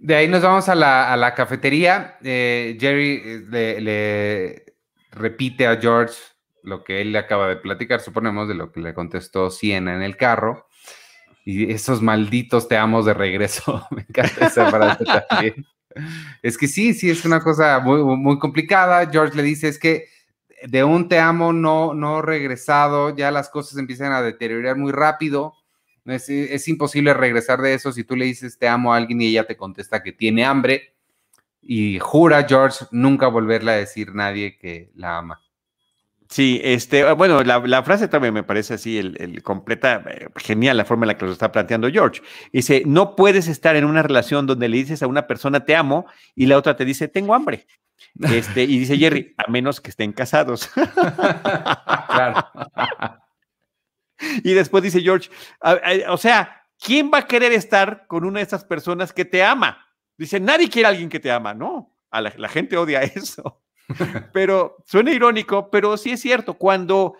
De 0.00 0.16
ahí 0.16 0.26
nos 0.26 0.42
vamos 0.42 0.68
a 0.68 0.74
la, 0.74 1.32
cafetería. 1.36 2.18
Eh, 2.24 2.76
Jerry 2.80 3.22
eh, 3.52 3.78
le 3.80 4.74
repite 5.12 5.68
a 5.68 5.76
George 5.76 6.16
lo 6.64 6.82
que 6.82 7.00
él 7.02 7.12
le 7.12 7.18
acaba 7.18 7.46
de 7.46 7.56
platicar, 7.58 8.00
suponemos, 8.00 8.48
de 8.48 8.54
lo 8.54 8.72
que 8.72 8.80
le 8.80 8.94
contestó 8.94 9.48
Siena 9.48 9.94
en 9.94 10.02
el 10.02 10.16
carro. 10.16 10.66
Y 11.44 11.70
esos 11.70 12.02
malditos 12.02 12.66
te 12.66 12.76
amos 12.76 13.06
de 13.06 13.14
regreso. 13.14 13.86
Me 13.92 14.00
encanta 14.00 14.46
esa 14.46 14.70
frase 14.72 15.04
también. 15.04 15.54
Es 16.42 16.58
que 16.58 16.68
sí, 16.68 16.92
sí, 16.92 17.08
es 17.08 17.24
una 17.24 17.40
cosa 17.40 17.80
muy, 17.80 18.02
muy 18.02 18.38
complicada. 18.38 19.08
George 19.10 19.34
le 19.34 19.42
dice, 19.42 19.68
es 19.68 19.78
que 19.78 20.15
de 20.64 20.84
un 20.84 21.08
te 21.08 21.18
amo 21.18 21.52
no, 21.52 21.94
no 21.94 22.22
regresado, 22.22 23.14
ya 23.14 23.30
las 23.30 23.48
cosas 23.48 23.78
empiezan 23.78 24.12
a 24.12 24.22
deteriorar 24.22 24.76
muy 24.76 24.92
rápido. 24.92 25.54
Es, 26.04 26.28
es 26.28 26.68
imposible 26.68 27.14
regresar 27.14 27.60
de 27.60 27.74
eso 27.74 27.92
si 27.92 28.04
tú 28.04 28.14
le 28.14 28.26
dices 28.26 28.58
te 28.58 28.68
amo 28.68 28.94
a 28.94 28.96
alguien 28.96 29.20
y 29.20 29.26
ella 29.26 29.46
te 29.46 29.56
contesta 29.56 30.02
que 30.02 30.12
tiene 30.12 30.44
hambre 30.44 30.94
y 31.66 31.98
jura 31.98 32.46
George 32.48 32.86
nunca 32.92 33.26
volverle 33.26 33.72
a 33.72 33.76
decir 33.76 34.14
nadie 34.14 34.56
que 34.56 34.90
la 34.94 35.18
ama. 35.18 35.40
Sí, 36.28 36.60
este, 36.64 37.02
ah, 37.02 37.12
bueno, 37.12 37.42
la, 37.44 37.82
frase 37.84 38.08
también 38.08 38.34
me 38.34 38.42
parece 38.42 38.74
así, 38.74 38.98
el, 38.98 39.42
completa, 39.42 40.02
eh, 40.08 40.26
genial 40.36 40.76
la 40.76 40.84
forma 40.84 41.04
en 41.04 41.08
la 41.08 41.18
que 41.18 41.24
lo 41.24 41.32
está 41.32 41.52
planteando 41.52 41.88
George. 41.88 42.20
Dice, 42.52 42.82
no 42.84 43.14
puedes 43.14 43.46
estar 43.46 43.76
en 43.76 43.84
una 43.84 44.02
relación 44.02 44.46
donde 44.46 44.68
le 44.68 44.76
dices 44.76 45.02
a 45.02 45.06
una 45.06 45.28
persona 45.28 45.64
te 45.64 45.76
amo 45.76 46.06
y 46.34 46.46
la 46.46 46.58
otra 46.58 46.76
te 46.76 46.84
dice 46.84 47.06
tengo 47.06 47.34
hambre. 47.34 47.66
Este, 48.20 48.64
y 48.64 48.78
dice 48.78 48.96
Jerry, 48.96 49.34
a 49.38 49.50
menos 49.50 49.80
que 49.80 49.90
estén 49.90 50.12
casados. 50.12 50.70
claro. 52.08 52.48
y 54.42 54.52
después 54.52 54.82
dice 54.82 55.00
George, 55.00 55.30
o 56.08 56.16
sea, 56.16 56.62
¿quién 56.78 57.10
va 57.12 57.18
a 57.18 57.26
querer 57.26 57.52
estar 57.52 58.06
con 58.06 58.24
una 58.24 58.40
de 58.40 58.46
esas 58.46 58.64
personas 58.64 59.12
que 59.12 59.24
te 59.24 59.42
ama? 59.42 59.86
Dice, 60.16 60.40
nadie 60.40 60.70
quiere 60.70 60.86
a 60.86 60.90
alguien 60.90 61.08
que 61.08 61.20
te 61.20 61.30
ama, 61.30 61.52
¿no? 61.54 61.94
A 62.10 62.20
la 62.20 62.48
gente 62.48 62.76
odia 62.76 63.02
eso. 63.02 63.62
pero 64.32 64.76
suena 64.84 65.12
irónico, 65.12 65.70
pero 65.70 65.96
sí 65.96 66.12
es 66.12 66.20
cierto, 66.20 66.54
cuando 66.54 67.16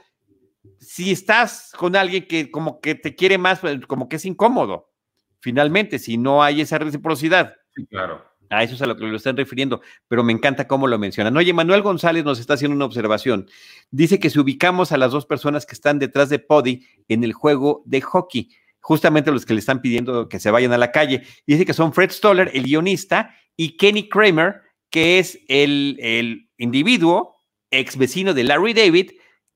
si 0.81 1.13
estás 1.13 1.73
con 1.77 1.97
alguien 1.97 2.27
que 2.27 2.51
como 2.51 2.81
que 2.81 2.95
te 2.95 3.15
quiere 3.15 3.39
más, 3.39 3.61
pues, 3.61 3.87
como 3.87 4.09
que 4.09 4.17
es 4.17 4.25
incómodo, 4.25 4.93
finalmente, 5.41 5.99
si 5.99 6.19
no 6.19 6.43
hay 6.43 6.61
esa 6.61 6.79
reciprocidad. 6.79 7.55
Sí, 7.75 7.87
claro. 7.87 8.25
A 8.51 8.63
eso 8.63 8.75
es 8.75 8.83
a 8.83 8.87
lo 8.87 8.97
que 8.97 9.05
lo 9.05 9.17
están 9.17 9.37
refiriendo, 9.37 9.81
pero 10.09 10.23
me 10.23 10.33
encanta 10.33 10.67
cómo 10.67 10.87
lo 10.87 10.99
mencionan. 10.99 11.37
Oye, 11.37 11.53
Manuel 11.53 11.83
González 11.83 12.25
nos 12.25 12.39
está 12.39 12.55
haciendo 12.55 12.77
una 12.77 12.85
observación. 12.85 13.49
Dice 13.91 14.19
que 14.19 14.31
si 14.31 14.39
ubicamos 14.39 14.93
a 14.93 14.97
las 14.97 15.13
dos 15.13 15.27
personas 15.27 15.67
que 15.67 15.75
están 15.75 15.99
detrás 15.99 16.29
de 16.29 16.39
Podi 16.39 16.87
en 17.09 17.25
el 17.25 17.33
juego 17.33 17.83
de 17.87 18.01
hockey, 18.01 18.51
justamente 18.81 19.33
los 19.33 19.47
que 19.47 19.55
le 19.55 19.61
están 19.61 19.81
pidiendo 19.81 20.29
que 20.29 20.39
se 20.39 20.51
vayan 20.51 20.73
a 20.73 20.79
la 20.79 20.93
calle, 20.93 21.23
dice 21.47 21.65
que 21.67 21.75
son 21.75 21.93
Fred 21.93 22.11
Stoller, 22.11 22.51
el 22.55 22.65
guionista, 22.65 23.35
y 23.57 23.77
Kenny 23.77 24.09
Kramer, 24.09 24.63
que 24.91 25.19
es 25.19 25.39
el, 25.49 25.97
el 26.01 26.49
individuo 26.59 27.37
ex 27.71 27.97
vecino 27.97 28.35
de 28.35 28.45
Larry 28.45 28.75
David, 28.75 29.11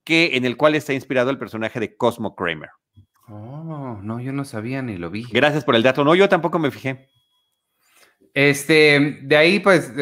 que, 0.04 0.36
en 0.36 0.44
el 0.44 0.56
cual 0.56 0.74
está 0.74 0.92
inspirado 0.92 1.30
el 1.30 1.38
personaje 1.38 1.78
de 1.80 1.96
Cosmo 1.96 2.34
Kramer. 2.34 2.70
Oh, 3.28 4.00
no, 4.02 4.20
yo 4.20 4.32
no 4.32 4.44
sabía 4.44 4.82
ni 4.82 4.96
lo 4.96 5.10
vi. 5.10 5.24
Gracias 5.30 5.64
por 5.64 5.76
el 5.76 5.82
dato. 5.82 6.02
No, 6.02 6.14
yo 6.14 6.28
tampoco 6.28 6.58
me 6.58 6.70
fijé. 6.70 7.08
Este, 8.34 9.18
de 9.22 9.36
ahí, 9.36 9.60
pues, 9.60 9.92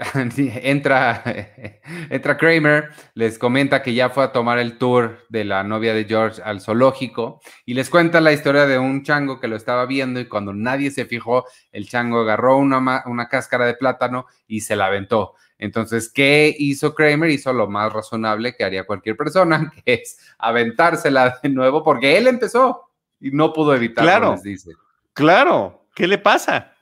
entra, 0.14 1.22
entra 2.10 2.36
Kramer, 2.36 2.90
les 3.14 3.38
comenta 3.38 3.82
que 3.82 3.94
ya 3.94 4.10
fue 4.10 4.24
a 4.24 4.32
tomar 4.32 4.58
el 4.58 4.78
tour 4.78 5.26
de 5.28 5.44
la 5.44 5.62
novia 5.62 5.94
de 5.94 6.04
George 6.04 6.40
al 6.42 6.60
zoológico 6.60 7.40
y 7.66 7.74
les 7.74 7.90
cuenta 7.90 8.20
la 8.20 8.32
historia 8.32 8.66
de 8.66 8.78
un 8.78 9.02
chango 9.02 9.40
que 9.40 9.48
lo 9.48 9.56
estaba 9.56 9.86
viendo 9.86 10.20
y 10.20 10.26
cuando 10.26 10.54
nadie 10.54 10.90
se 10.90 11.04
fijó, 11.04 11.44
el 11.72 11.88
chango 11.88 12.20
agarró 12.20 12.56
una, 12.56 13.02
una 13.06 13.28
cáscara 13.28 13.66
de 13.66 13.74
plátano 13.74 14.26
y 14.46 14.62
se 14.62 14.76
la 14.76 14.86
aventó. 14.86 15.34
Entonces, 15.58 16.10
¿qué 16.10 16.54
hizo 16.58 16.94
Kramer? 16.94 17.28
Hizo 17.28 17.52
lo 17.52 17.68
más 17.68 17.92
razonable 17.92 18.56
que 18.56 18.64
haría 18.64 18.84
cualquier 18.84 19.16
persona, 19.16 19.70
que 19.84 19.94
es 19.94 20.18
aventársela 20.38 21.38
de 21.42 21.48
nuevo 21.50 21.82
porque 21.84 22.16
él 22.16 22.26
empezó 22.26 22.88
y 23.20 23.30
no 23.30 23.52
pudo 23.52 23.74
evitarlo, 23.74 24.10
claro, 24.10 24.36
dice. 24.42 24.72
Claro, 25.12 25.79
¿Qué 26.00 26.08
le 26.08 26.16
pasa? 26.16 26.72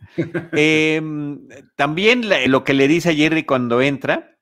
Em, 0.52 1.48
también 1.74 2.22
lo 2.46 2.62
que 2.62 2.72
le 2.72 2.86
dice 2.86 3.10
a 3.10 3.14
Jerry 3.14 3.42
cuando 3.42 3.82
entra 3.82 4.38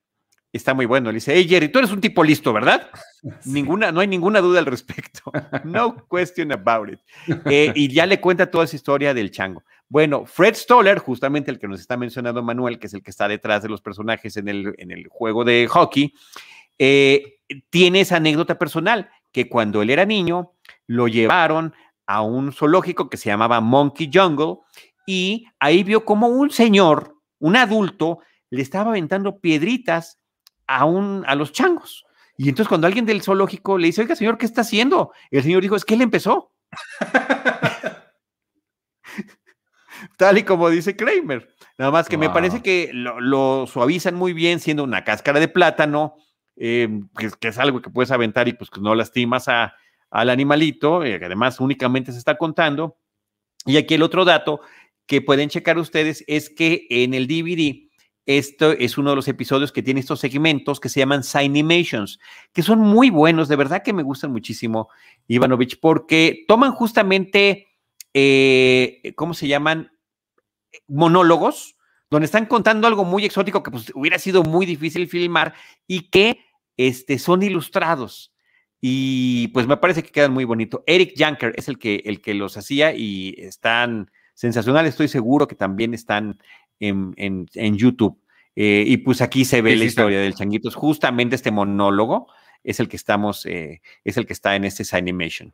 está 0.52 0.74
muy 0.74 0.84
bueno. 0.84 1.10
Le 1.10 1.14
dice, 1.14 1.32
hey 1.34 1.46
Jerry, 1.48 1.70
tú 1.70 1.78
eres 1.78 1.92
un 1.92 2.02
tipo 2.02 2.22
listo, 2.22 2.52
¿verdad? 2.52 2.90
Ninguna, 3.46 3.90
no 3.90 4.00
hay 4.00 4.06
ninguna 4.06 4.42
duda 4.42 4.58
al 4.58 4.66
respecto. 4.66 5.32
No 5.64 6.06
question 6.08 6.52
about 6.52 6.90
it. 6.90 7.00
Eh, 7.46 7.72
y 7.74 7.88
ya 7.88 8.04
le 8.04 8.20
cuenta 8.20 8.50
toda 8.50 8.64
esa 8.64 8.76
historia 8.76 9.14
del 9.14 9.30
chango. 9.30 9.64
Bueno, 9.88 10.26
Fred 10.26 10.56
Stoller, 10.56 10.98
justamente 10.98 11.50
el 11.50 11.58
que 11.58 11.68
nos 11.68 11.80
está 11.80 11.96
mencionando 11.96 12.42
Manuel, 12.42 12.78
que 12.78 12.88
es 12.88 12.92
el 12.92 13.02
que 13.02 13.10
está 13.10 13.26
detrás 13.26 13.62
de 13.62 13.70
los 13.70 13.80
personajes 13.80 14.36
en 14.36 14.48
el, 14.48 14.74
en 14.76 14.90
el 14.90 15.08
juego 15.08 15.42
de 15.42 15.68
hockey, 15.68 16.12
eh, 16.78 17.38
tiene 17.70 18.02
esa 18.02 18.16
anécdota 18.16 18.58
personal, 18.58 19.08
que 19.32 19.48
cuando 19.48 19.80
él 19.80 19.88
era 19.88 20.04
niño, 20.04 20.52
lo 20.86 21.08
llevaron 21.08 21.72
a 22.06 22.22
un 22.22 22.52
zoológico 22.52 23.10
que 23.10 23.16
se 23.16 23.28
llamaba 23.28 23.60
Monkey 23.60 24.10
Jungle 24.12 24.58
y 25.06 25.46
ahí 25.58 25.82
vio 25.84 26.04
como 26.04 26.28
un 26.28 26.50
señor, 26.50 27.16
un 27.38 27.56
adulto, 27.56 28.20
le 28.50 28.62
estaba 28.62 28.90
aventando 28.90 29.40
piedritas 29.40 30.20
a, 30.66 30.84
un, 30.84 31.24
a 31.26 31.34
los 31.34 31.52
changos. 31.52 32.04
Y 32.36 32.48
entonces 32.48 32.68
cuando 32.68 32.86
alguien 32.86 33.06
del 33.06 33.22
zoológico 33.22 33.78
le 33.78 33.86
dice, 33.86 34.02
oiga, 34.02 34.14
señor, 34.14 34.36
¿qué 34.38 34.46
está 34.46 34.60
haciendo? 34.60 35.12
El 35.30 35.42
señor 35.42 35.62
dijo, 35.62 35.76
es 35.76 35.84
que 35.84 35.94
él 35.94 36.02
empezó. 36.02 36.52
Tal 40.18 40.38
y 40.38 40.42
como 40.42 40.68
dice 40.70 40.96
Kramer. 40.96 41.48
Nada 41.78 41.90
más 41.90 42.08
que 42.08 42.16
me 42.16 42.30
parece 42.30 42.62
que 42.62 42.90
lo, 42.92 43.66
suavizan 43.66 44.14
muy 44.14 44.32
bien 44.32 44.60
siendo 44.60 44.82
una 44.84 45.04
cáscara 45.04 45.40
de 45.40 45.48
plátano, 45.48 46.16
eh, 46.56 46.88
que, 47.18 47.48
es 47.48 47.58
algo 47.58 47.82
que 47.82 47.90
puedes 47.90 48.10
aventar 48.10 48.48
y 48.48 48.54
pues 48.54 48.70
que 48.70 48.80
no 48.80 48.94
lastimas 48.94 49.48
a, 49.48 49.74
al 50.10 50.30
animalito, 50.30 51.04
eh, 51.04 51.18
que 51.18 51.26
además 51.26 51.60
únicamente 51.60 52.12
se 52.12 52.18
está 52.18 52.36
contando. 52.36 52.96
Y 53.64 53.76
aquí 53.76 53.94
el 53.94 54.02
otro 54.02 54.24
dato 54.24 54.60
que 55.06 55.20
pueden 55.22 55.48
checar 55.48 55.78
ustedes 55.78 56.24
es 56.26 56.50
que 56.50 56.86
en 56.90 57.14
el 57.14 57.26
DVD, 57.26 57.88
esto 58.26 58.72
es 58.72 58.98
uno 58.98 59.10
de 59.10 59.16
los 59.16 59.28
episodios 59.28 59.72
que 59.72 59.82
tiene 59.82 60.00
estos 60.00 60.20
segmentos 60.20 60.80
que 60.80 60.88
se 60.88 61.00
llaman 61.00 61.22
Animations, 61.34 62.18
que 62.52 62.62
son 62.62 62.80
muy 62.80 63.10
buenos, 63.10 63.48
de 63.48 63.56
verdad 63.56 63.82
que 63.84 63.92
me 63.92 64.02
gustan 64.02 64.32
muchísimo, 64.32 64.88
Ivanovich, 65.28 65.78
porque 65.80 66.44
toman 66.48 66.72
justamente, 66.72 67.68
eh, 68.14 69.12
¿cómo 69.14 69.34
se 69.34 69.46
llaman? 69.46 69.92
Monólogos, 70.88 71.76
donde 72.10 72.26
están 72.26 72.46
contando 72.46 72.86
algo 72.86 73.04
muy 73.04 73.24
exótico 73.24 73.62
que 73.62 73.70
pues, 73.70 73.92
hubiera 73.94 74.18
sido 74.18 74.42
muy 74.42 74.66
difícil 74.66 75.08
filmar 75.08 75.54
y 75.86 76.10
que 76.10 76.40
este, 76.76 77.18
son 77.18 77.42
ilustrados. 77.42 78.32
Y 78.88 79.48
pues 79.48 79.66
me 79.66 79.76
parece 79.78 80.04
que 80.04 80.12
quedan 80.12 80.32
muy 80.32 80.44
bonito. 80.44 80.84
Eric 80.86 81.14
Janker 81.16 81.52
es 81.56 81.66
el 81.66 81.76
que, 81.76 82.02
el 82.04 82.20
que 82.20 82.34
los 82.34 82.56
hacía 82.56 82.94
y 82.94 83.34
están 83.36 84.12
sensacionales. 84.32 84.90
Estoy 84.90 85.08
seguro 85.08 85.48
que 85.48 85.56
también 85.56 85.92
están 85.92 86.38
en, 86.78 87.12
en, 87.16 87.76
YouTube. 87.76 88.16
Eh, 88.54 88.84
y 88.86 88.98
pues 88.98 89.22
aquí 89.22 89.44
se 89.44 89.60
ve 89.60 89.74
la 89.74 89.86
historia 89.86 90.20
del 90.20 90.36
changuito. 90.36 90.70
Justamente 90.70 91.34
este 91.34 91.50
monólogo 91.50 92.28
es 92.62 92.78
el 92.78 92.88
que 92.88 92.94
estamos, 92.94 93.44
eh, 93.46 93.82
es 94.04 94.18
el 94.18 94.24
que 94.24 94.34
está 94.34 94.54
en 94.54 94.62
este 94.62 94.84
Animation. 94.96 95.52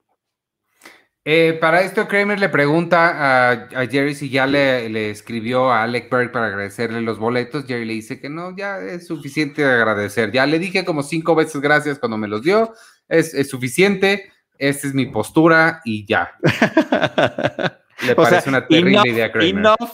Eh, 1.25 1.57
para 1.59 1.81
esto, 1.81 2.07
Kramer 2.09 2.39
le 2.39 2.51
pregunta 2.51 3.71
a, 3.71 3.87
Jerry 3.87 4.15
si 4.15 4.29
ya 4.29 4.47
le, 4.47 4.91
le, 4.91 5.09
escribió 5.09 5.71
a 5.71 5.85
Alec 5.85 6.11
Berg 6.11 6.33
para 6.33 6.49
agradecerle 6.49 7.01
los 7.01 7.19
boletos. 7.19 7.65
Jerry 7.65 7.87
le 7.87 7.95
dice 7.95 8.21
que 8.21 8.29
no, 8.29 8.55
ya 8.55 8.79
es 8.79 9.07
suficiente 9.07 9.63
de 9.63 9.73
agradecer. 9.73 10.33
Ya 10.33 10.45
le 10.45 10.59
dije 10.59 10.85
como 10.85 11.03
cinco 11.03 11.35
veces 11.35 11.63
gracias 11.63 11.99
cuando 11.99 12.19
me 12.19 12.29
los 12.29 12.43
dio 12.43 12.75
es, 13.09 13.49
suficiente, 13.49 14.33
esta 14.59 14.87
es 14.87 14.95
mi 14.95 15.07
postura 15.07 15.81
y 15.85 16.07
ya. 16.07 16.33
Le 18.07 18.15
parece 18.17 18.49
una 18.49 18.67
terrible 18.67 19.11
idea, 19.11 19.31
Enough, 19.35 19.91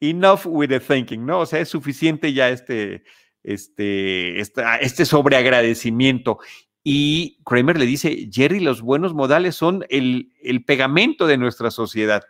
enough 0.00 0.46
with 0.46 0.68
the 0.68 0.80
thinking, 0.80 1.26
¿no? 1.26 1.40
O 1.40 1.46
sea, 1.46 1.60
es 1.60 1.68
suficiente 1.68 2.32
ya 2.32 2.48
este, 2.48 3.04
este, 3.42 4.40
este 4.40 5.04
sobreagradecimiento. 5.04 6.38
Y 6.84 7.38
Kramer 7.44 7.78
le 7.78 7.86
dice, 7.86 8.28
Jerry, 8.30 8.60
los 8.60 8.82
buenos 8.82 9.14
modales 9.14 9.54
son 9.54 9.84
el, 9.88 10.32
el 10.42 10.64
pegamento 10.64 11.26
de 11.26 11.38
nuestra 11.38 11.70
sociedad. 11.70 12.24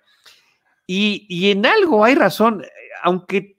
Y, 0.87 1.27
y, 1.29 1.51
en 1.51 1.65
algo 1.65 2.05
hay 2.05 2.15
razón, 2.15 2.65
aunque, 3.03 3.59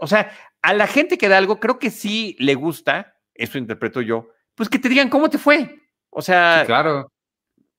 o 0.00 0.06
sea, 0.06 0.30
a 0.60 0.74
la 0.74 0.86
gente 0.86 1.16
que 1.16 1.28
da 1.28 1.38
algo, 1.38 1.60
creo 1.60 1.78
que 1.78 1.90
sí 1.90 2.36
le 2.38 2.54
gusta, 2.54 3.16
eso 3.34 3.56
interpreto 3.56 4.00
yo, 4.00 4.33
pues 4.54 4.68
que 4.68 4.78
te 4.78 4.88
digan 4.88 5.08
cómo 5.08 5.28
te 5.28 5.38
fue. 5.38 5.80
O 6.10 6.22
sea, 6.22 6.64
claro. 6.66 7.10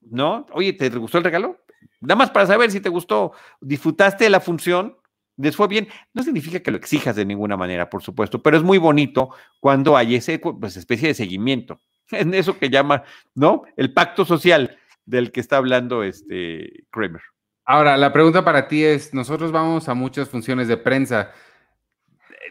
¿no? 0.02 0.46
Oye, 0.52 0.74
¿te 0.74 0.90
gustó 0.90 1.18
el 1.18 1.24
regalo? 1.24 1.60
Nada 2.02 2.16
más 2.16 2.32
para 2.32 2.46
saber 2.46 2.72
si 2.72 2.80
te 2.80 2.90
gustó, 2.90 3.34
disfrutaste 3.62 4.26
de 4.26 4.30
la 4.30 4.40
función, 4.40 4.98
les 5.38 5.56
fue 5.56 5.68
bien. 5.68 5.88
No 6.14 6.24
significa 6.24 6.60
que 6.60 6.72
lo 6.72 6.78
exijas 6.78 7.16
de 7.16 7.26
ninguna 7.26 7.58
manera, 7.58 7.90
por 7.90 8.04
supuesto, 8.04 8.42
pero 8.42 8.58
es 8.58 8.64
muy 8.64 8.78
bonito 8.78 9.30
cuando 9.60 9.98
hay 9.98 10.16
ese 10.16 10.40
pues, 10.40 10.78
especie 10.78 11.10
de 11.10 11.14
seguimiento. 11.14 11.80
En 12.12 12.36
eso 12.36 12.60
que 12.60 12.70
llama, 12.70 13.04
¿no? 13.34 13.64
El 13.76 13.92
pacto 13.92 14.26
social 14.26 14.78
del 15.06 15.32
que 15.32 15.40
está 15.40 15.58
hablando 15.58 16.04
este 16.04 16.86
Kramer. 16.92 17.24
Ahora, 17.66 17.98
la 17.98 18.14
pregunta 18.14 18.46
para 18.46 18.68
ti 18.68 18.84
es, 18.84 19.12
nosotros 19.12 19.52
vamos 19.52 19.90
a 19.90 19.96
muchas 19.96 20.30
funciones 20.30 20.68
de 20.68 20.78
prensa. 20.78 21.32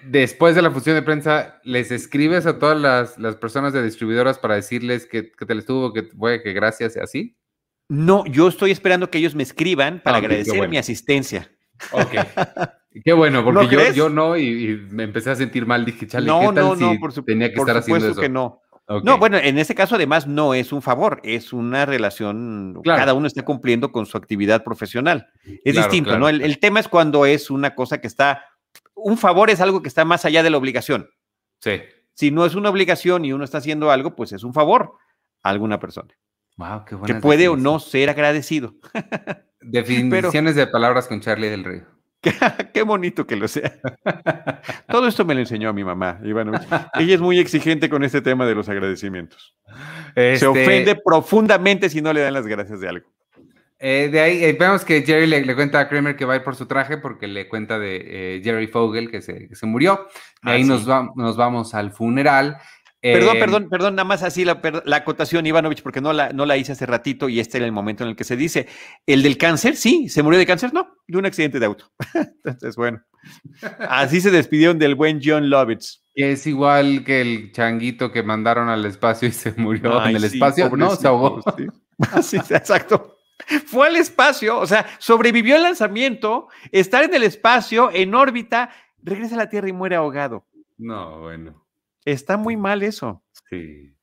Después 0.07 0.55
de 0.55 0.63
la 0.63 0.71
función 0.71 0.97
de 0.97 1.03
prensa, 1.03 1.61
¿les 1.65 1.91
escribes 1.91 2.47
a 2.47 2.59
todas 2.59 3.17
las, 3.19 3.37
personas 3.37 3.73
de 3.73 3.83
distribuidoras 3.83 4.39
para 4.39 4.55
decirles 4.55 5.07
que, 5.07 5.23
te 5.23 5.55
les 5.55 5.67
tuvo, 5.67 5.93
que 5.93 6.05
fue, 6.05 6.43
que 6.43 6.53
gracias 6.53 6.97
y 6.97 7.01
así? 7.01 7.37
No, 7.89 8.25
yo 8.27 8.49
estoy 8.49 8.71
esperando 8.71 9.11
que 9.11 9.19
ellos 9.19 9.35
me 9.35 9.43
escriban 9.43 10.01
para 10.03 10.17
ah, 10.17 10.21
agradecer 10.21 10.69
mi 10.69 10.79
asistencia. 10.79 11.51
Ok. 11.93 12.13
Qué 13.05 13.13
bueno, 13.13 13.45
porque 13.45 13.69
yo, 13.69 13.93
yo, 13.93 14.09
no 14.09 14.37
y, 14.37 14.87
me 14.91 15.03
empecé 15.03 15.31
a 15.31 15.35
sentir 15.35 15.67
mal. 15.67 15.85
Dije, 15.85 16.07
chale, 16.07 16.27
no, 16.27 16.41
¿qué 16.41 16.47
tal 16.47 16.55
no, 16.55 16.77
no, 16.77 17.01
por 17.01 17.13
tenía 17.25 17.53
que 17.53 17.59
estar 17.59 17.77
haciendo 17.77 18.09
eso? 18.09 18.21
que 18.21 18.29
no. 18.29 18.61
No, 19.03 19.19
bueno, 19.19 19.39
en 19.39 19.59
este 19.59 19.75
caso 19.75 19.95
además 19.95 20.27
no 20.27 20.53
es 20.53 20.71
un 20.71 20.83
favor, 20.83 21.21
es 21.25 21.55
una 21.55 21.87
relación, 21.87 22.79
cada 22.85 23.15
uno 23.15 23.27
está 23.27 23.43
cumpliendo 23.43 23.91
con 23.91 24.05
su 24.05 24.19
actividad 24.19 24.63
profesional. 24.63 25.29
Es 25.65 25.75
distinto, 25.75 26.19
¿no? 26.19 26.29
El, 26.29 26.59
tema 26.59 26.81
es 26.81 26.89
cuando 26.89 27.25
es 27.25 27.51
una 27.51 27.75
cosa 27.75 27.99
que 28.03 28.07
está, 28.07 28.45
un 28.95 29.19
favor 29.19 29.51
es 29.51 29.61
algo 29.61 29.83
que 29.83 29.89
está 29.89 30.05
más 30.05 30.25
allá 30.25 30.43
de 30.43 30.51
la 30.51 30.59
obligación. 30.59 31.11
Sí. 31.61 31.83
Si 32.15 32.31
no 32.31 32.47
es 32.47 32.55
una 32.55 32.71
obligación 32.71 33.25
y 33.25 33.33
uno 33.33 33.45
está 33.45 33.59
haciendo 33.59 33.91
algo, 33.91 34.15
pues 34.15 34.33
es 34.33 34.45
un 34.45 34.55
favor 34.55 34.95
a 35.43 35.51
alguna 35.51 35.79
persona. 35.79 36.15
Wow, 36.57 36.85
qué 36.85 36.97
Que 37.07 37.15
puede 37.17 37.49
o 37.49 37.57
no 37.57 37.81
ser 37.81 38.11
agradecido. 38.11 38.75
Definiciones 39.61 40.55
de 40.55 40.67
palabras 40.67 41.09
con 41.09 41.21
Charlie 41.21 41.49
del 41.49 41.65
Río. 41.65 41.95
Qué 42.73 42.83
bonito 42.83 43.27
que 43.27 43.37
lo 43.37 43.49
sea. 43.49 43.75
Todo 44.89 45.09
esto 45.09 45.25
me 45.25 45.35
lo 45.35 45.41
enseñó 45.41 45.69
a 45.69 45.73
mi 45.73 45.85
mamá, 45.85 46.21
Ella 46.23 47.15
es 47.15 47.21
muy 47.21 47.39
exigente 47.39 47.89
con 47.89 48.03
este 48.05 48.21
tema 48.23 48.47
de 48.47 48.55
los 48.55 48.69
agradecimientos. 48.69 49.57
Se 50.15 50.35
este 50.35 50.47
ofende 50.47 50.97
profundamente 50.97 51.91
si 51.91 52.01
no 52.01 52.13
le 52.13 52.21
dan 52.21 52.35
las 52.35 52.47
gracias 52.47 52.81
de 52.81 52.89
algo. 52.89 53.14
Eh, 53.87 54.09
de 54.09 54.21
ahí 54.21 54.43
eh, 54.45 54.57
vemos 54.59 54.83
que 54.83 55.03
Jerry 55.03 55.27
le, 55.27 55.55
cuenta 55.55 55.79
a 55.79 55.89
Kramer 55.89 56.17
que 56.17 56.25
va 56.25 56.33
a 56.33 56.37
ir 56.37 56.43
por 56.43 56.57
su 56.57 56.65
traje 56.65 56.97
porque 56.97 57.29
le 57.29 57.49
cuenta 57.49 57.79
de 57.79 58.37
eh, 58.37 58.41
Jerry 58.43 58.67
Fogel 58.67 59.11
que 59.11 59.21
se, 59.21 59.49
murió. 59.67 60.07
De 60.43 60.53
ahí 60.53 60.63
ah, 60.63 60.67
nos, 60.67 60.87
nos 61.17 61.37
vamos 61.37 61.75
al 61.75 61.93
funeral 61.93 62.57
Perdón, 63.13 63.37
eh, 63.37 63.41
perdón, 63.41 63.69
perdón, 63.69 63.95
nada 63.97 64.09
más 64.09 64.23
así 64.23 64.47
la, 64.47 64.63
acotación, 64.97 65.45
Ivanovich, 65.45 65.83
porque 65.83 66.01
no 66.01 66.15
la, 66.15 66.33
no 66.33 66.47
la 66.47 66.57
hice 66.57 66.73
hace 66.73 66.87
ratito 66.87 67.29
y 67.29 67.39
este 67.39 67.59
era 67.59 67.67
el 67.67 67.73
momento 67.73 68.03
en 68.03 68.09
el 68.09 68.17
que 68.17 68.25
se 68.25 68.35
dice. 68.35 68.67
El 69.07 69.23
del 69.23 69.37
cáncer, 69.37 69.77
sí, 69.77 70.09
se 70.09 70.23
murió 70.23 70.39
de 70.39 70.47
cáncer, 70.47 70.73
no, 70.73 70.89
de 71.07 71.19
un 71.19 71.27
accidente 71.27 71.61
de 71.61 71.67
auto. 71.67 71.93
Entonces, 72.15 72.77
bueno, 72.77 73.03
así 73.91 74.23
se 74.23 74.31
despidieron 74.31 74.79
del 74.79 74.95
buen 74.95 75.21
John 75.23 75.51
Lovitz. 75.51 76.03
Es 76.15 76.47
igual 76.47 77.05
que 77.05 77.21
el 77.21 77.53
changuito 77.53 78.11
que 78.11 78.23
mandaron 78.23 78.71
al 78.71 78.87
espacio 78.87 79.29
y 79.29 79.33
se 79.33 79.53
murió 79.53 80.03
en 80.07 80.17
el 80.17 80.25
espacio, 80.25 80.71
no, 80.75 80.97
se 80.97 81.07
ahogó. 81.07 81.43
Sí, 82.23 82.37
exacto. 82.51 83.14
Fue 83.67 83.89
al 83.89 83.97
espacio, 83.97 84.59
o 84.59 84.67
sea, 84.67 84.87
sobrevivió 84.99 85.57
el 85.57 85.63
lanzamiento, 85.63 86.49
estar 86.73 87.05
en 87.05 87.15
el 87.15 87.25
espacio, 87.25 87.91
en 87.93 88.15
órbita, 88.15 88.71
regresa 89.03 89.35
a 89.35 89.39
la 89.39 89.49
Tierra 89.49 89.69
y 89.69 89.73
muere 89.73 89.97
ahogado. 89.97 90.47
No, 90.79 91.21
bueno. 91.21 91.67
Está 92.05 92.37
muy 92.37 92.57
mal 92.57 92.83
eso. 92.83 93.23
Sí. 93.51 93.95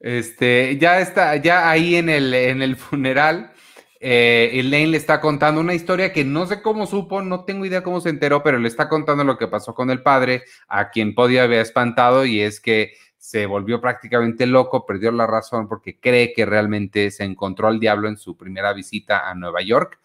Este, 0.00 0.78
ya 0.78 1.00
está, 1.00 1.36
ya 1.36 1.68
ahí 1.68 1.96
en 1.96 2.08
el, 2.08 2.32
en 2.32 2.62
el 2.62 2.76
funeral, 2.76 3.52
eh, 4.00 4.50
Elaine 4.52 4.92
le 4.92 4.96
está 4.96 5.20
contando 5.20 5.60
una 5.60 5.74
historia 5.74 6.12
que 6.12 6.24
no 6.24 6.46
sé 6.46 6.62
cómo 6.62 6.86
supo, 6.86 7.20
no 7.20 7.44
tengo 7.44 7.66
idea 7.66 7.82
cómo 7.82 8.00
se 8.00 8.10
enteró, 8.10 8.42
pero 8.42 8.58
le 8.58 8.68
está 8.68 8.88
contando 8.88 9.24
lo 9.24 9.36
que 9.38 9.48
pasó 9.48 9.74
con 9.74 9.90
el 9.90 10.02
padre, 10.02 10.44
a 10.68 10.90
quien 10.90 11.14
podía 11.14 11.44
haber 11.44 11.60
espantado, 11.60 12.24
y 12.24 12.40
es 12.40 12.60
que 12.60 12.92
se 13.18 13.46
volvió 13.46 13.80
prácticamente 13.80 14.46
loco, 14.46 14.86
perdió 14.86 15.10
la 15.10 15.26
razón 15.26 15.68
porque 15.68 15.98
cree 15.98 16.32
que 16.32 16.46
realmente 16.46 17.10
se 17.10 17.24
encontró 17.24 17.68
al 17.68 17.80
diablo 17.80 18.08
en 18.08 18.16
su 18.16 18.36
primera 18.36 18.72
visita 18.72 19.28
a 19.28 19.34
Nueva 19.34 19.60
York. 19.60 20.00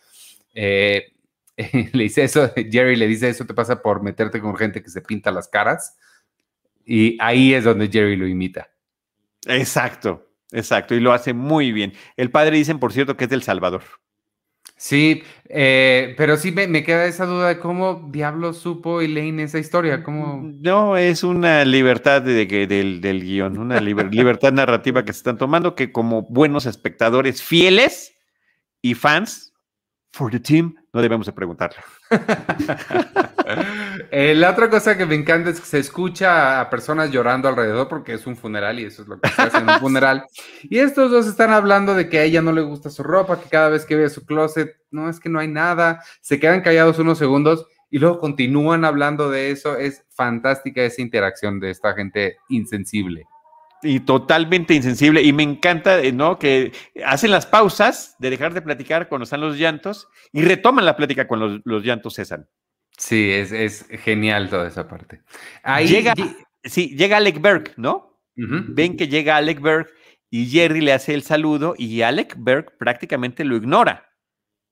Eh, 0.54 1.14
le 1.94 2.04
dice 2.04 2.24
eso, 2.24 2.52
Jerry 2.56 2.96
le 2.96 3.08
dice 3.08 3.30
eso 3.30 3.46
te 3.46 3.54
pasa 3.54 3.82
por 3.82 4.02
meterte 4.02 4.42
con 4.42 4.56
gente 4.56 4.82
que 4.82 4.90
se 4.90 5.02
pinta 5.02 5.32
las 5.32 5.48
caras. 5.48 5.98
Y 6.86 7.18
ahí 7.22 7.54
es 7.54 7.64
donde 7.64 7.88
Jerry 7.88 8.16
lo 8.18 8.28
imita. 8.28 8.70
Exacto, 9.46 10.28
exacto, 10.52 10.96
y 10.96 11.00
lo 11.00 11.14
hace 11.14 11.34
muy 11.34 11.72
bien. 11.72 11.94
El 12.18 12.32
padre 12.32 12.58
dicen, 12.58 12.80
por 12.80 12.92
cierto, 12.92 13.16
que 13.16 13.26
es 13.26 13.30
del 13.30 13.44
Salvador. 13.44 13.84
Sí, 14.76 15.24
eh, 15.50 16.14
pero 16.18 16.36
sí 16.36 16.52
me, 16.52 16.84
queda 16.84 17.06
esa 17.06 17.26
duda 17.26 17.48
de 17.48 17.60
cómo 17.60 18.10
diablo 18.12 18.54
supo 18.54 19.02
Elaine 19.02 19.44
esa 19.44 19.60
historia. 19.60 20.04
¿Cómo... 20.04 20.42
No, 20.60 20.98
es 20.98 21.24
una 21.24 21.64
libertad 21.64 22.22
de, 22.22 22.46
del, 22.46 23.00
del, 23.00 23.22
guion, 23.22 23.58
una 23.58 23.80
libertad 23.80 24.52
narrativa 24.52 25.06
que 25.06 25.14
se 25.14 25.18
están 25.18 25.38
tomando 25.38 25.76
que 25.76 25.92
como 25.92 26.24
buenos 26.24 26.66
espectadores 26.66 27.42
fieles 27.42 28.16
y 28.82 28.96
fans 28.96 29.54
for 30.12 30.30
the 30.32 30.40
team 30.40 30.76
no 30.94 31.02
debemos 31.02 31.26
de 31.26 31.34
preguntarle. 31.34 31.78
Eh, 34.10 34.34
la 34.36 34.52
otra 34.52 34.70
cosa 34.70 34.98
que 34.98 35.06
me 35.06 35.16
encanta 35.16 35.50
es 35.50 35.60
que 35.60 35.66
se 35.66 35.78
escucha 35.78 36.62
a 36.62 36.70
personas 36.70 37.12
llorando 37.12 37.50
alrededor 37.50 37.90
porque 37.90 38.14
es 38.14 38.26
un 38.26 38.38
funeral 38.38 38.80
y 38.80 38.86
eso 38.86 39.02
es 39.02 39.08
lo 39.08 39.20
que 39.20 39.30
se 39.30 39.42
hace 39.42 39.58
en 39.58 39.70
un 39.70 39.80
funeral. 39.80 40.24
Y 40.64 40.78
estos 40.78 41.12
dos 41.12 41.28
están 41.28 41.52
hablando 41.52 41.94
de 41.94 42.08
que 42.08 42.20
a 42.20 42.24
ella 42.24 42.42
no 42.42 42.54
le 42.54 42.62
gusta 42.62 42.90
su 42.90 43.04
ropa, 43.04 43.40
que 43.40 43.50
cada 43.50 43.70
vez 43.70 43.86
que 43.86 43.98
ve 43.98 44.10
su 44.10 44.26
closet, 44.26 44.78
no 44.92 45.10
es 45.10 45.20
que 45.20 45.30
no 45.30 45.40
hay 45.40 45.50
nada. 45.50 46.02
Se 46.22 46.40
quedan 46.40 46.62
callados 46.62 47.00
unos 47.00 47.18
segundos 47.18 47.68
y 47.92 48.00
luego 48.00 48.20
continúan 48.20 48.86
hablando 48.86 49.30
de 49.30 49.52
eso. 49.52 49.78
Es 49.78 50.06
fantástica 50.10 50.82
esa 50.82 51.02
interacción 51.02 51.60
de 51.60 51.72
esta 51.72 51.94
gente 51.94 52.38
insensible 52.48 53.28
y 53.84 54.00
totalmente 54.00 54.74
insensible. 54.74 55.22
Y 55.22 55.34
me 55.34 55.44
encanta, 55.44 56.02
eh, 56.02 56.12
¿no? 56.12 56.40
Que 56.40 56.72
hacen 57.06 57.32
las 57.32 57.46
pausas 57.46 58.16
de 58.20 58.30
dejar 58.30 58.54
de 58.54 58.62
platicar 58.62 59.10
cuando 59.10 59.24
están 59.24 59.42
los 59.42 59.58
llantos 59.58 60.08
y 60.32 60.42
retoman 60.42 60.86
la 60.86 60.96
plática 60.96 61.28
cuando 61.28 61.60
los, 61.64 61.84
llantos 61.84 62.16
cesan. 62.16 62.48
Sí, 62.98 63.32
es, 63.32 63.86
genial 63.90 64.50
toda 64.50 64.68
esa 64.68 64.88
parte. 64.88 65.22
Ahí 65.64 65.88
llega, 65.88 66.14
sí, 66.64 66.96
llega 66.96 67.18
Alec 67.18 67.42
Berg, 67.42 67.74
¿no? 67.78 68.20
Ven 68.36 68.98
que 68.98 69.08
llega 69.08 69.38
Alec 69.38 69.62
Berg 69.62 69.88
y 70.30 70.48
Jerry 70.48 70.82
le 70.82 70.94
hace 70.94 71.14
el 71.14 71.22
saludo 71.22 71.76
y 71.78 72.02
Alec 72.02 72.36
Berg 72.40 72.78
prácticamente 72.78 73.44
lo 73.44 73.56
ignora. 73.56 74.10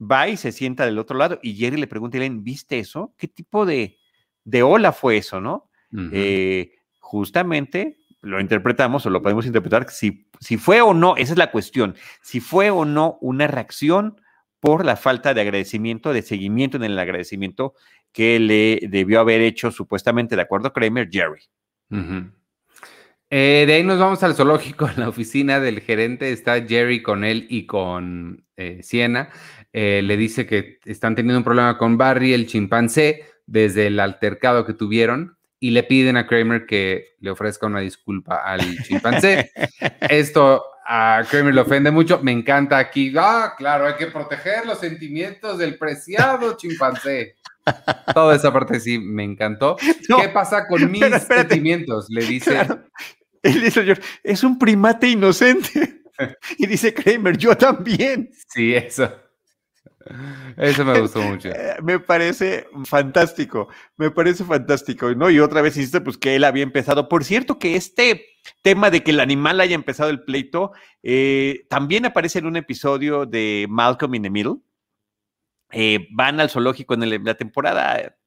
Va 0.01 0.28
y 0.28 0.38
se 0.38 0.51
sienta 0.51 0.86
del 0.86 0.97
otro 0.97 1.18
lado 1.18 1.39
y 1.43 1.55
Jerry 1.55 1.78
le 1.78 1.86
pregunta 1.86 2.18
¿viste 2.32 2.80
eso? 2.80 3.14
¿Qué 3.18 3.28
tipo 3.28 3.68
de, 3.68 3.99
de 4.43 4.64
ola 4.64 4.91
fue 4.91 5.18
eso, 5.18 5.39
no? 5.39 5.70
Eh, 6.14 6.72
justamente 6.99 8.01
lo 8.22 8.40
interpretamos 8.40 9.06
o 9.06 9.10
lo 9.10 9.22
podemos 9.22 9.46
interpretar 9.46 9.90
si, 9.90 10.28
si 10.40 10.58
fue 10.58 10.82
o 10.82 10.94
no, 10.94 11.18
esa 11.18 11.34
es 11.34 11.38
la 11.38 11.52
cuestión, 11.52 11.96
si 12.22 12.40
fue 12.40 12.70
o 12.70 12.86
no 12.86 13.18
una 13.22 13.48
reacción 13.48 14.22
por 14.60 14.86
la 14.86 14.96
falta 14.96 15.34
de 15.34 15.42
agradecimiento, 15.42 16.14
de 16.14 16.22
seguimiento 16.22 16.78
en 16.78 16.84
el 16.84 16.98
agradecimiento 17.00 17.74
que 18.12 18.40
le 18.40 18.88
debió 18.90 19.20
haber 19.20 19.42
hecho 19.42 19.72
supuestamente, 19.72 20.36
de 20.36 20.42
acuerdo 20.44 20.68
a 20.68 20.74
Kramer, 20.74 21.10
Jerry. 21.12 21.42
Eh, 23.30 23.64
de 23.66 23.74
ahí 23.74 23.84
nos 23.84 23.98
vamos 23.98 24.22
al 24.24 24.36
zoológico, 24.36 24.88
en 24.88 24.96
la 25.00 25.10
oficina 25.10 25.60
del 25.60 25.82
gerente 25.82 26.32
está 26.32 26.62
Jerry 26.66 27.02
con 27.02 27.24
él 27.24 27.48
y 27.50 27.66
con 27.66 28.46
eh, 28.56 28.82
Siena. 28.84 29.30
Eh, 29.74 30.02
le 30.04 30.18
dice 30.18 30.46
que 30.46 30.80
están 30.86 31.16
teniendo 31.16 31.40
un 31.40 31.44
problema 31.44 31.78
con 31.78 31.98
Barry, 31.98 32.34
el 32.34 32.46
chimpancé, 32.46 33.26
desde 33.48 33.88
el 33.88 34.00
altercado 34.00 34.66
que 34.66 34.74
tuvieron 34.74 35.38
y 35.64 35.70
le 35.70 35.84
piden 35.84 36.18
a 36.18 36.26
Kramer 36.26 36.66
que 36.66 37.16
le 37.20 37.30
ofrezca 37.30 37.68
una 37.68 37.80
disculpa 37.80 38.43
al 38.43 38.62
chimpancé. 38.84 39.51
Esto 40.09 40.64
a 40.84 41.24
Kramer 41.30 41.53
le 41.53 41.62
ofende 41.62 41.91
mucho. 41.91 42.20
Me 42.24 42.32
encanta 42.32 42.80
aquí. 42.80 43.14
Ah, 43.16 43.53
claro, 43.55 43.86
hay 43.86 43.93
que 43.93 44.07
proteger 44.07 44.66
los 44.66 44.80
sentimientos 44.80 45.59
del 45.59 45.78
preciado 45.78 46.57
chimpancé. 46.57 47.36
Toda 48.12 48.36
esa 48.36 48.51
parte 48.51 48.80
sí 48.80 48.97
me 48.97 49.24
encantó. 49.24 49.78
¿Qué 49.78 50.30
pasa 50.30 50.68
con 50.68 50.89
mis 50.89 51.05
sentimientos? 51.22 52.07
Le 52.09 52.26
dice. 52.26 52.68
Él 53.43 53.62
dice, 53.62 53.93
es 54.24 54.43
un 54.43 54.57
primate 54.57 55.09
inocente. 55.09 56.01
y 56.57 56.66
dice 56.66 56.91
Kramer, 56.91 57.38
yo 57.38 57.55
también. 57.55 58.32
Sí, 58.47 58.74
eso. 58.74 59.14
Eso 60.58 60.86
me 60.86 60.99
gustó 60.99 61.22
mucho. 61.22 61.49
Eh, 61.49 61.76
me 61.84 61.99
parece 61.99 62.68
fantástico, 62.86 63.68
me 63.97 64.12
parece 64.12 64.43
fantástico, 64.43 65.14
¿no? 65.16 65.30
Y 65.30 65.39
otra 65.39 65.62
vez 65.62 65.78
hiciste, 65.78 66.02
pues, 66.02 66.18
que 66.18 66.36
él 66.36 66.43
había 66.43 66.64
empezado. 66.64 67.10
Por 67.10 67.24
cierto, 67.24 67.60
que 67.60 67.76
este 67.76 68.26
tema 68.62 68.89
de 68.89 69.04
que 69.04 69.12
el 69.12 69.20
animal 69.20 69.60
haya 69.60 69.76
empezado 69.76 70.10
el 70.10 70.24
pleito 70.24 70.72
eh, 71.04 71.66
también 71.70 72.06
aparece 72.06 72.39
en 72.39 72.47
un 72.47 72.56
episodio 72.56 73.26
de 73.26 73.68
Malcolm 73.70 74.16
in 74.16 74.24
the 74.24 74.30
Middle. 74.30 74.58
Eh, 75.72 76.08
van 76.12 76.39
al 76.39 76.49
zoológico 76.49 76.93
en 76.93 77.24
la 77.24 77.36
temporada 77.36 78.18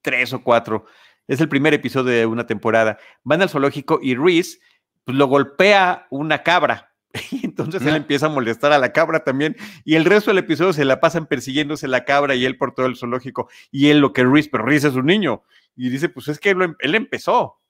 tres 0.00 0.32
o 0.32 0.42
cuatro 0.42 0.86
Es 1.28 1.40
el 1.40 1.48
primer 1.48 1.74
episodio 1.74 2.12
de 2.12 2.26
una 2.26 2.46
temporada. 2.46 2.98
Van 3.22 3.42
al 3.42 3.50
zoológico 3.50 4.00
y 4.02 4.14
Reese 4.14 4.58
pues, 5.04 5.16
lo 5.16 5.26
golpea 5.26 6.06
una 6.10 6.42
cabra. 6.42 6.89
Y 7.32 7.44
entonces 7.44 7.82
él 7.82 7.96
empieza 7.96 8.26
a 8.26 8.30
molestar 8.30 8.72
a 8.72 8.78
la 8.78 8.92
cabra 8.92 9.24
también. 9.24 9.56
Y 9.84 9.94
el 9.96 10.04
resto 10.04 10.30
del 10.30 10.38
episodio 10.38 10.72
se 10.72 10.84
la 10.84 11.00
pasan 11.00 11.26
persiguiéndose 11.26 11.88
la 11.88 12.04
cabra 12.04 12.34
y 12.34 12.44
él 12.44 12.56
por 12.56 12.74
todo 12.74 12.86
el 12.86 12.96
zoológico. 12.96 13.48
Y 13.70 13.88
él 13.90 13.98
lo 13.98 14.12
que 14.12 14.24
Reese, 14.24 14.48
pero 14.50 14.64
Reese 14.64 14.88
es 14.88 14.94
un 14.94 15.06
niño. 15.06 15.42
Y 15.76 15.88
dice, 15.90 16.08
pues 16.08 16.28
es 16.28 16.38
que 16.38 16.50
él, 16.50 16.76
él 16.78 16.94
empezó. 16.94 17.60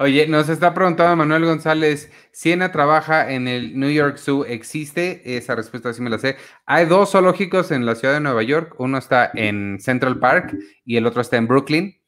Oye, 0.00 0.26
nos 0.26 0.48
está 0.48 0.74
preguntando 0.74 1.14
Manuel 1.14 1.44
González, 1.44 2.10
¿Siena 2.32 2.72
trabaja 2.72 3.30
en 3.30 3.46
el 3.46 3.78
New 3.78 3.90
York 3.90 4.18
Zoo? 4.18 4.44
¿Existe? 4.44 5.36
Esa 5.36 5.54
respuesta 5.54 5.92
sí 5.92 6.02
me 6.02 6.10
la 6.10 6.18
sé. 6.18 6.36
Hay 6.66 6.86
dos 6.86 7.12
zoológicos 7.12 7.70
en 7.70 7.86
la 7.86 7.94
ciudad 7.94 8.14
de 8.14 8.20
Nueva 8.20 8.42
York. 8.42 8.74
Uno 8.78 8.98
está 8.98 9.30
en 9.34 9.78
Central 9.80 10.18
Park 10.18 10.56
y 10.84 10.96
el 10.96 11.06
otro 11.06 11.20
está 11.20 11.36
en 11.36 11.46
Brooklyn. 11.46 12.03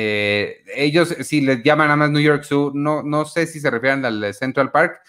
Eh, 0.00 0.62
ellos, 0.76 1.08
si 1.22 1.40
les 1.40 1.60
llaman 1.64 1.88
nada 1.88 1.96
más 1.96 2.12
New 2.12 2.22
York 2.22 2.44
Zoo, 2.44 2.70
no, 2.72 3.02
no 3.02 3.24
sé 3.24 3.48
si 3.48 3.58
se 3.58 3.68
refieren 3.68 4.04
al 4.04 4.32
Central 4.32 4.70
Park, 4.70 5.00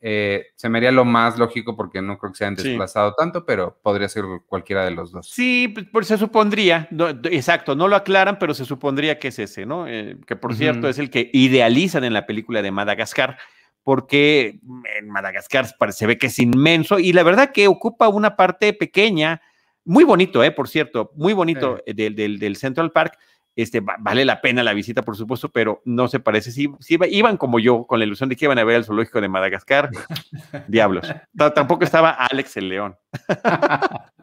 eh, 0.00 0.46
se 0.56 0.70
me 0.70 0.78
haría 0.78 0.90
lo 0.90 1.04
más 1.04 1.38
lógico 1.38 1.76
porque 1.76 2.00
no 2.00 2.16
creo 2.16 2.32
que 2.32 2.38
se 2.38 2.44
hayan 2.44 2.54
desplazado 2.54 3.12
tanto, 3.12 3.44
pero 3.44 3.78
podría 3.82 4.08
ser 4.08 4.24
cualquiera 4.46 4.86
de 4.86 4.92
los 4.92 5.12
dos. 5.12 5.28
Sí, 5.28 5.74
pues 5.92 6.06
se 6.06 6.16
supondría, 6.16 6.88
exacto, 7.24 7.76
no 7.76 7.88
lo 7.88 7.96
aclaran, 7.96 8.38
pero 8.38 8.54
se 8.54 8.64
supondría 8.64 9.18
que 9.18 9.28
es 9.28 9.38
ese, 9.38 9.66
¿no? 9.66 9.86
Eh, 9.86 10.16
que 10.26 10.34
por 10.34 10.54
cierto 10.54 10.88
es 10.88 10.98
el 10.98 11.10
que 11.10 11.28
idealizan 11.34 12.04
en 12.04 12.14
la 12.14 12.24
película 12.24 12.62
de 12.62 12.70
Madagascar, 12.70 13.36
porque 13.82 14.60
en 14.98 15.10
Madagascar 15.10 15.66
se 15.90 16.06
ve 16.06 16.16
que 16.16 16.28
es 16.28 16.38
inmenso 16.38 16.98
y 16.98 17.12
la 17.12 17.22
verdad 17.22 17.52
que 17.52 17.68
ocupa 17.68 18.08
una 18.08 18.34
parte 18.34 18.72
pequeña, 18.72 19.42
muy 19.84 20.04
bonito, 20.04 20.42
¿eh? 20.42 20.52
Por 20.52 20.70
cierto, 20.70 21.10
muy 21.16 21.34
bonito 21.34 21.82
del, 21.86 22.14
del, 22.14 22.38
del 22.38 22.56
Central 22.56 22.92
Park, 22.92 23.18
este, 23.62 23.80
vale 23.80 24.24
la 24.24 24.40
pena 24.40 24.62
la 24.62 24.72
visita, 24.72 25.02
por 25.02 25.16
supuesto, 25.16 25.48
pero 25.48 25.82
no 25.84 26.06
se 26.06 26.20
parece. 26.20 26.52
Si, 26.52 26.70
si 26.78 26.96
iban 27.10 27.36
como 27.36 27.58
yo, 27.58 27.88
con 27.88 27.98
la 27.98 28.04
ilusión 28.04 28.28
de 28.28 28.36
que 28.36 28.44
iban 28.44 28.56
a 28.60 28.62
ver 28.62 28.76
el 28.76 28.84
zoológico 28.84 29.20
de 29.20 29.28
Madagascar, 29.28 29.90
diablos. 30.68 31.12
tampoco 31.36 31.82
estaba 31.82 32.10
Alex 32.10 32.56
el 32.56 32.68
León. 32.68 32.96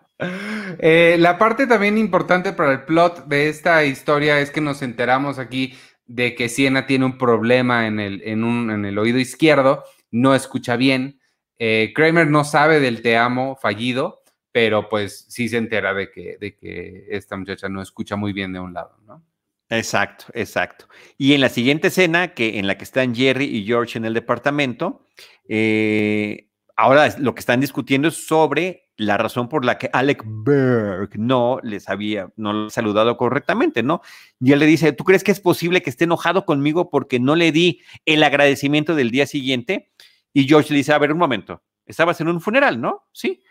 Eh, 0.79 1.17
la 1.19 1.37
parte 1.37 1.67
también 1.67 1.97
importante 1.97 2.53
para 2.53 2.71
el 2.71 2.85
plot 2.85 3.25
de 3.25 3.49
esta 3.49 3.83
historia 3.83 4.39
es 4.39 4.49
que 4.49 4.61
nos 4.61 4.81
enteramos 4.81 5.39
aquí 5.39 5.73
de 6.05 6.35
que 6.35 6.47
Siena 6.47 6.87
tiene 6.87 7.03
un 7.03 7.17
problema 7.17 7.85
en 7.85 7.99
el, 7.99 8.21
en 8.23 8.45
un, 8.45 8.71
en 8.71 8.85
el 8.85 8.97
oído 8.97 9.19
izquierdo, 9.19 9.83
no 10.11 10.33
escucha 10.33 10.77
bien. 10.77 11.19
Eh, 11.59 11.91
Kramer 11.93 12.27
no 12.27 12.45
sabe 12.45 12.79
del 12.79 13.01
te 13.01 13.17
amo 13.17 13.57
fallido 13.61 14.21
pero 14.55 14.87
pues 14.87 15.25
sí 15.27 15.49
se 15.49 15.57
entera 15.57 15.93
de 15.93 16.09
que, 16.09 16.37
de 16.39 16.55
que 16.55 17.07
esta 17.09 17.35
muchacha 17.35 17.67
no 17.67 17.81
escucha 17.81 18.15
muy 18.15 18.31
bien 18.31 18.53
de 18.53 18.61
un 18.61 18.73
lado, 18.73 18.97
¿no? 19.05 19.21
Exacto, 19.67 20.27
exacto. 20.33 20.87
Y 21.17 21.33
en 21.33 21.41
la 21.41 21.49
siguiente 21.49 21.89
escena, 21.89 22.33
que 22.33 22.57
en 22.57 22.65
la 22.65 22.77
que 22.77 22.85
están 22.85 23.13
Jerry 23.13 23.43
y 23.43 23.65
George 23.65 23.97
en 23.97 24.05
el 24.05 24.13
departamento, 24.13 25.05
eh, 25.49 26.47
ahora 26.77 27.13
lo 27.19 27.35
que 27.35 27.41
están 27.41 27.59
discutiendo 27.59 28.07
es 28.07 28.27
sobre 28.27 28.87
la 28.95 29.17
razón 29.17 29.49
por 29.49 29.65
la 29.65 29.77
que 29.77 29.89
Alec 29.91 30.23
Berg 30.25 31.19
no 31.19 31.59
les 31.61 31.89
había, 31.89 32.29
no 32.37 32.53
lo 32.53 32.69
saludado 32.69 33.17
correctamente, 33.17 33.83
¿no? 33.83 33.99
Y 34.39 34.53
él 34.53 34.59
le 34.59 34.67
dice, 34.67 34.93
¿tú 34.93 35.03
crees 35.03 35.25
que 35.25 35.33
es 35.33 35.41
posible 35.41 35.81
que 35.81 35.89
esté 35.89 36.05
enojado 36.05 36.45
conmigo 36.45 36.89
porque 36.89 37.19
no 37.19 37.35
le 37.35 37.51
di 37.51 37.81
el 38.05 38.23
agradecimiento 38.23 38.95
del 38.95 39.11
día 39.11 39.27
siguiente? 39.27 39.91
Y 40.31 40.47
George 40.47 40.71
le 40.71 40.77
dice, 40.77 40.93
a 40.93 40.97
ver, 40.97 41.11
un 41.11 41.19
momento, 41.19 41.61
estabas 41.85 42.21
en 42.21 42.29
un 42.29 42.39
funeral, 42.39 42.79
¿no? 42.79 43.09
Sí 43.11 43.41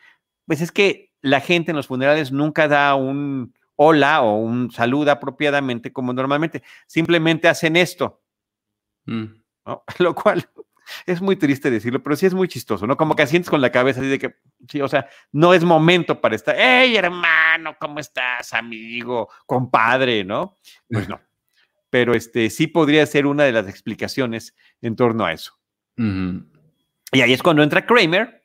pues 0.46 0.60
es 0.60 0.72
que 0.72 1.12
la 1.20 1.40
gente 1.40 1.70
en 1.70 1.76
los 1.76 1.86
funerales 1.86 2.32
nunca 2.32 2.68
da 2.68 2.94
un 2.94 3.54
hola 3.76 4.22
o 4.22 4.36
un 4.36 4.70
saludo 4.70 5.10
apropiadamente 5.10 5.92
como 5.92 6.12
normalmente, 6.12 6.62
simplemente 6.86 7.48
hacen 7.48 7.76
esto. 7.76 8.22
Mm. 9.06 9.24
Lo 9.98 10.14
cual 10.14 10.48
es 11.06 11.20
muy 11.20 11.36
triste 11.36 11.70
decirlo, 11.70 12.02
pero 12.02 12.16
sí 12.16 12.26
es 12.26 12.34
muy 12.34 12.48
chistoso, 12.48 12.86
¿no? 12.86 12.96
Como 12.96 13.16
que 13.16 13.26
sientes 13.26 13.50
con 13.50 13.60
la 13.60 13.72
cabeza 13.72 14.00
así 14.00 14.08
de 14.08 14.18
que, 14.18 14.36
sí, 14.68 14.80
o 14.80 14.88
sea, 14.88 15.08
no 15.32 15.54
es 15.54 15.64
momento 15.64 16.20
para 16.20 16.36
estar, 16.36 16.54
hey 16.58 16.94
hermano, 16.96 17.76
¿cómo 17.80 18.00
estás, 18.00 18.52
amigo, 18.52 19.30
compadre, 19.46 20.24
¿no? 20.24 20.56
Pues 20.88 21.08
no. 21.08 21.20
Pero 21.88 22.14
este 22.14 22.50
sí 22.50 22.66
podría 22.66 23.06
ser 23.06 23.26
una 23.26 23.44
de 23.44 23.52
las 23.52 23.68
explicaciones 23.68 24.54
en 24.82 24.96
torno 24.96 25.24
a 25.24 25.32
eso. 25.32 25.58
Y 25.96 27.20
ahí 27.20 27.32
es 27.32 27.42
cuando 27.42 27.62
entra 27.62 27.86
Kramer 27.86 28.43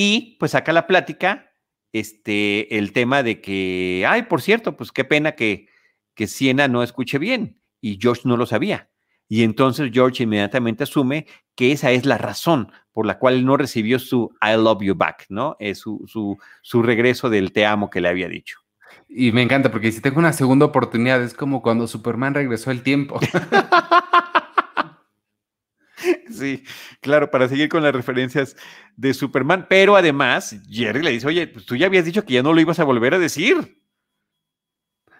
y 0.00 0.36
pues 0.38 0.52
saca 0.52 0.72
la 0.72 0.86
plática 0.86 1.50
este, 1.92 2.78
el 2.78 2.92
tema 2.92 3.24
de 3.24 3.40
que, 3.40 4.04
ay, 4.08 4.22
por 4.22 4.40
cierto, 4.40 4.76
pues 4.76 4.92
qué 4.92 5.02
pena 5.02 5.32
que, 5.32 5.66
que 6.14 6.28
Siena 6.28 6.68
no 6.68 6.84
escuche 6.84 7.18
bien. 7.18 7.60
Y 7.80 7.98
George 8.00 8.22
no 8.26 8.36
lo 8.36 8.46
sabía. 8.46 8.90
Y 9.26 9.42
entonces 9.42 9.90
George 9.92 10.22
inmediatamente 10.22 10.84
asume 10.84 11.26
que 11.56 11.72
esa 11.72 11.90
es 11.90 12.06
la 12.06 12.16
razón 12.16 12.70
por 12.92 13.06
la 13.06 13.18
cual 13.18 13.44
no 13.44 13.56
recibió 13.56 13.98
su 13.98 14.32
I 14.40 14.56
love 14.56 14.84
you 14.84 14.94
back, 14.94 15.26
¿no? 15.30 15.56
Es 15.58 15.78
su, 15.78 16.04
su, 16.06 16.38
su 16.62 16.80
regreso 16.80 17.28
del 17.28 17.50
te 17.50 17.66
amo 17.66 17.90
que 17.90 18.00
le 18.00 18.08
había 18.08 18.28
dicho. 18.28 18.60
Y 19.08 19.32
me 19.32 19.42
encanta 19.42 19.72
porque 19.72 19.90
si 19.90 20.00
tengo 20.00 20.20
una 20.20 20.32
segunda 20.32 20.66
oportunidad 20.66 21.20
es 21.24 21.34
como 21.34 21.60
cuando 21.60 21.88
Superman 21.88 22.34
regresó 22.34 22.70
el 22.70 22.84
tiempo. 22.84 23.18
Sí, 26.30 26.64
claro, 27.00 27.30
para 27.30 27.48
seguir 27.48 27.68
con 27.68 27.82
las 27.82 27.94
referencias 27.94 28.56
de 28.96 29.14
Superman, 29.14 29.66
pero 29.68 29.96
además 29.96 30.56
Jerry 30.68 31.02
le 31.02 31.12
dice, 31.12 31.26
oye, 31.26 31.46
pues 31.46 31.66
tú 31.66 31.76
ya 31.76 31.86
habías 31.86 32.04
dicho 32.04 32.24
que 32.24 32.34
ya 32.34 32.42
no 32.42 32.52
lo 32.52 32.60
ibas 32.60 32.78
a 32.78 32.84
volver 32.84 33.14
a 33.14 33.18
decir. 33.18 33.80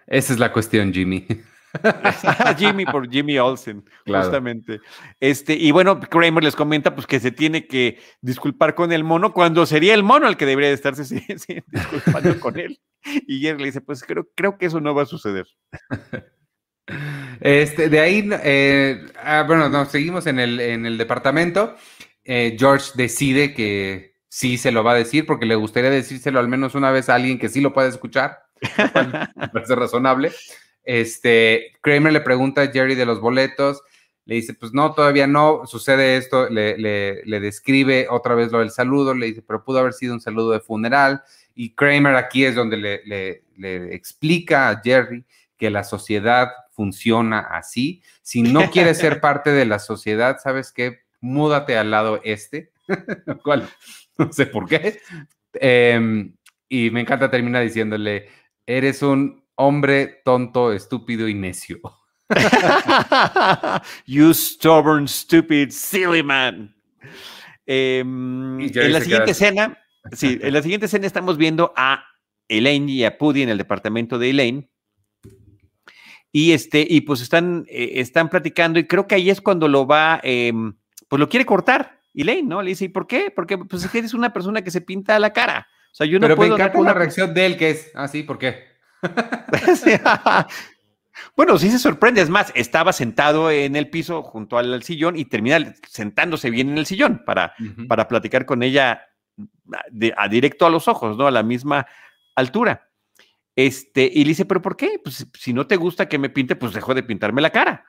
Esa 0.07 0.33
es 0.33 0.39
la 0.39 0.53
cuestión, 0.53 0.93
Jimmy. 0.93 1.27
Jimmy 2.57 2.87
por 2.87 3.11
Jimmy 3.11 3.39
Olsen, 3.39 3.85
justamente. 4.07 4.81
Este, 5.21 5.55
y 5.55 5.71
bueno, 5.71 6.01
Kramer 6.01 6.43
les 6.43 6.57
comenta 6.57 6.95
pues 6.95 7.07
que 7.07 7.21
se 7.21 7.31
tiene 7.31 7.67
que 7.67 8.01
disculpar 8.21 8.75
con 8.75 8.91
el 8.93 9.05
mono 9.05 9.33
cuando 9.33 9.67
sería 9.67 9.95
el 9.95 10.03
mono 10.03 10.29
el 10.29 10.37
que 10.37 10.47
debería 10.47 10.71
de 10.71 10.75
estarse 10.75 11.03
disculpando 11.69 12.41
con 12.41 12.59
él. 12.59 12.81
Y 13.27 13.41
Jerry 13.41 13.59
le 13.59 13.67
dice, 13.67 13.81
pues 13.81 14.03
creo, 14.03 14.29
creo 14.35 14.59
que 14.59 14.67
eso 14.67 14.81
no 14.81 14.95
va 14.95 15.03
a 15.03 15.07
suceder. 15.07 15.47
Este, 17.41 17.89
de 17.89 18.01
ahí, 18.01 18.29
eh, 18.43 19.07
ah, 19.23 19.45
bueno, 19.47 19.69
nos 19.69 19.91
seguimos 19.91 20.27
en 20.27 20.39
el, 20.39 20.61
en 20.61 20.87
el 20.87 20.99
departamento. 20.99 21.77
Eh, 22.25 22.57
George 22.59 22.93
decide 22.95 23.55
que 23.55 24.15
sí 24.29 24.59
se 24.59 24.73
lo 24.73 24.85
va 24.85 24.93
a 24.93 24.97
decir 24.97 25.25
porque 25.25 25.47
le 25.47 25.55
gustaría 25.55 25.91
decírselo 25.91 26.39
al 26.39 26.49
menos 26.49 26.75
una 26.75 26.91
vez 26.91 27.09
a 27.09 27.15
alguien 27.15 27.39
que 27.39 27.49
sí 27.49 27.61
lo 27.61 27.73
pueda 27.73 27.89
escuchar. 27.89 28.39
me 29.37 29.49
parece 29.53 29.75
razonable. 29.75 30.33
Este, 30.85 31.73
Kramer 31.81 32.13
le 32.13 32.21
pregunta 32.21 32.63
a 32.63 32.71
Jerry 32.71 32.95
de 32.95 33.07
los 33.07 33.21
boletos. 33.21 33.83
Le 34.25 34.35
dice, 34.35 34.53
pues 34.53 34.75
no, 34.75 34.93
todavía 34.93 35.27
no, 35.27 35.63
sucede 35.67 36.19
esto, 36.19 36.51
le, 36.51 36.77
le, 36.77 37.41
describe 37.41 38.09
otra 38.11 38.35
vez 38.35 38.53
lo 38.53 38.59
del 38.59 38.71
saludo, 38.71 39.15
le 39.15 39.25
dice, 39.25 39.41
pero 39.41 39.65
pudo 39.65 39.79
haber 39.79 39.95
sido 39.95 40.13
un 40.13 40.21
saludo 40.21 40.51
de 40.51 40.61
funeral. 40.61 41.23
Y 41.55 41.75
Kramer 41.75 42.15
aquí 42.15 42.45
es 42.45 42.55
donde 42.55 42.77
le, 42.77 43.43
le 43.57 43.95
explica 43.95 44.69
a 44.69 44.83
Jerry 44.83 45.25
que 45.57 45.71
la 45.71 45.83
sociedad 45.83 46.51
funciona 46.79 47.41
así. 47.41 48.05
Si 48.23 48.41
no 48.41 48.71
quieres 48.71 48.99
ser 48.99 49.21
parte 49.21 49.51
de 49.51 49.67
la 49.67 49.81
sociedad, 49.81 50.37
¿sabes 50.41 50.71
qué? 50.71 51.01
Múdate 51.21 51.77
al 51.77 51.91
lado 51.91 52.21
este, 52.23 52.71
cual 53.43 53.69
no 54.17 54.33
sé 54.33 54.47
por 54.47 54.69
qué. 54.69 55.01
Em, 55.55 56.37
y 56.69 56.93
me 56.93 57.01
encanta 57.01 57.33
terminar 57.33 57.65
diciéndole, 57.65 58.29
eres 58.65 59.03
un 59.03 59.45
hombre 59.57 60.21
tonto, 60.25 60.73
estúpido 60.73 61.27
y 61.27 61.35
necio. 61.35 61.81
you 64.07 64.33
stubborn, 64.33 65.09
stupid, 65.09 65.71
silly 65.71 66.23
man. 66.23 66.77
Em, 67.67 68.61
en 68.61 68.93
la 68.93 69.01
siguiente 69.01 69.33
escena, 69.33 69.77
sí, 70.13 70.39
en 70.41 70.55
la 70.55 70.63
siguiente 70.63 70.87
escena 70.87 71.09
estamos 71.09 71.39
viendo 71.39 71.73
a 71.75 72.05
Elaine 72.47 72.89
y 72.89 73.03
a 73.03 73.19
Puddy 73.19 73.43
en 73.43 73.49
el 73.49 73.59
departamento 73.59 74.17
de 74.21 74.31
Elaine 74.31 74.71
y 76.33 76.53
este, 76.53 76.87
y 76.89 77.03
pues 77.03 77.21
están, 77.21 77.65
eh, 77.69 77.93
están 77.97 78.29
platicando, 78.29 78.79
y 78.79 78.87
creo 78.87 79.07
que 79.07 79.15
ahí 79.15 79.31
es 79.31 79.41
cuando 79.41 79.69
lo 79.69 79.87
va, 79.87 80.21
em, 80.23 80.75
pues 81.09 81.21
lo 81.21 81.29
quiere 81.29 81.47
cortar. 81.47 81.99
Y 82.13 82.25
Lane, 82.25 82.43
¿no? 82.43 82.63
Le 82.63 82.71
dice, 82.71 82.87
¿y 82.87 82.89
por 82.89 83.07
qué? 83.07 83.31
Porque 83.35 83.59
pues 83.59 83.85
es 83.85 83.91
que 83.91 83.99
eres 83.99 84.15
una 84.15 84.33
persona 84.33 84.63
que 84.63 84.71
se 84.71 84.81
pinta 84.81 85.19
la 85.19 85.33
cara. 85.33 85.69
O 85.93 85.95
sea, 85.95 86.07
yo 86.07 86.19
no 86.19 86.25
Pero 86.25 86.37
puedo. 86.37 86.51
Me 86.51 86.55
encanta 86.57 86.79
una 86.79 86.95
reacción 86.95 87.33
de 87.33 87.47
él 87.47 87.57
que 87.57 87.71
es, 87.71 87.91
ah, 87.95 88.09
sí, 88.09 88.23
¿por 88.23 88.39
qué? 88.39 88.65
bueno, 91.37 91.59
sí 91.59 91.71
se 91.71 91.79
sorprende. 91.79 92.21
Es 92.21 92.29
más, 92.29 92.53
estaba 92.55 92.93
sentado 92.93 93.51
en 93.51 93.77
el 93.77 93.89
piso 93.89 94.23
junto 94.23 94.59
al, 94.59 94.83
sillón 94.83 95.17
y 95.17 95.27
termina 95.27 95.75
sentándose 95.89 96.51
bien 96.51 96.71
en 96.71 96.79
el 96.79 96.87
sillón 96.87 97.23
para, 97.25 97.55
para 97.89 98.09
platicar 98.09 98.47
con 98.47 98.63
ella 98.63 99.03
a 100.17 100.29
directo 100.29 100.67
a 100.67 100.71
los 100.71 100.89
ojos, 100.89 101.17
¿no? 101.17 101.27
A 101.27 101.31
la 101.31 101.43
misma 101.43 101.87
altura. 102.35 102.88
Este, 103.59 104.09
y 104.15 104.23
le 104.23 104.29
dice, 104.29 104.45
¿pero 104.45 104.63
por 104.63 104.77
qué? 104.77 105.01
Pues 105.03 105.27
si 105.35 105.53
no 105.53 105.67
te 105.67 105.75
gusta 105.75 106.09
que 106.09 106.17
me 106.17 106.31
pinte, 106.31 106.55
pues 106.55 106.73
dejo 106.73 106.95
de 106.95 107.03
pintarme 107.03 107.43
la 107.43 107.51
cara. 107.51 107.85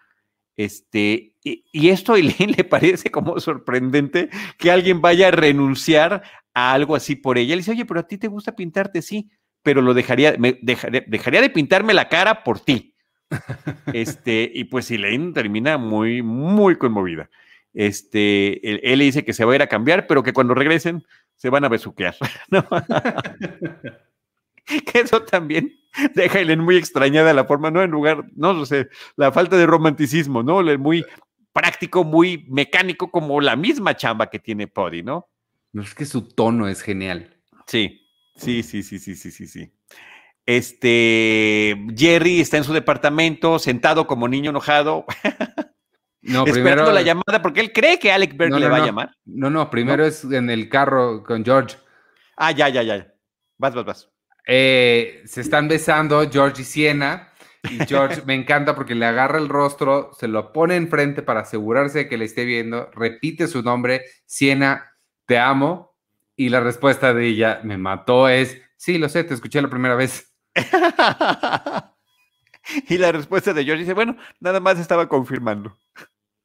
Este, 0.57 1.35
y, 1.43 1.89
esto 1.89 2.13
a 2.13 2.17
Eileen 2.17 2.55
le 2.57 2.63
parece 2.63 3.11
como 3.11 3.39
sorprendente 3.39 4.31
que 4.57 4.71
alguien 4.71 4.99
vaya 4.99 5.27
a 5.27 5.31
renunciar 5.31 6.23
a 6.55 6.73
algo 6.73 6.95
así 6.95 7.15
por 7.15 7.37
ella. 7.37 7.53
Le 7.53 7.59
dice, 7.59 7.69
oye, 7.69 7.85
pero 7.85 7.99
a 7.99 8.07
ti 8.07 8.17
te 8.17 8.27
gusta 8.27 8.55
pintarte, 8.55 9.03
sí, 9.03 9.29
pero 9.61 9.83
lo 9.83 9.93
dejaría, 9.93 10.35
me, 10.39 10.57
dejaría, 10.59 11.39
de 11.39 11.51
pintarme 11.51 11.93
la 11.93 12.09
cara 12.09 12.43
por 12.43 12.59
ti. 12.59 12.95
Este, 13.93 14.51
y 14.51 14.63
pues 14.63 14.89
Elaine 14.89 15.33
termina 15.33 15.77
muy, 15.77 16.23
muy 16.23 16.77
conmovida. 16.79 17.29
Este, 17.75 18.67
él, 18.91 18.97
le 18.97 19.05
dice 19.05 19.23
que 19.23 19.33
se 19.33 19.45
va 19.45 19.51
a 19.51 19.55
ir 19.57 19.61
a 19.61 19.67
cambiar, 19.67 20.07
pero 20.07 20.23
que 20.23 20.33
cuando 20.33 20.55
regresen 20.55 21.05
se 21.35 21.51
van 21.51 21.63
a 21.63 21.69
besuquear. 21.69 22.15
que 24.91 24.99
eso 24.99 25.23
también 25.23 25.75
deja 26.13 26.39
a 26.39 26.55
muy 26.57 26.77
extrañada 26.77 27.33
la 27.33 27.45
forma, 27.45 27.71
¿no? 27.71 27.81
En 27.81 27.91
lugar, 27.91 28.25
no 28.35 28.65
sé, 28.65 28.89
la 29.15 29.31
falta 29.31 29.57
de 29.57 29.65
romanticismo, 29.65 30.43
¿no? 30.43 30.61
Muy 30.77 31.05
práctico, 31.51 32.03
muy 32.03 32.45
mecánico, 32.49 33.09
como 33.11 33.41
la 33.41 33.55
misma 33.55 33.95
chamba 33.95 34.29
que 34.29 34.39
tiene 34.39 34.67
Poddy, 34.67 35.03
¿no? 35.03 35.27
No 35.71 35.81
es 35.81 35.93
que 35.93 36.05
su 36.05 36.27
tono 36.27 36.67
es 36.67 36.81
genial. 36.81 37.37
Sí, 37.67 38.07
sí, 38.35 38.63
sí, 38.63 38.83
sí, 38.83 38.99
sí, 38.99 39.15
sí, 39.15 39.31
sí, 39.31 39.47
sí. 39.47 39.71
Este, 40.45 41.77
Jerry 41.95 42.41
está 42.41 42.57
en 42.57 42.63
su 42.63 42.73
departamento, 42.73 43.59
sentado 43.59 44.07
como 44.07 44.27
niño 44.27 44.49
enojado. 44.49 45.05
No, 46.21 46.45
esperando 46.45 46.91
la 46.91 47.01
llamada 47.01 47.41
porque 47.41 47.61
él 47.61 47.71
cree 47.71 47.97
que 47.97 48.11
Alec 48.11 48.35
Berg 48.35 48.53
le 48.53 48.67
va 48.67 48.75
a 48.75 48.85
llamar. 48.85 49.15
No, 49.23 49.49
no, 49.49 49.69
primero 49.69 50.05
es 50.05 50.25
en 50.25 50.49
el 50.49 50.67
carro 50.67 51.23
con 51.23 51.45
George. 51.45 51.77
Ah, 52.35 52.51
ya, 52.51 52.67
ya, 52.67 52.83
ya. 52.83 53.13
Vas, 53.57 53.73
vas, 53.73 53.85
vas. 53.85 54.11
Eh, 54.45 55.23
se 55.25 55.41
están 55.41 55.67
besando 55.67 56.29
George 56.29 56.61
y 56.61 56.65
Siena. 56.65 57.29
Y 57.63 57.85
George 57.85 58.21
me 58.25 58.35
encanta 58.35 58.73
porque 58.73 58.95
le 58.95 59.05
agarra 59.05 59.37
el 59.37 59.49
rostro, 59.49 60.11
se 60.17 60.29
lo 60.29 60.53
pone 60.53 60.77
enfrente 60.77 61.21
para 61.21 61.41
asegurarse 61.41 61.99
de 61.99 62.07
que 62.07 62.17
le 62.17 62.25
esté 62.25 62.45
viendo, 62.45 62.89
repite 62.93 63.47
su 63.47 63.61
nombre, 63.61 64.05
Siena, 64.25 64.95
te 65.25 65.37
amo. 65.37 65.93
Y 66.37 66.49
la 66.49 66.61
respuesta 66.61 67.13
de 67.13 67.27
ella, 67.27 67.59
me 67.63 67.77
mató, 67.77 68.29
es, 68.29 68.61
sí, 68.77 68.97
lo 68.97 69.09
sé, 69.09 69.25
te 69.25 69.33
escuché 69.33 69.61
la 69.61 69.69
primera 69.69 69.95
vez. 69.95 70.33
y 72.87 72.97
la 72.97 73.11
respuesta 73.11 73.53
de 73.53 73.65
George 73.65 73.81
dice, 73.81 73.93
bueno, 73.93 74.15
nada 74.39 74.61
más 74.61 74.79
estaba 74.79 75.09
confirmando. 75.09 75.77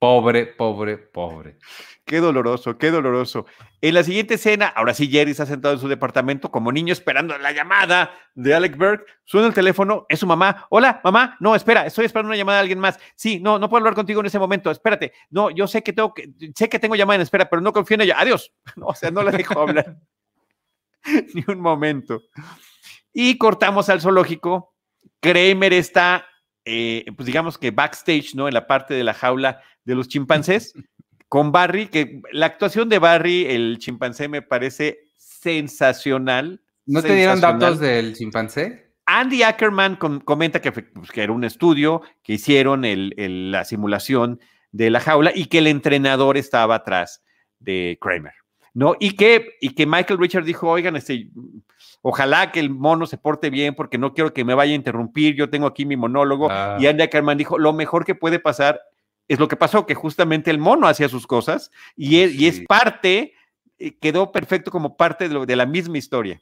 Pobre, 0.05 0.45
pobre, 0.45 0.99
pobre. 0.99 1.57
Qué 2.05 2.21
doloroso, 2.21 2.77
qué 2.77 2.91
doloroso. 2.91 3.47
En 3.81 3.95
la 3.95 4.05
siguiente 4.05 4.35
escena, 4.35 4.67
ahora 4.67 4.93
sí, 4.93 5.09
Jerry 5.09 5.31
está 5.31 5.47
sentado 5.47 5.73
en 5.73 5.81
su 5.81 5.89
departamento 5.89 6.51
como 6.51 6.71
niño 6.71 6.93
esperando 6.93 7.39
la 7.39 7.53
llamada 7.53 8.11
de 8.35 8.53
Alec 8.53 8.77
Berg. 8.77 9.07
Suena 9.25 9.47
el 9.47 9.55
teléfono, 9.55 10.05
es 10.11 10.21
su 10.21 10.27
mamá. 10.27 10.67
Hola, 10.69 11.01
mamá. 11.03 11.39
No, 11.41 11.55
espera, 11.55 11.87
estoy 11.87 12.05
esperando 12.05 12.29
una 12.29 12.37
llamada 12.37 12.59
de 12.59 12.61
alguien 12.61 12.81
más. 12.81 13.01
Sí, 13.15 13.41
no, 13.41 13.59
no 13.59 13.71
puedo 13.71 13.79
hablar 13.79 13.95
contigo 13.95 14.21
en 14.21 14.27
ese 14.27 14.39
momento. 14.39 14.71
Espérate. 14.71 15.15
No, 15.31 15.49
yo 15.49 15.67
sé 15.67 15.83
que 15.83 15.95
tengo 15.95 16.13
que, 16.13 16.29
sé 16.55 16.69
que 16.69 16.79
tengo 16.79 16.97
llamada 16.97 17.15
en 17.15 17.23
espera, 17.23 17.49
pero 17.49 17.63
no 17.63 17.73
confío 17.73 17.95
en 17.95 18.03
ella. 18.03 18.17
Adiós. 18.19 18.53
o 18.83 18.95
sea, 18.95 19.11
no 19.11 19.23
la 19.23 19.31
dejo 19.31 19.59
hablar 19.59 19.97
ni 21.33 21.45
un 21.49 21.61
momento. 21.63 22.25
Y 23.11 23.39
cortamos 23.39 23.89
al 23.89 24.03
zoológico. 24.03 24.75
Kramer 25.19 25.73
está, 25.73 26.27
eh, 26.67 27.07
pues 27.17 27.25
digamos 27.25 27.57
que 27.57 27.71
backstage, 27.71 28.35
¿no? 28.35 28.49
En 28.49 28.53
la 28.53 28.67
parte 28.67 28.93
de 28.93 29.03
la 29.03 29.15
jaula 29.15 29.63
de 29.85 29.95
los 29.95 30.09
chimpancés 30.09 30.74
con 31.28 31.53
Barry, 31.53 31.89
que 31.89 32.20
la 32.32 32.47
actuación 32.47 32.89
de 32.89 32.99
Barry, 32.99 33.47
el 33.47 33.78
chimpancé, 33.78 34.28
me 34.28 34.43
parece 34.43 35.01
sensacional. 35.16 36.62
¿No 36.87 37.03
te 37.03 37.14
dieron 37.14 37.41
datos 37.41 37.80
del 37.80 38.14
chimpancé? 38.14 38.93
Andy 39.07 39.43
Ackerman 39.43 39.97
comenta 39.97 40.61
pues, 40.61 41.11
que, 41.12 41.22
era 41.22 41.32
un 41.32 41.45
estudio 41.45 42.03
que 42.22 42.35
hicieron 42.35 42.82
la 42.85 43.64
simulación 43.64 44.41
de 44.72 44.91
la 44.91 45.01
jaula 45.01 45.32
y 45.35 45.47
que 45.47 45.59
el 45.59 45.66
entrenador 45.66 46.37
estaba 46.37 46.76
atrás 46.76 47.22
de 47.59 47.99
Kramer. 48.01 48.32
¿no? 48.74 48.97
Y 48.99 49.12
que, 49.12 49.57
y 49.61 49.70
que 49.70 49.87
Michael 49.87 50.18
Richard 50.18 50.45
dijo, 50.45 50.68
oigan, 50.68 50.97
este, 50.97 51.28
ojalá 52.03 52.51
que 52.51 52.59
el 52.61 52.70
mono 52.70 53.07
se 53.07 53.16
porte 53.16 53.49
bien 53.49 53.74
porque 53.74 53.99
no 53.99 54.12
quiero 54.12 54.35
que 54.35 54.45
me 54.45 54.55
vaya 54.55 54.72
a 54.72 54.76
interrumpir, 54.76 55.37
yo 55.37 55.49
tengo 55.49 55.68
aquí 55.68 55.87
mi 55.87 55.97
monólogo. 55.97 56.49
Ah. 56.51 56.76
Y 56.80 56.87
Andy 56.87 57.05
Ackerman 57.05 57.39
dijo, 57.39 57.57
lo 57.57 57.72
mejor 57.72 58.05
que 58.05 58.16
puede 58.16 58.41
pasar 58.41 58.80
es 59.29 59.39
lo 59.39 59.49
que 59.49 59.57
pasó, 59.57 59.87
que 59.87 59.95
justamente 59.95 60.51
el 60.51 60.59
mono 60.59 60.87
hacía 60.87 61.09
sus 61.09 61.27
cosas 61.27 61.70
y 61.97 62.20
es, 62.20 62.35
y 62.35 62.47
es 62.47 62.61
parte, 62.61 63.35
eh, 63.79 63.97
quedó 63.99 64.33
perfecto 64.33 64.70
como 64.70 64.97
parte 64.97 65.29
de, 65.29 65.47
de, 65.47 65.57
la 65.57 65.66
misma 65.66 65.99
historia. 65.99 66.41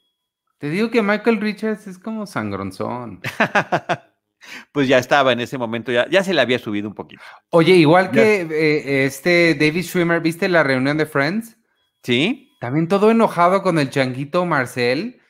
Te 0.57 0.69
digo 0.69 0.89
que 0.89 1.01
Michael 1.01 1.41
Richards 1.41 1.87
es 1.87 1.97
como 1.97 2.25
sangronzón. 2.25 3.21
pues 4.71 4.87
ya 4.87 4.97
estaba 4.97 5.31
en 5.31 5.39
ese 5.39 5.57
momento, 5.57 5.91
ya, 5.91 6.07
ya 6.09 6.23
se 6.23 6.33
le 6.33 6.41
había 6.41 6.59
subido 6.59 6.87
un 6.87 6.95
poquito. 6.95 7.23
Oye, 7.49 7.75
igual 7.75 8.11
que 8.11 8.41
eh, 8.41 9.05
este 9.05 9.55
David 9.55 9.83
Schwimmer, 9.83 10.21
¿viste 10.21 10.49
la 10.49 10.63
reunión 10.63 10.97
de 10.97 11.05
Friends? 11.05 11.57
Sí. 12.03 12.55
También 12.59 12.87
todo 12.87 13.11
enojado 13.11 13.61
con 13.61 13.79
el 13.79 13.89
changuito 13.89 14.45
Marcel. 14.45 15.21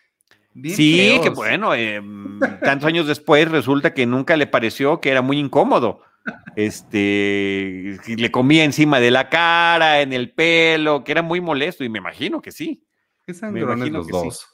sí, 0.55 1.19
que 1.21 1.29
bueno, 1.29 1.73
eh, 1.73 2.01
tantos 2.63 2.87
años 2.87 3.07
después 3.07 3.49
resulta 3.49 3.93
que 3.93 4.05
nunca 4.05 4.37
le 4.37 4.47
pareció 4.47 4.99
que 4.99 5.09
era 5.09 5.21
muy 5.21 5.39
incómodo 5.39 6.01
este, 6.55 7.99
le 8.07 8.31
comía 8.31 8.63
encima 8.63 8.99
de 8.99 9.11
la 9.11 9.29
cara, 9.29 10.01
en 10.01 10.13
el 10.13 10.31
pelo, 10.31 11.03
que 11.03 11.11
era 11.11 11.21
muy 11.21 11.41
molesto, 11.41 11.83
y 11.83 11.89
me 11.89 11.99
imagino 11.99 12.41
que 12.41 12.51
sí. 12.51 12.83
Qué 13.25 13.33
me 13.47 13.61
imagino 13.61 13.99
los 13.99 14.07
dos. 14.07 14.47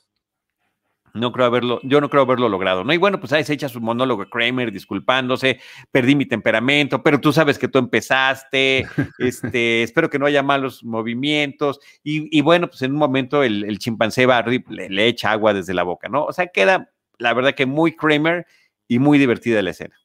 No 1.16 1.32
creo 1.32 1.48
haberlo, 1.48 1.80
yo 1.84 2.02
no 2.02 2.10
creo 2.10 2.22
haberlo 2.22 2.50
logrado, 2.50 2.84
¿no? 2.84 2.94
Y 2.94 2.98
bueno, 2.98 3.20
pues 3.20 3.34
ahí 3.34 3.44
se 3.44 3.54
echa 3.54 3.68
su 3.68 3.82
monólogo 3.82 4.30
Kramer 4.30 4.72
disculpándose, 4.72 5.60
perdí 5.92 6.16
mi 6.16 6.28
temperamento, 6.28 7.02
pero 7.02 7.20
tú 7.20 7.34
sabes 7.34 7.58
que 7.58 7.68
tú 7.68 7.80
empezaste, 7.80 8.86
este, 9.18 9.82
espero 9.82 10.10
que 10.10 10.20
no 10.20 10.28
haya 10.28 10.44
malos 10.44 10.84
movimientos, 10.84 11.80
y, 12.04 12.42
bueno, 12.42 12.68
pues 12.68 12.84
en 12.84 12.92
un 12.92 12.98
momento 12.98 13.44
el, 13.44 13.80
chimpancé 13.80 14.28
Barry 14.28 14.64
le, 14.70 14.90
le, 14.90 15.08
echa 15.08 15.32
agua 15.32 15.54
desde 15.54 15.74
la 15.74 15.84
boca, 15.84 16.10
¿no? 16.10 16.26
O 16.26 16.34
sea, 16.34 16.48
queda, 16.48 16.92
la 17.18 17.34
verdad 17.34 17.56
que 17.56 17.66
muy 17.66 17.96
Kramer 17.96 18.46
y 18.88 19.00
muy 19.00 19.18
divertida 19.18 19.62
la 19.62 19.72
escena. 19.72 19.99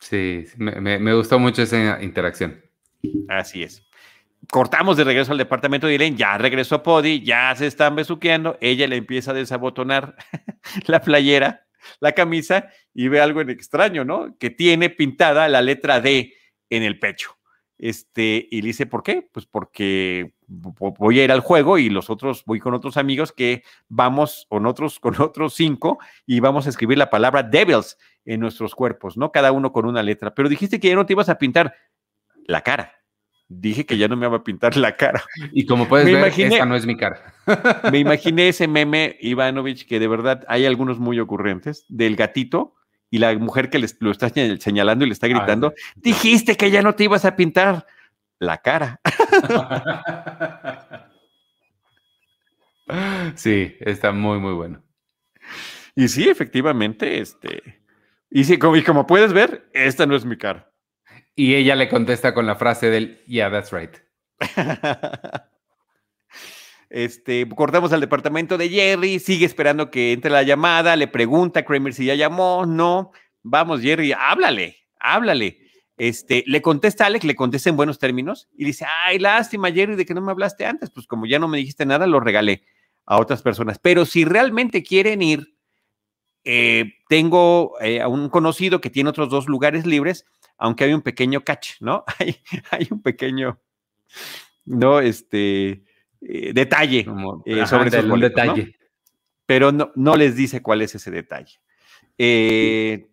Sí, 0.00 0.44
me, 0.56 1.14
gustó 1.14 1.38
mucho 1.38 1.62
esa 1.62 2.02
interacción. 2.02 2.62
Así 3.28 3.62
es. 3.62 3.82
Cortamos 4.50 4.96
de 4.96 5.04
regreso 5.04 5.32
al 5.32 5.38
departamento 5.38 5.86
de 5.86 5.94
Irene, 5.94 6.16
ya 6.16 6.38
regresó 6.38 6.82
Podi, 6.82 7.22
ya 7.22 7.54
se 7.56 7.66
están 7.66 7.96
besuqueando, 7.96 8.56
ella 8.60 8.86
le 8.86 8.96
empieza 8.96 9.32
a 9.32 9.34
desabotonar 9.34 10.16
la 10.86 11.00
playera, 11.00 11.66
la 12.00 12.12
camisa 12.12 12.68
y 12.94 13.08
ve 13.08 13.20
algo 13.20 13.40
en 13.40 13.50
extraño, 13.50 14.04
¿no? 14.04 14.36
Que 14.38 14.50
tiene 14.50 14.90
pintada 14.90 15.48
la 15.48 15.60
letra 15.60 16.00
D 16.00 16.34
en 16.70 16.82
el 16.84 16.98
pecho. 16.98 17.36
Este, 17.78 18.46
y 18.50 18.62
le 18.62 18.68
dice, 18.68 18.86
¿por 18.86 19.02
qué? 19.02 19.28
Pues 19.32 19.46
porque 19.46 20.34
voy 20.48 21.20
a 21.20 21.24
ir 21.24 21.32
al 21.32 21.40
juego 21.40 21.78
y 21.78 21.90
los 21.90 22.10
otros, 22.10 22.42
voy 22.46 22.58
con 22.58 22.74
otros 22.74 22.96
amigos 22.96 23.32
que 23.32 23.62
vamos 23.88 24.46
con 24.48 24.66
otros, 24.66 24.98
con 24.98 25.20
otros 25.20 25.54
cinco 25.54 25.98
y 26.26 26.40
vamos 26.40 26.66
a 26.66 26.70
escribir 26.70 26.98
la 26.98 27.10
palabra 27.10 27.42
Devils 27.42 27.98
en 28.24 28.40
nuestros 28.40 28.74
cuerpos, 28.74 29.16
¿no? 29.16 29.30
Cada 29.30 29.52
uno 29.52 29.72
con 29.72 29.86
una 29.86 30.02
letra. 30.02 30.34
Pero 30.34 30.48
dijiste 30.48 30.80
que 30.80 30.88
ya 30.88 30.94
no 30.94 31.06
te 31.06 31.12
ibas 31.12 31.28
a 31.28 31.38
pintar 31.38 31.74
la 32.46 32.62
cara. 32.62 32.94
Dije 33.50 33.86
que 33.86 33.96
ya 33.96 34.08
no 34.08 34.16
me 34.16 34.26
iba 34.26 34.36
a 34.36 34.44
pintar 34.44 34.76
la 34.76 34.96
cara. 34.96 35.22
Y 35.52 35.64
como 35.64 35.88
puedes 35.88 36.06
ver, 36.06 36.26
esta 36.26 36.66
no 36.66 36.76
es 36.76 36.84
mi 36.84 36.96
cara. 36.96 37.34
me 37.90 37.98
imaginé 37.98 38.48
ese 38.48 38.68
meme, 38.68 39.16
Ivanovich, 39.20 39.86
que 39.86 39.98
de 39.98 40.08
verdad 40.08 40.44
hay 40.48 40.66
algunos 40.66 40.98
muy 40.98 41.18
ocurrentes, 41.18 41.86
del 41.88 42.16
gatito 42.16 42.74
y 43.10 43.18
la 43.18 43.34
mujer 43.38 43.70
que 43.70 43.78
les, 43.78 43.96
lo 44.00 44.10
está 44.10 44.28
señalando 44.28 45.04
y 45.04 45.08
le 45.08 45.14
está 45.14 45.28
gritando, 45.28 45.72
dijiste 45.96 46.56
que 46.56 46.70
ya 46.70 46.82
no 46.82 46.94
te 46.94 47.04
ibas 47.04 47.24
a 47.24 47.36
pintar 47.36 47.86
la 48.38 48.58
cara. 48.58 49.00
sí, 53.34 53.76
está 53.80 54.12
muy, 54.12 54.38
muy 54.38 54.52
bueno. 54.52 54.82
Y 55.94 56.08
sí, 56.08 56.28
efectivamente, 56.28 57.20
este. 57.20 57.82
Y, 58.30 58.44
sí, 58.44 58.58
como, 58.58 58.76
y 58.76 58.84
como 58.84 59.06
puedes 59.06 59.32
ver, 59.32 59.70
esta 59.72 60.06
no 60.06 60.14
es 60.14 60.24
mi 60.24 60.36
cara. 60.36 60.70
Y 61.34 61.54
ella 61.54 61.76
le 61.76 61.88
contesta 61.88 62.34
con 62.34 62.46
la 62.46 62.56
frase 62.56 62.90
del, 62.90 63.24
yeah, 63.26 63.50
that's 63.50 63.72
right. 63.72 63.96
Este, 66.90 67.46
cortamos 67.50 67.92
al 67.92 68.00
departamento 68.00 68.56
de 68.56 68.70
Jerry, 68.70 69.18
sigue 69.18 69.44
esperando 69.44 69.90
que 69.90 70.12
entre 70.12 70.30
la 70.30 70.42
llamada, 70.42 70.96
le 70.96 71.06
pregunta 71.06 71.60
a 71.60 71.64
Kramer 71.64 71.92
si 71.92 72.06
ya 72.06 72.14
llamó, 72.14 72.64
no. 72.64 73.12
Vamos, 73.42 73.82
Jerry, 73.82 74.12
háblale, 74.12 74.78
háblale. 74.98 75.67
Este, 75.98 76.44
le 76.46 76.62
contesta 76.62 77.06
Alex, 77.06 77.24
le 77.24 77.34
contesta 77.34 77.68
en 77.68 77.76
buenos 77.76 77.98
términos 77.98 78.48
y 78.56 78.64
dice, 78.64 78.86
ay, 79.04 79.18
lástima, 79.18 79.70
Jerry, 79.72 79.96
de 79.96 80.06
que 80.06 80.14
no 80.14 80.20
me 80.20 80.30
hablaste 80.30 80.64
antes, 80.64 80.90
pues 80.90 81.06
como 81.06 81.26
ya 81.26 81.38
no 81.38 81.48
me 81.48 81.58
dijiste 81.58 81.84
nada, 81.84 82.06
lo 82.06 82.20
regalé 82.20 82.62
a 83.04 83.18
otras 83.18 83.42
personas. 83.42 83.78
Pero 83.78 84.06
si 84.06 84.24
realmente 84.24 84.82
quieren 84.82 85.22
ir, 85.22 85.54
eh, 86.44 86.94
tengo 87.08 87.74
eh, 87.80 88.00
a 88.00 88.08
un 88.08 88.28
conocido 88.28 88.80
que 88.80 88.90
tiene 88.90 89.10
otros 89.10 89.28
dos 89.28 89.48
lugares 89.48 89.86
libres, 89.86 90.24
aunque 90.56 90.84
hay 90.84 90.94
un 90.94 91.02
pequeño 91.02 91.42
catch, 91.42 91.80
¿no? 91.80 92.04
Hay, 92.18 92.36
hay 92.70 92.88
un 92.90 93.02
pequeño, 93.02 93.60
no, 94.64 95.00
este, 95.00 95.84
eh, 96.20 96.52
detalle 96.52 97.06
eh, 97.46 97.66
sobre 97.66 97.88
ese 97.88 98.02
detalle. 98.02 98.76
Pero 99.46 99.72
no, 99.72 99.92
no, 99.94 100.16
les 100.16 100.36
dice 100.36 100.60
cuál 100.62 100.82
es 100.82 100.94
ese 100.94 101.10
detalle. 101.10 101.60
Eh, 102.18 103.08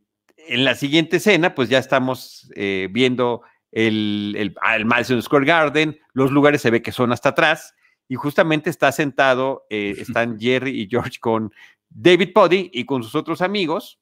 en 0.48 0.64
la 0.64 0.76
siguiente 0.76 1.18
escena, 1.18 1.56
pues 1.56 1.70
ya 1.70 1.80
estamos 1.80 2.50
viendo 2.92 3.42
el, 3.72 4.36
el, 4.38 4.56
el, 4.76 4.86
Madison 4.86 5.22
Square 5.22 5.46
Garden, 5.46 6.00
los 6.14 6.32
lugares 6.32 6.62
se 6.62 6.72
ve 6.72 6.82
que 6.82 6.92
son 6.92 7.12
hasta 7.12 7.30
atrás, 7.30 7.76
y 8.08 8.16
justamente 8.16 8.70
está 8.70 8.92
sentado, 8.92 9.66
están 9.70 10.40
Jerry 10.40 10.82
y 10.82 10.88
George 10.90 11.20
con 11.20 11.52
David 11.90 12.34
Poddy 12.34 12.70
y 12.74 12.86
con 12.86 13.04
sus 13.04 13.16
otros 13.16 13.42
amigos. 13.42 14.00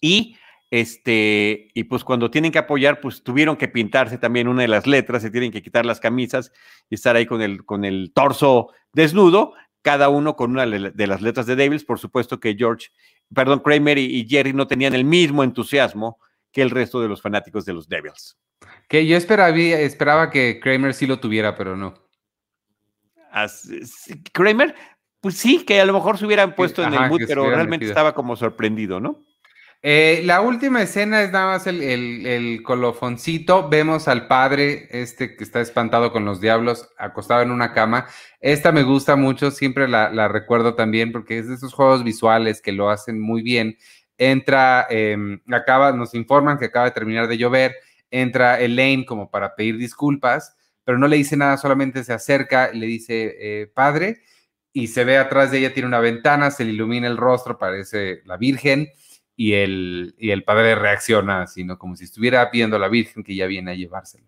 Y 0.00 0.36
este, 0.70 1.68
y 1.74 1.84
pues 1.84 2.02
cuando 2.02 2.30
tienen 2.30 2.50
que 2.50 2.58
apoyar, 2.58 3.00
pues 3.00 3.22
tuvieron 3.22 3.56
que 3.56 3.68
pintarse 3.68 4.16
también 4.16 4.48
una 4.48 4.62
de 4.62 4.68
las 4.68 4.86
letras, 4.86 5.20
se 5.20 5.30
tienen 5.30 5.52
que 5.52 5.62
quitar 5.62 5.84
las 5.84 6.00
camisas 6.00 6.50
y 6.88 6.94
estar 6.94 7.14
ahí 7.14 7.26
con 7.26 7.42
el, 7.42 7.66
con 7.66 7.84
el 7.84 8.10
torso 8.14 8.68
desnudo, 8.94 9.52
cada 9.82 10.08
uno 10.08 10.34
con 10.34 10.52
una 10.52 10.64
de 10.64 11.06
las 11.06 11.20
letras 11.20 11.44
de 11.44 11.56
Devils. 11.56 11.84
Por 11.84 11.98
supuesto 11.98 12.40
que 12.40 12.56
George, 12.56 12.88
perdón, 13.34 13.60
Kramer 13.60 13.98
y, 13.98 14.26
Jerry 14.28 14.52
no 14.52 14.66
tenían 14.66 14.94
el 14.94 15.04
mismo 15.04 15.44
entusiasmo 15.44 16.18
que 16.50 16.62
el 16.62 16.70
resto 16.70 17.00
de 17.00 17.08
los 17.08 17.22
fanáticos 17.22 17.64
de 17.64 17.72
los 17.72 17.88
Devils. 17.88 18.38
Que 18.88 19.06
yo 19.06 19.16
esperaba, 19.16 19.56
esperaba 19.56 20.30
que 20.30 20.60
Kramer 20.60 20.94
sí 20.94 21.06
lo 21.06 21.18
tuviera, 21.18 21.56
pero 21.56 21.76
no. 21.76 21.94
Kramer, 24.32 24.74
pues 25.20 25.36
sí, 25.36 25.64
que 25.64 25.80
a 25.80 25.84
lo 25.84 25.94
mejor 25.94 26.18
se 26.18 26.26
hubieran 26.26 26.54
puesto 26.54 26.82
en 26.82 26.92
el 26.92 27.08
mood, 27.08 27.22
pero 27.26 27.48
realmente 27.48 27.86
estaba 27.86 28.14
como 28.14 28.36
sorprendido, 28.36 29.00
¿no? 29.00 29.20
Eh, 29.84 30.22
la 30.24 30.42
última 30.42 30.80
escena 30.80 31.22
es 31.22 31.32
nada 31.32 31.46
más 31.46 31.66
el, 31.66 32.62
colofoncito. 32.64 33.68
Vemos 33.68 34.06
al 34.06 34.28
padre, 34.28 34.86
este 34.92 35.36
que 35.36 35.42
está 35.42 35.60
espantado 35.60 36.12
con 36.12 36.24
los 36.24 36.40
diablos, 36.40 36.88
acostado 36.98 37.42
en 37.42 37.50
una 37.50 37.72
cama. 37.72 38.06
Esta 38.40 38.70
me 38.70 38.84
gusta 38.84 39.16
mucho, 39.16 39.50
siempre 39.50 39.88
la, 39.88 40.28
recuerdo 40.28 40.74
también 40.76 41.10
porque 41.10 41.38
es 41.38 41.48
de 41.48 41.54
esos 41.56 41.74
juegos 41.74 42.04
visuales 42.04 42.62
que 42.62 42.70
lo 42.70 42.90
hacen 42.90 43.20
muy 43.20 43.42
bien. 43.42 43.76
Entra, 44.18 44.86
em, 44.88 45.40
acaba, 45.52 45.90
nos 45.92 46.14
informan 46.14 46.58
que 46.58 46.66
acaba 46.66 46.84
de 46.86 46.92
terminar 46.92 47.26
de 47.26 47.38
llover. 47.38 47.74
Entra 48.10 48.60
Elaine 48.60 49.04
como 49.04 49.30
para 49.30 49.56
pedir 49.56 49.78
disculpas, 49.78 50.56
pero 50.84 50.98
no 50.98 51.08
le 51.08 51.16
dice 51.16 51.36
nada, 51.36 51.56
solamente 51.56 52.04
se 52.04 52.12
acerca 52.12 52.70
y 52.72 52.78
le 52.78 52.86
dice, 52.86 53.36
eh, 53.40 53.66
padre, 53.74 54.22
y 54.72 54.88
se 54.88 55.04
ve 55.04 55.18
atrás 55.18 55.50
de 55.50 55.58
ella, 55.58 55.74
tiene 55.74 55.88
una 55.88 56.00
ventana, 56.00 56.50
se 56.50 56.64
le 56.64 56.72
ilumina 56.72 57.08
el 57.08 57.16
rostro, 57.16 57.58
parece 57.58 58.22
la 58.26 58.36
Virgen 58.36 58.88
y 59.42 59.54
el, 59.54 60.14
y 60.18 60.30
el 60.30 60.44
padre 60.44 60.76
reacciona, 60.76 61.48
sino 61.48 61.76
como 61.76 61.96
si 61.96 62.04
estuviera 62.04 62.48
viendo 62.52 62.76
a 62.76 62.78
la 62.78 62.86
Virgen 62.86 63.24
que 63.24 63.34
ya 63.34 63.46
viene 63.46 63.72
a 63.72 63.74
llevárselo. 63.74 64.24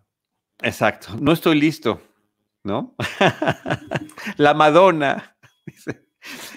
Exacto, 0.61 1.15
no 1.21 1.31
estoy 1.31 1.61
listo, 1.61 2.03
¿no? 2.65 2.97
la 4.37 4.55
Madonna, 4.55 5.37
dice. 5.67 6.04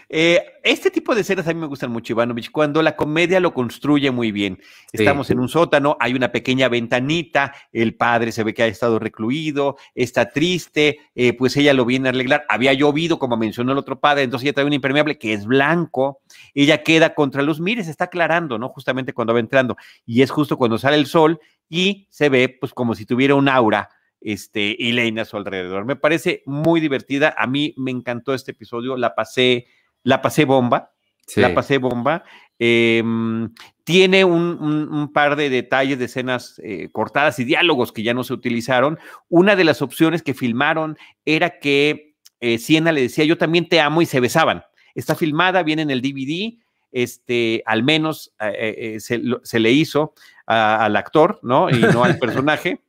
Eh, 0.09 0.41
este 0.63 0.91
tipo 0.91 1.15
de 1.15 1.22
escenas 1.22 1.47
a 1.47 1.53
mí 1.53 1.59
me 1.59 1.68
gustan 1.68 1.91
mucho, 1.91 2.13
Ivanovich, 2.13 2.51
cuando 2.51 2.82
la 2.82 2.95
comedia 2.95 3.39
lo 3.39 3.53
construye 3.53 4.11
muy 4.11 4.32
bien. 4.32 4.59
Estamos 4.91 5.30
en 5.30 5.39
un 5.39 5.49
sótano, 5.49 5.97
hay 5.99 6.13
una 6.13 6.32
pequeña 6.32 6.70
ventanita, 6.70 7.53
el 7.72 7.95
padre 7.95 8.32
se 8.32 8.43
ve 8.43 8.53
que 8.53 8.63
ha 8.63 8.68
estado 8.68 8.99
recluido, 8.99 9.78
está 9.95 10.30
triste, 10.30 10.99
eh, 11.15 11.34
pues 11.34 11.55
ella 11.57 11.74
lo 11.74 11.86
viene 11.86 12.09
a 12.09 12.11
arreglar. 12.11 12.45
Había 12.49 12.74
llovido, 12.74 13.20
como 13.20 13.38
mencionó 13.38 13.72
el 13.72 13.78
otro 13.78 13.99
padre, 13.99 14.24
entonces 14.24 14.45
ella 14.45 14.53
trae 14.53 14.65
un 14.65 14.74
impermeable 14.74 15.18
que 15.18 15.34
es 15.34 15.45
blanco, 15.45 16.22
ella 16.53 16.84
queda 16.84 17.13
contra 17.13 17.41
luz, 17.41 17.59
mire, 17.59 17.84
se 17.84 17.91
está 17.91 18.05
aclarando, 18.05 18.57
¿no? 18.57 18.70
Justamente 18.70 19.13
cuando 19.13 19.34
va 19.34 19.39
entrando, 19.39 19.78
y 20.05 20.22
es 20.22 20.32
justo 20.32 20.57
cuando 20.57 20.78
sale 20.78 20.97
el 20.97 21.05
sol 21.05 21.39
y 21.70 22.07
se 22.09 22.30
ve 22.30 22.49
pues 22.49 22.74
como 22.74 22.95
si 22.95 23.05
tuviera 23.05 23.36
un 23.36 23.49
aura 23.49 23.89
este, 24.22 24.89
Elaine 24.89 25.22
a 25.22 25.26
su 25.26 25.38
alrededor. 25.38 25.86
Me 25.86 25.95
parece 25.95 26.43
muy 26.45 26.80
divertida. 26.80 27.34
A 27.38 27.47
mí 27.47 27.74
me 27.78 27.91
encantó 27.91 28.34
este 28.34 28.51
episodio. 28.51 28.97
La 28.97 29.15
pasé, 29.15 29.68
la 30.03 30.22
pasé 30.22 30.45
bomba. 30.45 30.91
La 31.36 31.53
pasé 31.53 31.78
bomba. 31.78 32.24
Em, 32.57 33.53
tiene 33.84 34.24
un, 34.24 35.11
par 35.13 35.36
de 35.36 35.49
detalles 35.49 35.99
de 35.99 36.05
escenas 36.05 36.59
eh, 36.63 36.89
cortadas 36.91 37.38
y 37.39 37.43
diálogos 37.43 37.91
que 37.91 38.03
ya 38.03 38.13
no 38.13 38.24
se 38.24 38.34
utilizaron. 38.34 38.97
Una 39.28 39.55
de 39.55 39.65
las 39.65 39.82
opciones 39.82 40.24
que 40.24 40.34
filmaron 40.34 40.97
era 41.26 41.59
que 41.59 42.15
eh, 42.39 42.57
Siena 42.59 42.91
le 42.91 43.01
decía, 43.01 43.26
yo 43.26 43.38
también 43.38 43.68
te 43.68 43.82
amo 43.82 44.01
y 44.01 44.05
se 44.05 44.20
besaban. 44.20 44.63
Está 44.95 45.15
filmada, 45.15 45.63
viene 45.63 45.82
en 45.82 45.91
el 45.91 46.01
DVD, 46.01 46.57
este, 46.91 47.61
al 47.65 47.84
menos 47.84 48.34
eh, 48.39 48.97
se, 48.99 49.59
le 49.59 49.72
hizo 49.72 50.13
al 50.45 50.95
actor, 50.95 51.39
¿no? 51.43 51.70
Y 51.70 51.80
no 51.80 52.03
al 52.03 52.18
personaje 52.20 52.82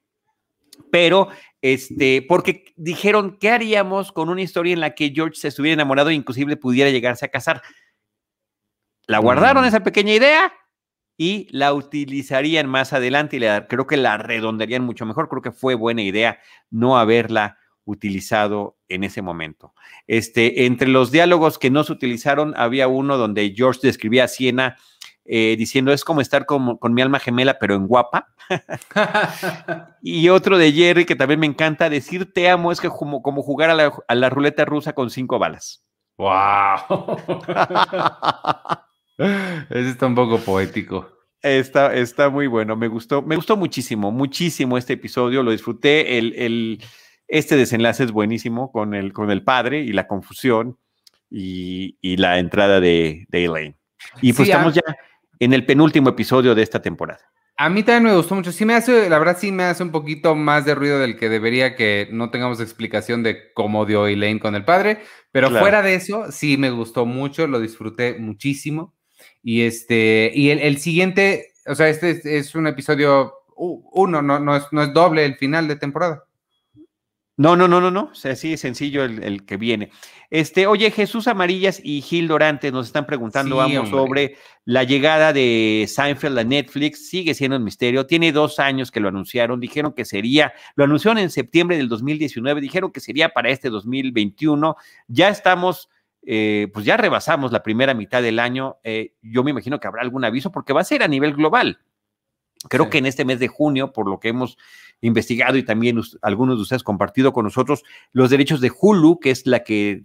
pero 0.90 1.28
este, 1.60 2.22
porque 2.22 2.64
dijeron, 2.76 3.36
¿qué 3.40 3.50
haríamos 3.50 4.12
con 4.12 4.28
una 4.28 4.42
historia 4.42 4.72
en 4.72 4.80
la 4.80 4.94
que 4.94 5.12
George 5.14 5.36
se 5.36 5.48
estuviera 5.48 5.74
enamorado 5.74 6.10
e 6.10 6.14
inclusive 6.14 6.56
pudiera 6.56 6.90
llegarse 6.90 7.24
a 7.24 7.30
casar? 7.30 7.62
La 9.06 9.18
guardaron 9.18 9.64
mm. 9.64 9.66
esa 9.66 9.82
pequeña 9.82 10.12
idea 10.12 10.52
y 11.16 11.48
la 11.50 11.74
utilizarían 11.74 12.68
más 12.68 12.92
adelante 12.92 13.36
y 13.36 13.40
creo 13.68 13.86
que 13.86 13.96
la 13.96 14.18
redondearían 14.18 14.84
mucho 14.84 15.04
mejor. 15.04 15.28
Creo 15.28 15.42
que 15.42 15.52
fue 15.52 15.74
buena 15.74 16.02
idea 16.02 16.38
no 16.70 16.96
haberla 16.96 17.58
utilizado 17.84 18.78
en 18.88 19.02
ese 19.02 19.22
momento. 19.22 19.74
Este, 20.06 20.66
entre 20.66 20.88
los 20.88 21.10
diálogos 21.10 21.58
que 21.58 21.70
no 21.70 21.82
se 21.84 21.92
utilizaron, 21.92 22.54
había 22.56 22.86
uno 22.86 23.16
donde 23.16 23.52
George 23.56 23.80
describía 23.82 24.24
a 24.24 24.28
Siena 24.28 24.76
eh, 25.30 25.56
diciendo 25.58 25.92
es 25.92 26.04
como 26.04 26.22
estar 26.22 26.46
con, 26.46 26.78
mi 26.88 27.02
alma 27.02 27.18
gemela, 27.18 27.58
pero 27.58 27.74
en 27.74 27.86
guapa. 27.86 28.32
y 30.02 30.30
otro 30.30 30.56
de 30.56 30.72
Jerry 30.72 31.04
que 31.04 31.16
también 31.16 31.38
me 31.38 31.46
encanta, 31.46 31.90
decir 31.90 32.32
te 32.32 32.48
amo 32.48 32.72
es 32.72 32.80
que 32.80 32.88
como, 32.88 33.20
como 33.20 33.42
jugar 33.42 33.68
a 33.68 34.14
la, 34.14 34.30
ruleta 34.30 34.64
rusa 34.64 34.94
con 34.94 35.10
cinco 35.10 35.38
balas. 35.38 35.84
¡Wow! 36.16 37.18
Ese 39.18 39.90
está 39.90 40.06
un 40.06 40.14
poco 40.14 40.38
poético. 40.38 41.10
Está, 41.42 41.94
está 41.94 42.30
muy 42.30 42.46
bueno, 42.46 42.74
me 42.74 42.88
gustó, 42.88 43.20
me 43.20 43.36
gustó 43.36 43.58
muchísimo, 43.58 44.10
muchísimo 44.10 44.78
este 44.78 44.94
episodio, 44.94 45.42
lo 45.42 45.50
disfruté, 45.50 46.16
el, 46.18 46.82
este 47.28 47.56
desenlace 47.56 48.04
es 48.04 48.12
buenísimo 48.12 48.72
con 48.72 48.94
el, 48.94 49.12
con 49.12 49.30
el 49.30 49.44
padre 49.44 49.82
y 49.82 49.92
la 49.92 50.06
confusión 50.06 50.78
y, 51.30 52.16
la 52.16 52.38
entrada 52.38 52.80
de, 52.80 53.26
de 53.28 53.44
Elaine. 53.44 53.76
Y 54.22 54.32
pues 54.32 54.48
estamos 54.48 54.74
ya 54.74 54.82
en 55.40 55.52
el 55.52 55.64
penúltimo 55.66 56.10
episodio 56.10 56.54
de 56.54 56.62
esta 56.62 56.82
temporada. 56.82 57.20
A 57.60 57.68
mí 57.68 57.82
también 57.82 58.12
me 58.12 58.16
gustó 58.16 58.36
mucho. 58.36 58.52
Sí 58.52 58.64
me 58.64 58.74
hace, 58.74 59.10
la 59.10 59.18
verdad 59.18 59.36
sí 59.36 59.50
me 59.50 59.64
hace 59.64 59.82
un 59.82 59.90
poquito 59.90 60.36
más 60.36 60.64
de 60.64 60.76
ruido 60.76 61.00
del 61.00 61.16
que 61.16 61.28
debería 61.28 61.74
que 61.74 62.08
no 62.12 62.30
tengamos 62.30 62.60
explicación 62.60 63.24
de 63.24 63.52
cómo 63.52 63.84
dio 63.84 64.06
Elaine 64.06 64.38
con 64.38 64.54
el 64.54 64.64
padre, 64.64 65.00
pero 65.32 65.50
fuera 65.50 65.82
de 65.82 65.96
eso 65.96 66.30
sí 66.30 66.56
me 66.56 66.70
gustó 66.70 67.04
mucho, 67.04 67.48
lo 67.48 67.58
disfruté 67.58 68.16
muchísimo. 68.16 68.94
Y 69.42 69.62
este, 69.62 70.30
y 70.32 70.50
el, 70.50 70.78
siguiente, 70.78 71.52
o 71.66 71.74
sea, 71.74 71.88
este 71.88 72.38
es, 72.38 72.54
un 72.54 72.68
episodio 72.68 73.34
uno, 73.56 74.22
no, 74.22 74.38
no, 74.38 74.54
es, 74.54 74.64
no 74.70 74.80
es 74.82 74.92
doble 74.92 75.24
el 75.24 75.34
final 75.34 75.66
de 75.66 75.74
temporada. 75.74 76.27
No, 77.38 77.54
no, 77.54 77.68
no, 77.68 77.80
no, 77.80 77.92
no. 77.92 78.08
O 78.10 78.14
sea, 78.16 78.32
así 78.32 78.52
es 78.52 78.60
sencillo 78.60 79.04
el, 79.04 79.46
que 79.46 79.56
viene. 79.56 79.92
Este, 80.28 80.66
oye, 80.66 80.90
Jesús 80.90 81.28
Amarillas 81.28 81.80
y 81.84 82.02
Gil 82.02 82.26
Dorantes 82.26 82.72
nos 82.72 82.88
están 82.88 83.06
preguntando, 83.06 83.56
vamos, 83.56 83.90
sobre 83.90 84.36
la 84.64 84.82
llegada 84.82 85.32
de 85.32 85.86
Seinfeld 85.88 86.36
a 86.36 86.42
Netflix. 86.42 87.08
Sigue 87.08 87.34
siendo 87.34 87.56
un 87.56 87.62
misterio. 87.62 88.06
Tiene 88.06 88.32
dos 88.32 88.58
años 88.58 88.90
que 88.90 88.98
lo 88.98 89.08
anunciaron. 89.08 89.60
Dijeron 89.60 89.92
que 89.92 90.04
sería, 90.04 90.52
lo 90.74 90.82
anunciaron 90.82 91.18
en 91.18 91.30
septiembre 91.30 91.76
del 91.76 91.88
2019. 91.88 92.60
Dijeron 92.60 92.90
que 92.90 92.98
sería 92.98 93.28
para 93.28 93.50
este 93.50 93.70
2021. 93.70 94.74
Ya 95.06 95.28
estamos, 95.28 95.88
eh, 96.26 96.66
pues 96.74 96.84
ya 96.84 96.96
rebasamos 96.96 97.52
la 97.52 97.62
primera 97.62 97.94
mitad 97.94 98.20
del 98.20 98.40
año. 98.40 98.78
Eh, 98.82 99.12
yo 99.22 99.44
me 99.44 99.52
imagino 99.52 99.78
que 99.78 99.86
habrá 99.86 100.02
algún 100.02 100.24
aviso 100.24 100.50
porque 100.50 100.72
va 100.72 100.80
a 100.80 100.84
ser 100.84 101.04
a 101.04 101.08
nivel 101.08 101.34
global. 101.34 101.78
Creo 102.68 102.90
que 102.90 102.98
en 102.98 103.06
este 103.06 103.24
mes 103.24 103.38
de 103.38 103.48
junio, 103.48 103.92
por 103.92 104.08
lo 104.08 104.18
que 104.18 104.28
hemos 104.28 104.58
investigado 105.00 105.56
y 105.56 105.62
también 105.62 106.00
algunos 106.22 106.56
de 106.56 106.62
ustedes 106.62 106.82
compartido 106.82 107.32
con 107.32 107.44
nosotros, 107.44 107.84
los 108.12 108.30
derechos 108.30 108.60
de 108.60 108.72
Hulu, 108.76 109.20
que 109.20 109.30
es 109.30 109.46
la 109.46 109.62
que 109.62 110.04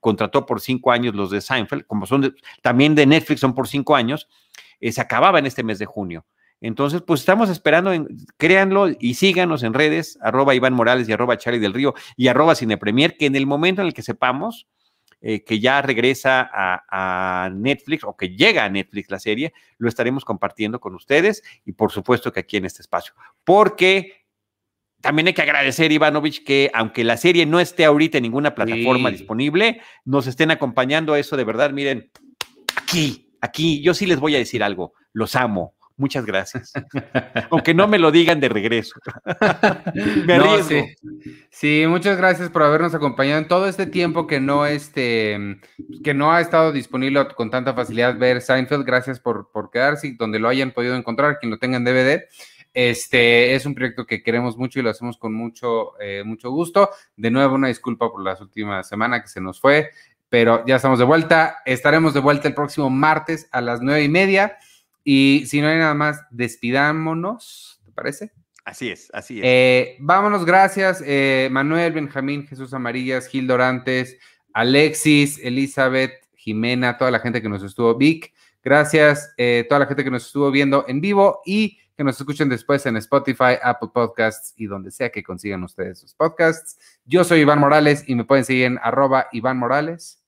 contrató 0.00 0.46
por 0.46 0.60
cinco 0.60 0.90
años 0.90 1.14
los 1.14 1.30
de 1.30 1.40
Seinfeld, 1.40 1.86
como 1.86 2.06
son 2.06 2.34
también 2.62 2.94
de 2.94 3.06
Netflix, 3.06 3.40
son 3.40 3.54
por 3.54 3.68
cinco 3.68 3.94
años, 3.94 4.28
eh, 4.80 4.90
se 4.92 5.00
acababa 5.00 5.38
en 5.38 5.46
este 5.46 5.62
mes 5.62 5.78
de 5.78 5.86
junio. 5.86 6.24
Entonces, 6.62 7.02
pues 7.02 7.20
estamos 7.20 7.50
esperando, 7.50 7.92
en, 7.92 8.06
créanlo 8.36 8.86
y 8.98 9.14
síganos 9.14 9.64
en 9.64 9.74
redes, 9.74 10.18
arroba 10.22 10.54
Iván 10.54 10.74
Morales 10.74 11.08
y 11.08 11.12
arroba 11.12 11.36
Charlie 11.36 11.58
del 11.58 11.74
Río 11.74 11.92
y 12.16 12.28
arroba 12.28 12.54
Cinepremier, 12.54 13.16
que 13.16 13.26
en 13.26 13.34
el 13.34 13.46
momento 13.46 13.82
en 13.82 13.88
el 13.88 13.94
que 13.94 14.02
sepamos, 14.02 14.68
eh, 15.24 15.44
que 15.44 15.60
ya 15.60 15.80
regresa 15.80 16.50
a, 16.52 17.48
Netflix 17.54 18.02
o 18.02 18.16
que 18.16 18.30
llega 18.30 18.64
a 18.64 18.68
Netflix 18.68 19.08
la 19.08 19.20
serie, 19.20 19.52
lo 19.78 19.88
estaremos 19.88 20.24
compartiendo 20.24 20.80
con 20.80 20.96
ustedes 20.96 21.44
y 21.64 21.72
por 21.72 21.92
supuesto 21.92 22.32
que 22.32 22.40
aquí 22.40 22.56
en 22.56 22.64
este 22.64 22.82
espacio. 22.82 23.14
Porque 23.44 24.26
también 25.00 25.28
hay 25.28 25.34
que 25.34 25.42
agradecer, 25.42 25.92
Ivanovich, 25.92 26.42
que 26.42 26.72
aunque 26.74 27.04
la 27.04 27.16
serie 27.16 27.46
no 27.46 27.60
esté 27.60 27.84
ahorita 27.84 28.18
en 28.18 28.22
ninguna 28.22 28.54
plataforma 28.54 29.12
disponible, 29.12 29.80
nos 30.04 30.26
estén 30.26 30.50
acompañando. 30.50 31.14
Eso 31.14 31.36
de 31.36 31.44
verdad, 31.44 31.70
miren, 31.70 32.10
aquí, 32.76 33.32
aquí, 33.40 33.80
yo 33.80 33.94
sí 33.94 34.06
les 34.06 34.18
voy 34.18 34.34
a 34.34 34.38
decir 34.38 34.64
algo, 34.64 34.92
los 35.12 35.36
amo 35.36 35.76
Muchas 35.96 36.26
gracias. 36.26 36.72
Aunque 37.50 37.74
no 37.74 37.86
me 37.88 37.98
lo 37.98 38.10
digan 38.10 38.40
de 38.40 38.48
regreso. 38.48 38.94
me 40.26 40.40
sí. 41.50 41.86
muchas 41.86 42.16
gracias 42.16 42.50
por 42.50 42.62
habernos 42.62 42.94
acompañado 42.94 43.38
en 43.38 43.48
todo 43.48 43.66
este 43.66 43.86
tiempo 43.86 44.26
que 44.26 44.40
no, 44.40 44.66
este, 44.66 45.58
que 46.02 46.14
no 46.14 46.32
ha 46.32 46.40
estado 46.40 46.72
disponible 46.72 47.26
con 47.36 47.50
tanta 47.50 47.74
facilidad 47.74 48.18
ver 48.18 48.40
Seinfeld. 48.40 48.84
Gracias 48.84 49.20
por, 49.20 49.50
por 49.50 49.70
quedarse 49.70 50.14
donde 50.18 50.38
lo 50.38 50.48
hayan 50.48 50.72
podido 50.72 50.96
encontrar, 50.96 51.38
quien 51.38 51.50
lo 51.50 51.58
tenga 51.58 51.76
en 51.76 51.84
DVD. 51.84 52.22
Este 52.74 53.54
es 53.54 53.66
un 53.66 53.74
proyecto 53.74 54.06
que 54.06 54.22
queremos 54.22 54.56
mucho 54.56 54.78
y 54.80 54.82
lo 54.82 54.88
hacemos 54.88 55.18
con 55.18 55.34
mucho, 55.34 56.00
eh, 56.00 56.22
mucho 56.24 56.50
gusto. 56.50 56.90
De 57.16 57.30
nuevo, 57.30 57.54
una 57.54 57.68
disculpa 57.68 58.10
por 58.10 58.22
las 58.22 58.40
últimas 58.40 58.88
semanas 58.88 59.22
que 59.22 59.28
se 59.28 59.42
nos 59.42 59.60
fue 59.60 59.90
pero 60.32 60.64
ya 60.64 60.76
estamos 60.76 60.98
de 60.98 61.04
vuelta. 61.04 61.58
Estaremos 61.66 62.14
de 62.14 62.20
vuelta 62.20 62.48
el 62.48 62.54
próximo 62.54 62.88
martes 62.88 63.50
a 63.52 63.60
las 63.60 63.82
nueve 63.82 64.02
y 64.02 64.08
media. 64.08 64.56
Y 65.04 65.44
si 65.46 65.60
no 65.60 65.68
hay 65.68 65.78
nada 65.78 65.94
más, 65.94 66.22
despidámonos, 66.30 67.80
¿te 67.84 67.92
parece? 67.92 68.32
Así 68.64 68.90
es, 68.90 69.10
así 69.12 69.38
es. 69.38 69.44
Eh, 69.44 69.96
vámonos, 69.98 70.44
gracias. 70.44 71.02
Eh, 71.04 71.48
Manuel, 71.50 71.92
Benjamín, 71.92 72.46
Jesús 72.46 72.72
Amarillas, 72.72 73.26
Gil 73.26 73.46
Dorantes, 73.46 74.18
Alexis, 74.52 75.40
Elizabeth, 75.42 76.12
Jimena, 76.36 76.96
toda 76.96 77.10
la 77.10 77.20
gente 77.20 77.42
que 77.42 77.48
nos 77.48 77.62
estuvo, 77.62 77.96
Vic, 77.96 78.32
gracias, 78.62 79.32
eh, 79.36 79.64
toda 79.68 79.80
la 79.80 79.86
gente 79.86 80.04
que 80.04 80.10
nos 80.10 80.26
estuvo 80.26 80.50
viendo 80.50 80.84
en 80.88 81.00
vivo 81.00 81.40
y 81.44 81.78
que 81.96 82.04
nos 82.04 82.18
escuchen 82.18 82.48
después 82.48 82.84
en 82.86 82.96
Spotify, 82.96 83.58
Apple 83.62 83.90
Podcasts 83.92 84.54
y 84.56 84.66
donde 84.66 84.90
sea 84.90 85.10
que 85.10 85.22
consigan 85.22 85.62
ustedes 85.62 85.98
sus 85.98 86.14
podcasts. 86.14 86.78
Yo 87.04 87.24
soy 87.24 87.40
Iván 87.40 87.58
Morales 87.58 88.04
y 88.06 88.14
me 88.14 88.24
pueden 88.24 88.44
seguir 88.44 88.64
en 88.64 88.78
arroba 88.82 89.28
Iván 89.32 89.58
Morales. 89.58 90.22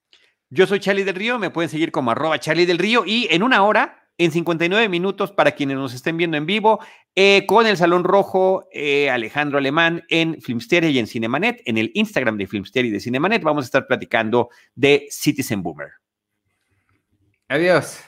Yo 0.50 0.66
soy 0.66 0.78
Charlie 0.78 1.04
del 1.04 1.16
Río, 1.16 1.38
me 1.38 1.50
pueden 1.50 1.70
seguir 1.70 1.90
como 1.90 2.10
arroba 2.10 2.38
Charlie 2.38 2.66
del 2.66 2.78
Río 2.78 3.04
y 3.06 3.26
en 3.30 3.42
una 3.42 3.64
hora 3.64 4.03
en 4.18 4.30
59 4.30 4.88
minutos 4.88 5.32
para 5.32 5.52
quienes 5.52 5.76
nos 5.76 5.94
estén 5.94 6.16
viendo 6.16 6.36
en 6.36 6.46
vivo, 6.46 6.80
eh, 7.14 7.44
con 7.46 7.66
el 7.66 7.76
Salón 7.76 8.04
Rojo, 8.04 8.68
eh, 8.72 9.10
Alejandro 9.10 9.58
Alemán 9.58 10.04
en 10.08 10.40
Filmsteria 10.40 10.90
y 10.90 10.98
en 10.98 11.06
Cinemanet, 11.06 11.62
en 11.64 11.78
el 11.78 11.90
Instagram 11.94 12.36
de 12.36 12.46
Filmsteria 12.46 12.88
y 12.88 12.92
de 12.92 13.00
Cinemanet, 13.00 13.42
vamos 13.42 13.64
a 13.64 13.66
estar 13.66 13.86
platicando 13.86 14.50
de 14.74 15.06
Citizen 15.10 15.62
Boomer. 15.62 15.90
Adiós. 17.48 18.04